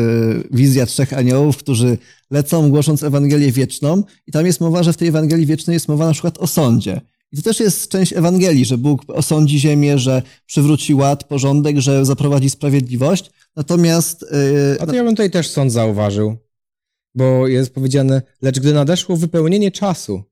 wizja 0.50 0.86
trzech 0.86 1.12
aniołów, 1.12 1.56
którzy 1.56 1.98
lecą 2.30 2.70
głosząc 2.70 3.02
Ewangelię 3.02 3.52
wieczną 3.52 4.02
i 4.26 4.32
tam 4.32 4.46
jest 4.46 4.60
mowa, 4.60 4.82
że 4.82 4.92
w 4.92 4.96
tej 4.96 5.08
Ewangelii 5.08 5.46
wiecznej 5.46 5.74
jest 5.74 5.88
mowa 5.88 6.06
na 6.06 6.12
przykład 6.12 6.38
o 6.38 6.46
sądzie. 6.46 7.00
I 7.32 7.36
to 7.36 7.42
też 7.42 7.60
jest 7.60 7.88
część 7.88 8.12
Ewangelii, 8.12 8.64
że 8.64 8.78
Bóg 8.78 9.02
osądzi 9.08 9.58
ziemię, 9.58 9.98
że 9.98 10.22
przywróci 10.46 10.94
ład, 10.94 11.24
porządek, 11.24 11.78
że 11.78 12.04
zaprowadzi 12.04 12.50
sprawiedliwość. 12.50 13.30
Natomiast... 13.56 14.22
Yy, 14.22 14.76
A 14.80 14.86
to 14.86 14.94
ja 14.94 15.04
bym 15.04 15.12
tutaj 15.12 15.30
też 15.30 15.50
sąd 15.50 15.72
zauważył, 15.72 16.36
bo 17.14 17.48
jest 17.48 17.74
powiedziane, 17.74 18.22
lecz 18.42 18.60
gdy 18.60 18.74
nadeszło 18.74 19.16
wypełnienie 19.16 19.70
czasu, 19.70 20.22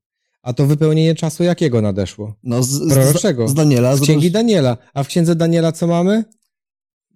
a 0.45 0.53
to 0.53 0.65
wypełnienie 0.65 1.15
czasu 1.15 1.43
jakiego 1.43 1.81
nadeszło? 1.81 2.35
No 2.43 2.63
z, 2.63 2.93
Proroczego. 2.93 3.47
Z, 3.47 3.51
z 3.51 3.53
Daniela. 3.53 3.95
Z 3.95 4.01
księgi 4.01 4.31
Daniela. 4.31 4.77
A 4.93 5.03
w 5.03 5.07
księdze 5.07 5.35
Daniela 5.35 5.71
co 5.71 5.87
mamy? 5.87 6.23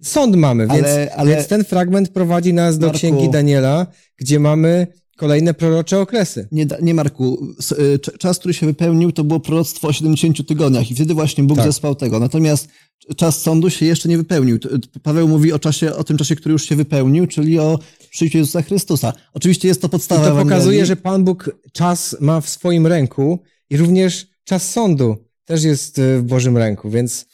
Sąd 0.02 0.36
mamy, 0.36 0.68
więc, 0.68 0.88
ale, 0.88 1.16
ale... 1.16 1.32
więc 1.32 1.48
ten 1.48 1.64
fragment 1.64 2.10
prowadzi 2.10 2.54
nas 2.54 2.78
do 2.78 2.86
Marku... 2.86 2.98
księgi 2.98 3.30
Daniela, 3.30 3.88
gdzie 4.18 4.40
mamy 4.40 4.88
kolejne 5.20 5.54
prorocze 5.54 6.00
okresy. 6.00 6.48
Nie, 6.52 6.68
nie 6.82 6.94
Marku, 6.94 7.48
y, 7.72 8.18
czas, 8.18 8.40
który 8.40 8.54
się 8.54 8.66
wypełnił, 8.66 9.12
to 9.12 9.24
było 9.24 9.40
proroctwo 9.40 9.88
o 9.88 9.94
70 9.94 10.48
tygodniach 10.48 10.92
i 10.92 10.96
wtedy 10.96 11.14
właśnie 11.14 11.44
Bóg 11.44 11.58
tak. 11.58 11.68
zespał 11.68 11.96
tego. 11.96 12.20
Natomiast 12.20 12.68
czas 13.16 13.42
sądu 13.42 13.70
się 13.70 13.86
jeszcze 13.86 14.10
nie 14.10 14.18
wypełnił. 14.18 14.60
Paweł 15.04 15.28
mówi 15.28 15.54
o 15.54 15.60
czasie, 15.60 15.96
o 15.96 16.04
tym 16.04 16.18
czasie, 16.18 16.36
który 16.36 16.54
już 16.54 16.66
się 16.66 16.76
wypełnił, 16.76 17.28
czyli 17.28 17.60
o 17.60 17.80
przyjściu 18.10 18.38
Jezusa 18.38 18.62
Chrystusa. 18.62 19.14
Oczywiście 19.34 19.68
jest 19.68 19.82
to 19.82 19.90
podstawa 19.90 20.22
I 20.22 20.24
to 20.24 20.32
Ewangelii. 20.32 20.52
pokazuje, 20.52 20.86
że 20.86 20.96
Pan 20.96 21.24
Bóg 21.24 21.50
czas 21.74 22.16
ma 22.20 22.42
w 22.42 22.50
swoim 22.50 22.88
ręku 22.88 23.40
i 23.70 23.78
również 23.78 24.28
czas 24.44 24.72
sądu 24.72 25.18
też 25.46 25.64
jest 25.64 26.00
y, 26.00 26.20
w 26.20 26.24
Bożym 26.24 26.58
ręku, 26.58 26.90
więc 26.90 27.26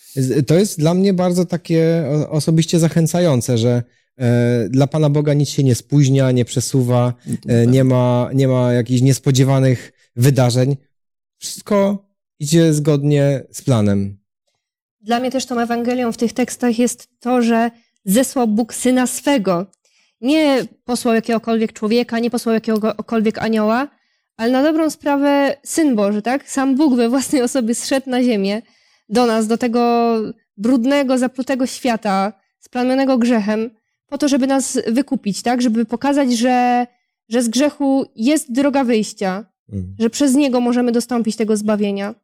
to 0.48 0.56
jest 0.56 0.80
dla 0.80 0.94
mnie 0.94 1.14
bardzo 1.14 1.46
takie 1.46 2.06
osobiście 2.30 2.80
zachęcające, 2.80 3.58
że 3.58 3.84
dla 4.70 4.88
Pana 4.88 5.10
Boga 5.10 5.34
nic 5.34 5.50
się 5.50 5.64
nie 5.64 5.76
spóźnia, 5.76 6.32
nie 6.32 6.46
przesuwa, 6.46 7.14
no 7.46 7.54
e, 7.54 7.68
nie 7.68 7.84
ma, 7.84 8.30
nie 8.34 8.48
ma 8.48 8.74
jakichś 8.74 9.02
niespodziewanych 9.02 9.92
wydarzeń. 10.16 10.78
Wszystko 11.38 12.06
idzie 12.40 12.74
zgodnie 12.74 13.44
z 13.52 13.62
planem. 13.62 14.18
Dla 15.02 15.20
mnie 15.20 15.32
też 15.32 15.46
tą 15.46 15.60
Ewangelią 15.60 16.12
w 16.12 16.18
tych 16.18 16.34
tekstach 16.34 16.80
jest 16.80 17.08
to, 17.20 17.42
że 17.42 17.72
zesłał 18.06 18.48
Bóg 18.48 18.74
syna 18.74 19.08
swego. 19.08 19.66
Nie 20.22 20.66
posłał 20.86 21.16
jakiegokolwiek 21.16 21.74
człowieka, 21.74 22.20
nie 22.20 22.30
posłał 22.30 22.54
jakiegokolwiek 22.56 23.38
anioła, 23.38 23.88
ale 24.38 24.52
na 24.52 24.64
dobrą 24.64 24.90
sprawę 24.90 25.58
syn 25.64 25.96
Boży, 25.96 26.22
tak? 26.22 26.52
Sam 26.52 26.76
Bóg 26.76 26.96
we 26.96 27.10
własnej 27.10 27.42
osobie 27.42 27.76
zszedł 27.76 28.10
na 28.10 28.24
ziemię 28.24 28.62
do 29.10 29.26
nas, 29.26 29.48
do 29.48 29.58
tego 29.58 30.16
brudnego, 30.58 31.18
zaplutego 31.18 31.68
świata, 31.68 32.34
splamionego 32.60 33.18
grzechem 33.18 33.70
po 34.10 34.18
to, 34.18 34.28
żeby 34.28 34.48
nas 34.48 34.80
wykupić, 34.88 35.42
tak? 35.42 35.62
Żeby 35.62 35.86
pokazać, 35.86 36.38
że, 36.38 36.88
że 37.30 37.44
z 37.44 37.50
grzechu 37.50 38.06
jest 38.16 38.52
droga 38.52 38.84
wyjścia, 38.84 39.46
mhm. 39.74 39.96
że 40.00 40.10
przez 40.10 40.34
niego 40.34 40.62
możemy 40.62 40.92
dostąpić 40.92 41.36
tego 41.36 41.58
zbawienia. 41.58 42.16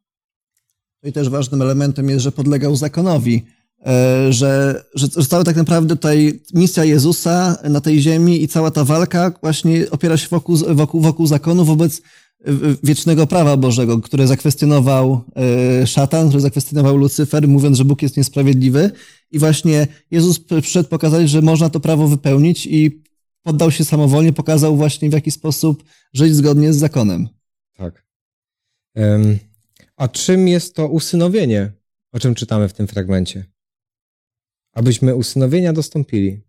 No 1.04 1.10
I 1.10 1.14
też 1.14 1.30
ważnym 1.30 1.62
elementem 1.62 2.10
jest, 2.10 2.24
że 2.24 2.32
podlegał 2.32 2.76
zakonowi, 2.76 3.46
e, 3.86 4.34
że, 4.34 4.84
że, 4.96 5.08
że 5.18 5.26
cała 5.26 5.44
tak 5.44 5.56
naprawdę 5.56 5.96
tutaj 5.96 6.40
misja 6.54 6.84
Jezusa 6.86 7.58
na 7.64 7.82
tej 7.82 8.02
ziemi 8.02 8.44
i 8.44 8.48
cała 8.48 8.72
ta 8.72 8.84
walka 8.84 9.32
właśnie 9.42 9.90
opiera 9.92 10.18
się 10.18 10.28
wokół, 10.28 10.58
wokół, 10.58 11.02
wokół 11.02 11.28
zakonu 11.28 11.66
wobec 11.66 12.02
wiecznego 12.84 13.28
prawa 13.28 13.58
Bożego, 13.58 14.00
które 14.00 14.28
zakwestionował 14.28 15.22
e, 15.82 15.88
szatan, 15.88 16.28
które 16.28 16.42
zakwestionował 16.42 16.98
Lucyfer, 16.98 17.48
mówiąc, 17.48 17.78
że 17.78 17.86
Bóg 17.86 18.02
jest 18.02 18.18
niesprawiedliwy. 18.18 18.92
I 19.32 19.40
właśnie 19.40 19.88
Jezus 20.12 20.40
przyszedł 20.40 20.90
pokazać, 20.90 21.30
że 21.30 21.42
można 21.42 21.70
to 21.70 21.80
prawo 21.80 22.08
wypełnić 22.08 22.68
i 22.68 23.02
poddał 23.44 23.72
się 23.72 23.86
samowolnie, 23.86 24.34
pokazał 24.34 24.78
właśnie 24.78 25.10
w 25.10 25.14
jaki 25.14 25.32
sposób 25.32 25.84
żyć 26.14 26.36
zgodnie 26.36 26.74
z 26.74 26.78
zakonem. 26.78 27.30
Tak. 27.74 28.06
A 29.96 30.08
czym 30.08 30.48
jest 30.48 30.76
to 30.76 30.88
usynowienie, 30.88 31.72
o 32.12 32.20
czym 32.20 32.36
czytamy 32.36 32.70
w 32.70 32.74
tym 32.74 32.88
fragmencie? 32.88 33.46
Abyśmy 34.74 35.16
usynowienia 35.16 35.74
dostąpili. 35.74 36.42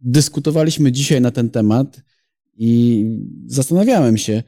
Dyskutowaliśmy 0.00 0.92
dzisiaj 0.92 1.20
na 1.20 1.30
ten 1.30 1.50
temat 1.50 2.02
i 2.54 3.04
zastanawiałem 3.46 4.18
się, 4.18 4.42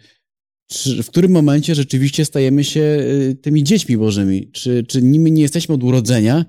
czy, 0.66 1.02
w 1.02 1.10
którym 1.10 1.32
momencie 1.32 1.74
rzeczywiście 1.74 2.24
stajemy 2.24 2.64
się 2.64 2.80
y, 2.80 3.38
tymi 3.42 3.64
dziećmi 3.64 3.96
bożymi? 3.96 4.50
Czy, 4.50 4.84
czy 4.88 5.02
nimi 5.02 5.32
nie 5.32 5.42
jesteśmy 5.42 5.74
od 5.74 5.82
urodzenia? 5.82 6.44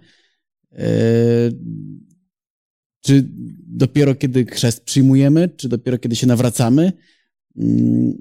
E, 0.75 0.87
czy 3.01 3.29
dopiero 3.67 4.15
kiedy 4.15 4.45
chrzest 4.45 4.83
przyjmujemy? 4.83 5.49
Czy 5.49 5.69
dopiero 5.69 5.97
kiedy 5.97 6.15
się 6.15 6.27
nawracamy? 6.27 6.93
Mm, 7.57 8.13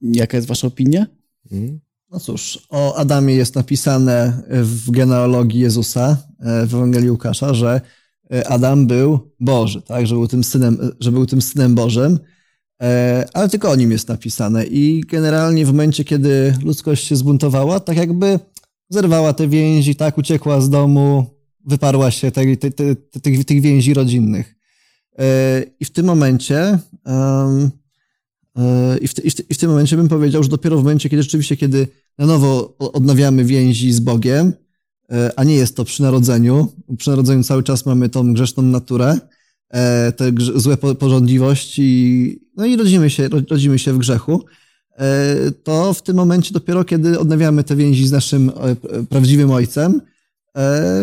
jaka 0.00 0.36
jest 0.36 0.48
wasza 0.48 0.66
opinia? 0.66 1.06
Mm. 1.52 1.80
No 2.10 2.20
cóż, 2.20 2.66
o 2.68 2.96
Adamie 2.96 3.34
jest 3.34 3.54
napisane 3.54 4.42
w 4.48 4.90
genealogii 4.90 5.60
Jezusa, 5.60 6.16
e, 6.38 6.66
w 6.66 6.74
Ewangelii 6.74 7.10
Łukasza, 7.10 7.54
że 7.54 7.80
e, 8.32 8.48
Adam 8.48 8.86
był 8.86 9.18
Boży, 9.40 9.82
tak? 9.82 10.06
że, 10.06 10.14
był 10.14 10.28
tym 10.28 10.44
synem, 10.44 10.78
że 11.00 11.12
był 11.12 11.26
tym 11.26 11.42
synem 11.42 11.74
Bożym. 11.74 12.18
E, 12.82 13.28
ale 13.32 13.48
tylko 13.48 13.70
o 13.70 13.76
nim 13.76 13.90
jest 13.90 14.08
napisane. 14.08 14.66
I 14.66 15.00
generalnie 15.08 15.66
w 15.66 15.68
momencie, 15.68 16.04
kiedy 16.04 16.54
ludzkość 16.64 17.06
się 17.06 17.16
zbuntowała, 17.16 17.80
tak 17.80 17.96
jakby 17.96 18.38
zerwała 18.90 19.32
te 19.32 19.48
więzi, 19.48 19.94
tak, 19.96 20.18
uciekła 20.18 20.60
z 20.60 20.70
domu, 20.70 21.26
wyparła 21.66 22.10
się 22.10 22.30
te, 22.30 22.56
te, 22.56 22.70
te, 22.70 23.20
tych, 23.20 23.44
tych 23.44 23.60
więzi 23.60 23.94
rodzinnych. 23.94 24.54
E, 25.18 25.62
I 25.80 25.84
w 25.84 25.90
tym 25.90 26.06
momencie, 26.06 26.78
e, 27.06 27.68
i 29.00 29.08
w, 29.08 29.24
i, 29.24 29.30
w, 29.30 29.50
i 29.50 29.54
w 29.54 29.58
tym 29.58 29.70
momencie 29.70 29.96
bym 29.96 30.08
powiedział, 30.08 30.42
że 30.42 30.48
dopiero 30.48 30.76
w 30.76 30.82
momencie, 30.82 31.08
kiedy 31.08 31.22
rzeczywiście, 31.22 31.56
kiedy 31.56 31.88
na 32.18 32.26
nowo 32.26 32.76
odnawiamy 32.78 33.44
więzi 33.44 33.92
z 33.92 34.00
Bogiem, 34.00 34.52
a 35.36 35.44
nie 35.44 35.54
jest 35.54 35.76
to 35.76 35.84
przy 35.84 36.02
narodzeniu, 36.02 36.72
przy 36.98 37.10
narodzeniu 37.10 37.44
cały 37.44 37.62
czas 37.62 37.86
mamy 37.86 38.08
tą 38.08 38.34
grzeszną 38.34 38.62
naturę, 38.62 39.18
E, 39.70 40.12
te 40.12 40.32
złe 40.54 40.76
porządliwości, 40.76 42.40
no 42.56 42.66
i 42.66 42.76
rodzimy 42.76 43.10
się, 43.10 43.28
rodzimy 43.28 43.78
się 43.78 43.92
w 43.92 43.98
grzechu, 43.98 44.32
e, 44.34 44.44
to 45.64 45.94
w 45.94 46.02
tym 46.02 46.16
momencie 46.16 46.54
dopiero, 46.54 46.84
kiedy 46.84 47.18
odnawiamy 47.18 47.64
te 47.64 47.76
więzi 47.76 48.06
z 48.06 48.12
naszym 48.12 48.50
e, 48.50 48.76
prawdziwym 49.06 49.50
ojcem, 49.50 50.00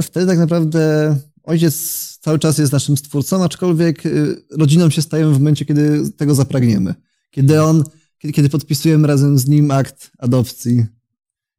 wtedy 0.01 0.25
tak 0.27 0.37
naprawdę 0.37 1.15
ojciec 1.43 2.17
cały 2.21 2.39
czas 2.39 2.57
jest 2.57 2.73
naszym 2.73 2.97
stwórcą, 2.97 3.43
aczkolwiek 3.43 4.03
rodziną 4.51 4.89
się 4.89 5.01
stajemy 5.01 5.31
w 5.31 5.39
momencie, 5.39 5.65
kiedy 5.65 6.11
tego 6.11 6.35
zapragniemy. 6.35 6.93
Kiedy 7.31 7.61
on, 7.61 7.83
kiedy, 8.19 8.33
kiedy 8.33 8.49
podpisujemy 8.49 9.07
razem 9.07 9.37
z 9.37 9.47
nim 9.47 9.71
akt 9.71 10.11
adopcji. 10.17 10.85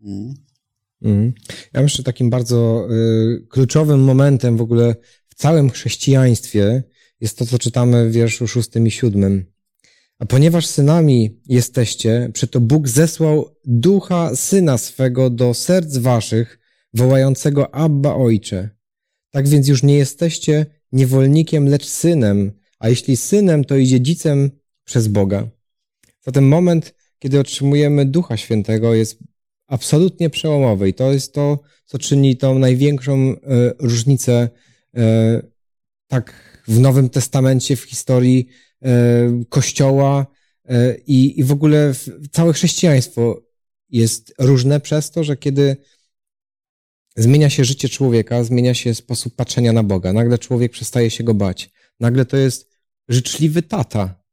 Mm. 0.00 0.34
Mm. 1.02 1.32
Ja 1.72 1.82
myślę, 1.82 1.96
że 1.96 2.02
takim 2.02 2.30
bardzo 2.30 2.88
y, 2.90 3.46
kluczowym 3.48 4.00
momentem 4.00 4.56
w 4.56 4.60
ogóle 4.60 4.96
w 5.28 5.34
całym 5.34 5.70
chrześcijaństwie 5.70 6.82
jest 7.20 7.38
to, 7.38 7.46
co 7.46 7.58
czytamy 7.58 8.08
w 8.08 8.12
wierszu 8.12 8.48
szóstym 8.48 8.86
i 8.86 8.90
siódmym. 8.90 9.44
A 10.18 10.26
ponieważ 10.26 10.66
synami 10.66 11.40
jesteście, 11.46 12.30
przeto 12.34 12.60
Bóg 12.60 12.88
zesłał 12.88 13.56
ducha 13.64 14.36
syna 14.36 14.78
swego 14.78 15.30
do 15.30 15.54
serc 15.54 15.96
waszych, 15.96 16.58
wołającego 16.94 17.74
Abba 17.74 18.14
Ojcze. 18.14 18.70
Tak 19.30 19.48
więc 19.48 19.68
już 19.68 19.82
nie 19.82 19.96
jesteście 19.96 20.66
niewolnikiem, 20.92 21.68
lecz 21.68 21.86
synem, 21.86 22.52
a 22.78 22.88
jeśli 22.88 23.16
synem, 23.16 23.64
to 23.64 23.76
i 23.76 23.86
dziedzicem 23.86 24.50
przez 24.84 25.08
Boga. 25.08 25.48
Zatem 26.20 26.48
moment, 26.48 26.94
kiedy 27.18 27.40
otrzymujemy 27.40 28.04
Ducha 28.04 28.36
Świętego, 28.36 28.94
jest 28.94 29.18
absolutnie 29.66 30.30
przełomowy 30.30 30.88
i 30.88 30.94
to 30.94 31.12
jest 31.12 31.34
to, 31.34 31.58
co 31.84 31.98
czyni 31.98 32.36
tą 32.36 32.58
największą 32.58 33.14
e, 33.14 33.36
różnicę 33.78 34.48
e, 34.96 35.42
tak 36.06 36.34
w 36.68 36.80
Nowym 36.80 37.08
Testamencie, 37.08 37.76
w 37.76 37.82
historii 37.82 38.48
Kościoła 39.48 40.26
e, 40.64 40.96
i, 40.98 41.40
i 41.40 41.44
w 41.44 41.52
ogóle 41.52 41.92
całe 42.32 42.52
chrześcijaństwo 42.52 43.42
jest 43.90 44.34
różne 44.38 44.80
przez 44.80 45.10
to, 45.10 45.24
że 45.24 45.36
kiedy 45.36 45.76
zmienia 47.16 47.50
się 47.50 47.64
życie 47.64 47.88
człowieka, 47.88 48.44
zmienia 48.44 48.74
się 48.74 48.94
sposób 48.94 49.34
patrzenia 49.34 49.72
na 49.72 49.82
Boga. 49.82 50.12
Nagle 50.12 50.38
człowiek 50.38 50.72
przestaje 50.72 51.10
się 51.10 51.24
go 51.24 51.34
bać. 51.34 51.70
Nagle 52.00 52.24
to 52.24 52.36
jest 52.36 52.70
życzliwy 53.08 53.62
tata. 53.62 54.24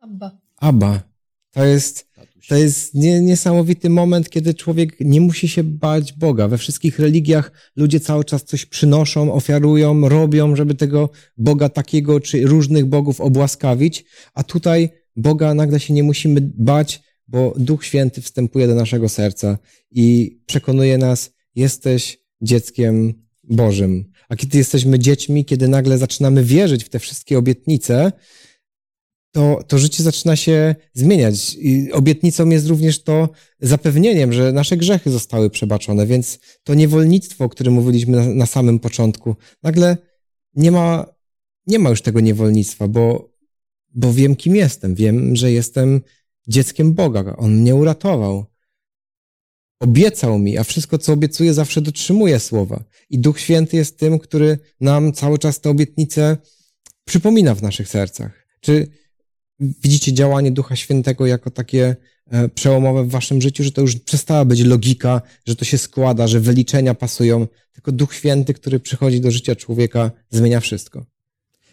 Abba. 0.00 0.40
Abba. 0.56 1.09
To 1.52 1.64
jest 1.64 2.10
to 2.48 2.56
jest 2.56 2.94
nie, 2.94 3.20
niesamowity 3.20 3.90
moment, 3.90 4.30
kiedy 4.30 4.54
człowiek 4.54 4.96
nie 5.00 5.20
musi 5.20 5.48
się 5.48 5.64
bać 5.64 6.12
Boga. 6.12 6.48
We 6.48 6.58
wszystkich 6.58 6.98
religiach 6.98 7.52
ludzie 7.76 8.00
cały 8.00 8.24
czas 8.24 8.44
coś 8.44 8.66
przynoszą, 8.66 9.32
ofiarują, 9.32 10.08
robią, 10.08 10.56
żeby 10.56 10.74
tego 10.74 11.10
Boga 11.36 11.68
takiego 11.68 12.20
czy 12.20 12.46
różnych 12.46 12.86
bogów 12.86 13.20
obłaskawić, 13.20 14.04
a 14.34 14.44
tutaj 14.44 14.88
Boga 15.16 15.54
nagle 15.54 15.80
się 15.80 15.94
nie 15.94 16.02
musimy 16.02 16.40
bać, 16.54 17.02
bo 17.28 17.54
Duch 17.56 17.84
Święty 17.84 18.22
wstępuje 18.22 18.66
do 18.66 18.74
naszego 18.74 19.08
serca 19.08 19.58
i 19.90 20.36
przekonuje 20.46 20.98
nas, 20.98 21.30
jesteś 21.54 22.18
dzieckiem 22.42 23.14
Bożym. 23.44 24.04
A 24.28 24.36
kiedy 24.36 24.58
jesteśmy 24.58 24.98
dziećmi, 24.98 25.44
kiedy 25.44 25.68
nagle 25.68 25.98
zaczynamy 25.98 26.44
wierzyć 26.44 26.84
w 26.84 26.88
te 26.88 26.98
wszystkie 26.98 27.38
obietnice, 27.38 28.12
to, 29.32 29.62
to 29.68 29.78
życie 29.78 30.02
zaczyna 30.02 30.36
się 30.36 30.74
zmieniać. 30.94 31.54
I 31.54 31.92
obietnicą 31.92 32.48
jest 32.48 32.66
również 32.66 33.02
to 33.02 33.28
zapewnieniem, 33.60 34.32
że 34.32 34.52
nasze 34.52 34.76
grzechy 34.76 35.10
zostały 35.10 35.50
przebaczone, 35.50 36.06
więc 36.06 36.38
to 36.64 36.74
niewolnictwo, 36.74 37.44
o 37.44 37.48
którym 37.48 37.74
mówiliśmy 37.74 38.16
na, 38.16 38.34
na 38.34 38.46
samym 38.46 38.78
początku, 38.78 39.36
nagle 39.62 39.96
nie 40.54 40.70
ma, 40.70 41.06
nie 41.66 41.78
ma 41.78 41.90
już 41.90 42.02
tego 42.02 42.20
niewolnictwa, 42.20 42.88
bo, 42.88 43.32
bo 43.94 44.12
wiem, 44.12 44.36
kim 44.36 44.56
jestem. 44.56 44.94
Wiem, 44.94 45.36
że 45.36 45.52
jestem 45.52 46.00
dzieckiem 46.48 46.94
Boga. 46.94 47.36
On 47.36 47.56
mnie 47.56 47.74
uratował. 47.74 48.44
Obiecał 49.80 50.38
mi, 50.38 50.58
a 50.58 50.64
wszystko, 50.64 50.98
co 50.98 51.12
obiecuje, 51.12 51.54
zawsze 51.54 51.80
dotrzymuje 51.80 52.40
słowa. 52.40 52.84
I 53.10 53.18
Duch 53.18 53.40
Święty 53.40 53.76
jest 53.76 53.98
tym, 53.98 54.18
który 54.18 54.58
nam 54.80 55.12
cały 55.12 55.38
czas 55.38 55.60
te 55.60 55.70
obietnice 55.70 56.36
przypomina 57.04 57.54
w 57.54 57.62
naszych 57.62 57.88
sercach. 57.88 58.46
Czy 58.60 58.88
widzicie 59.60 60.12
działanie 60.12 60.52
Ducha 60.52 60.76
Świętego 60.76 61.26
jako 61.26 61.50
takie 61.50 61.96
e, 62.30 62.48
przełomowe 62.48 63.04
w 63.04 63.10
waszym 63.10 63.42
życiu, 63.42 63.64
że 63.64 63.72
to 63.72 63.80
już 63.80 63.96
przestała 63.96 64.44
być 64.44 64.60
logika, 64.60 65.22
że 65.46 65.56
to 65.56 65.64
się 65.64 65.78
składa, 65.78 66.26
że 66.26 66.40
wyliczenia 66.40 66.94
pasują, 66.94 67.46
tylko 67.72 67.92
Duch 67.92 68.14
Święty, 68.14 68.54
który 68.54 68.80
przychodzi 68.80 69.20
do 69.20 69.30
życia 69.30 69.56
człowieka, 69.56 70.10
zmienia 70.30 70.60
wszystko. 70.60 71.06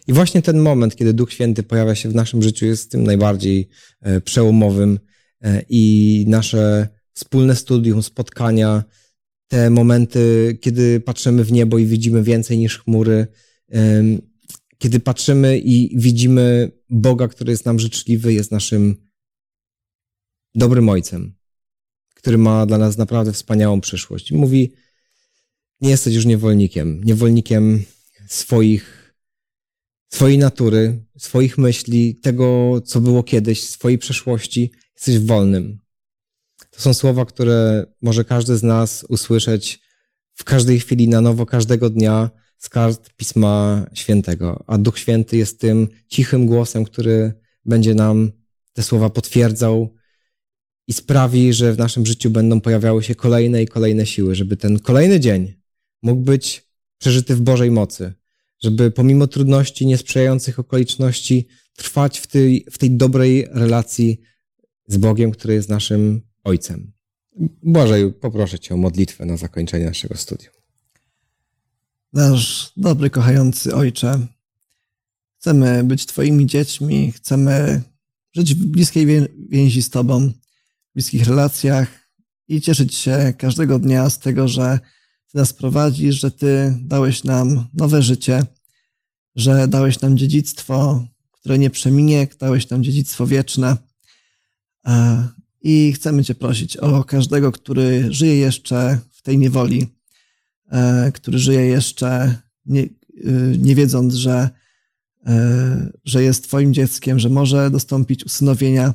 I 0.06 0.12
właśnie 0.12 0.42
ten 0.42 0.58
moment, 0.58 0.96
kiedy 0.96 1.12
Duch 1.12 1.32
Święty 1.32 1.62
pojawia 1.62 1.94
się 1.94 2.08
w 2.08 2.14
naszym 2.14 2.42
życiu, 2.42 2.66
jest 2.66 2.90
tym 2.90 3.04
najbardziej 3.04 3.68
e, 4.00 4.20
przełomowym 4.20 4.98
e, 5.42 5.62
i 5.68 6.24
nasze 6.28 6.88
wspólne 7.12 7.56
studium, 7.56 8.02
spotkania, 8.02 8.84
te 9.48 9.70
momenty, 9.70 10.58
kiedy 10.60 11.00
patrzymy 11.00 11.44
w 11.44 11.52
niebo 11.52 11.78
i 11.78 11.86
widzimy 11.86 12.22
więcej 12.22 12.58
niż 12.58 12.78
chmury, 12.78 13.26
kiedy 14.78 15.00
patrzymy 15.00 15.58
i 15.58 15.98
widzimy 15.98 16.72
Boga, 16.90 17.28
który 17.28 17.50
jest 17.50 17.64
nam 17.64 17.78
życzliwy, 17.78 18.32
jest 18.32 18.52
naszym 18.52 19.08
dobrym 20.54 20.88
ojcem, 20.88 21.34
który 22.14 22.38
ma 22.38 22.66
dla 22.66 22.78
nas 22.78 22.98
naprawdę 22.98 23.32
wspaniałą 23.32 23.80
przyszłość. 23.80 24.32
Mówi, 24.32 24.72
nie 25.80 25.90
jesteś 25.90 26.14
już 26.14 26.26
niewolnikiem, 26.26 27.04
niewolnikiem 27.04 27.84
swoich, 28.28 29.14
swojej 30.12 30.38
natury, 30.38 31.04
swoich 31.18 31.58
myśli, 31.58 32.16
tego, 32.16 32.80
co 32.80 33.00
było 33.00 33.22
kiedyś, 33.22 33.62
swojej 33.62 33.98
przeszłości. 33.98 34.72
Jesteś 34.94 35.18
wolnym. 35.18 35.78
To 36.70 36.80
są 36.80 36.94
słowa, 36.94 37.24
które 37.24 37.86
może 38.02 38.24
każdy 38.24 38.56
z 38.56 38.62
nas 38.62 39.04
usłyszeć 39.08 39.80
w 40.34 40.44
każdej 40.44 40.80
chwili 40.80 41.08
na 41.08 41.20
nowo, 41.20 41.46
każdego 41.46 41.90
dnia, 41.90 42.30
z 42.58 42.68
kart 42.68 43.10
Pisma 43.16 43.86
Świętego, 43.94 44.64
a 44.66 44.78
Duch 44.78 44.98
Święty 44.98 45.36
jest 45.36 45.60
tym 45.60 45.88
cichym 46.08 46.46
głosem, 46.46 46.84
który 46.84 47.32
będzie 47.64 47.94
nam 47.94 48.32
te 48.72 48.82
słowa 48.82 49.10
potwierdzał 49.10 49.94
i 50.86 50.92
sprawi, 50.92 51.52
że 51.52 51.72
w 51.72 51.78
naszym 51.78 52.06
życiu 52.06 52.30
będą 52.30 52.60
pojawiały 52.60 53.02
się 53.02 53.14
kolejne 53.14 53.62
i 53.62 53.66
kolejne 53.66 54.06
siły, 54.06 54.34
żeby 54.34 54.56
ten 54.56 54.78
kolejny 54.78 55.20
dzień 55.20 55.54
mógł 56.02 56.22
być 56.22 56.68
przeżyty 56.98 57.34
w 57.34 57.40
Bożej 57.40 57.70
mocy, 57.70 58.12
żeby 58.62 58.90
pomimo 58.90 59.26
trudności, 59.26 59.86
niesprzyjających 59.86 60.58
okoliczności 60.58 61.48
trwać 61.76 62.18
w 62.18 62.26
tej, 62.26 62.66
w 62.70 62.78
tej 62.78 62.90
dobrej 62.90 63.46
relacji 63.50 64.20
z 64.86 64.96
Bogiem, 64.96 65.30
który 65.30 65.54
jest 65.54 65.68
naszym 65.68 66.22
Ojcem. 66.44 66.92
Błażej, 67.62 68.12
poproszę 68.12 68.58
Cię 68.58 68.74
o 68.74 68.76
modlitwę 68.76 69.26
na 69.26 69.36
zakończenie 69.36 69.84
naszego 69.84 70.16
studium. 70.16 70.57
Nasz 72.12 72.72
dobry, 72.76 73.10
kochający 73.10 73.74
Ojcze, 73.74 74.26
chcemy 75.38 75.84
być 75.84 76.06
Twoimi 76.06 76.46
dziećmi, 76.46 77.12
chcemy 77.12 77.82
żyć 78.32 78.54
w 78.54 78.66
bliskiej 78.66 79.06
więzi 79.48 79.82
z 79.82 79.90
Tobą, 79.90 80.28
w 80.90 80.94
bliskich 80.94 81.26
relacjach 81.26 82.08
i 82.48 82.60
cieszyć 82.60 82.94
się 82.94 83.34
każdego 83.38 83.78
dnia 83.78 84.10
z 84.10 84.18
tego, 84.18 84.48
że 84.48 84.78
Ty 85.32 85.38
nas 85.38 85.52
prowadzisz, 85.52 86.20
że 86.20 86.30
Ty 86.30 86.78
dałeś 86.80 87.24
nam 87.24 87.66
nowe 87.74 88.02
życie, 88.02 88.42
że 89.36 89.68
dałeś 89.68 90.00
nam 90.00 90.18
dziedzictwo, 90.18 91.06
które 91.32 91.58
nie 91.58 91.70
przeminie, 91.70 92.26
dałeś 92.38 92.70
nam 92.70 92.84
dziedzictwo 92.84 93.26
wieczne. 93.26 93.76
I 95.62 95.92
chcemy 95.92 96.24
Cię 96.24 96.34
prosić 96.34 96.76
o 96.76 97.04
każdego, 97.04 97.52
który 97.52 98.06
żyje 98.10 98.36
jeszcze 98.36 98.98
w 99.10 99.22
tej 99.22 99.38
niewoli, 99.38 99.86
E, 99.86 99.97
który 101.14 101.38
żyje 101.38 101.66
jeszcze 101.66 102.34
nie, 102.66 102.82
e, 102.82 102.86
nie 103.58 103.74
wiedząc, 103.74 104.14
że, 104.14 104.50
e, 105.26 105.90
że 106.04 106.22
jest 106.22 106.44
Twoim 106.44 106.74
dzieckiem, 106.74 107.18
że 107.18 107.28
może 107.28 107.70
dostąpić 107.70 108.24
usynowienia, 108.24 108.94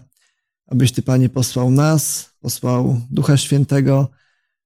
abyś 0.67 0.91
Ty, 0.91 1.01
Panie, 1.01 1.30
posłał 1.30 1.71
nas, 1.71 2.30
posłał 2.39 3.01
Ducha 3.11 3.38
Świętego, 3.38 4.09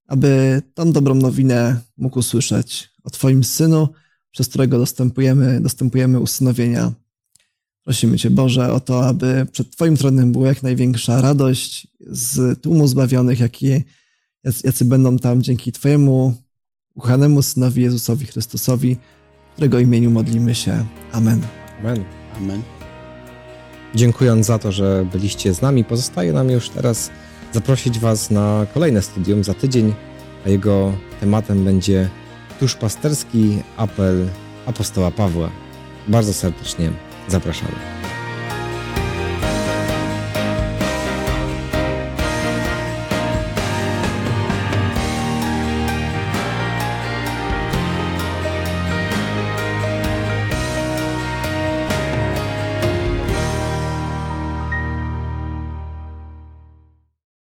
aby 0.06 0.62
tą 0.74 0.92
dobrą 0.92 1.14
nowinę 1.14 1.80
mógł 1.96 2.18
usłyszeć 2.18 2.90
o 3.04 3.10
Twoim 3.10 3.44
Synu, 3.44 3.88
przez 4.30 4.48
którego 4.48 4.78
dostępujemy, 4.78 5.60
dostępujemy 5.60 6.20
usynowienia. 6.20 6.92
Prosimy 7.84 8.18
Cię, 8.18 8.30
Boże, 8.30 8.72
o 8.72 8.80
to, 8.80 9.06
aby 9.06 9.46
przed 9.52 9.70
Twoim 9.70 9.96
tronem 9.96 10.32
była 10.32 10.48
jak 10.48 10.62
największa 10.62 11.20
radość 11.20 11.86
z 12.00 12.60
tłumu 12.62 12.88
zbawionych, 12.88 13.40
jakie, 13.40 13.82
jacy 14.64 14.84
będą 14.84 15.18
tam 15.18 15.42
dzięki 15.42 15.72
Twojemu 15.72 16.47
uchanemu 16.98 17.42
Synowi 17.42 17.82
Jezusowi 17.82 18.26
Chrystusowi, 18.26 18.96
w 19.50 19.52
którego 19.52 19.78
imieniu 19.78 20.10
modlimy 20.10 20.54
się. 20.54 20.84
Amen. 21.12 21.40
Amen. 21.80 22.04
Amen. 22.36 22.62
Dziękując 23.94 24.46
za 24.46 24.58
to, 24.58 24.72
że 24.72 25.06
byliście 25.12 25.54
z 25.54 25.62
nami, 25.62 25.84
pozostaje 25.84 26.32
nam 26.32 26.50
już 26.50 26.68
teraz 26.68 27.10
zaprosić 27.52 27.98
Was 27.98 28.30
na 28.30 28.66
kolejne 28.74 29.02
studium 29.02 29.44
za 29.44 29.54
tydzień, 29.54 29.94
a 30.46 30.48
jego 30.48 30.92
tematem 31.20 31.64
będzie 31.64 32.08
duszpasterski 32.60 33.58
apel 33.76 34.28
apostoła 34.66 35.10
Pawła. 35.10 35.50
Bardzo 36.08 36.32
serdecznie 36.32 36.90
zapraszamy. 37.28 37.97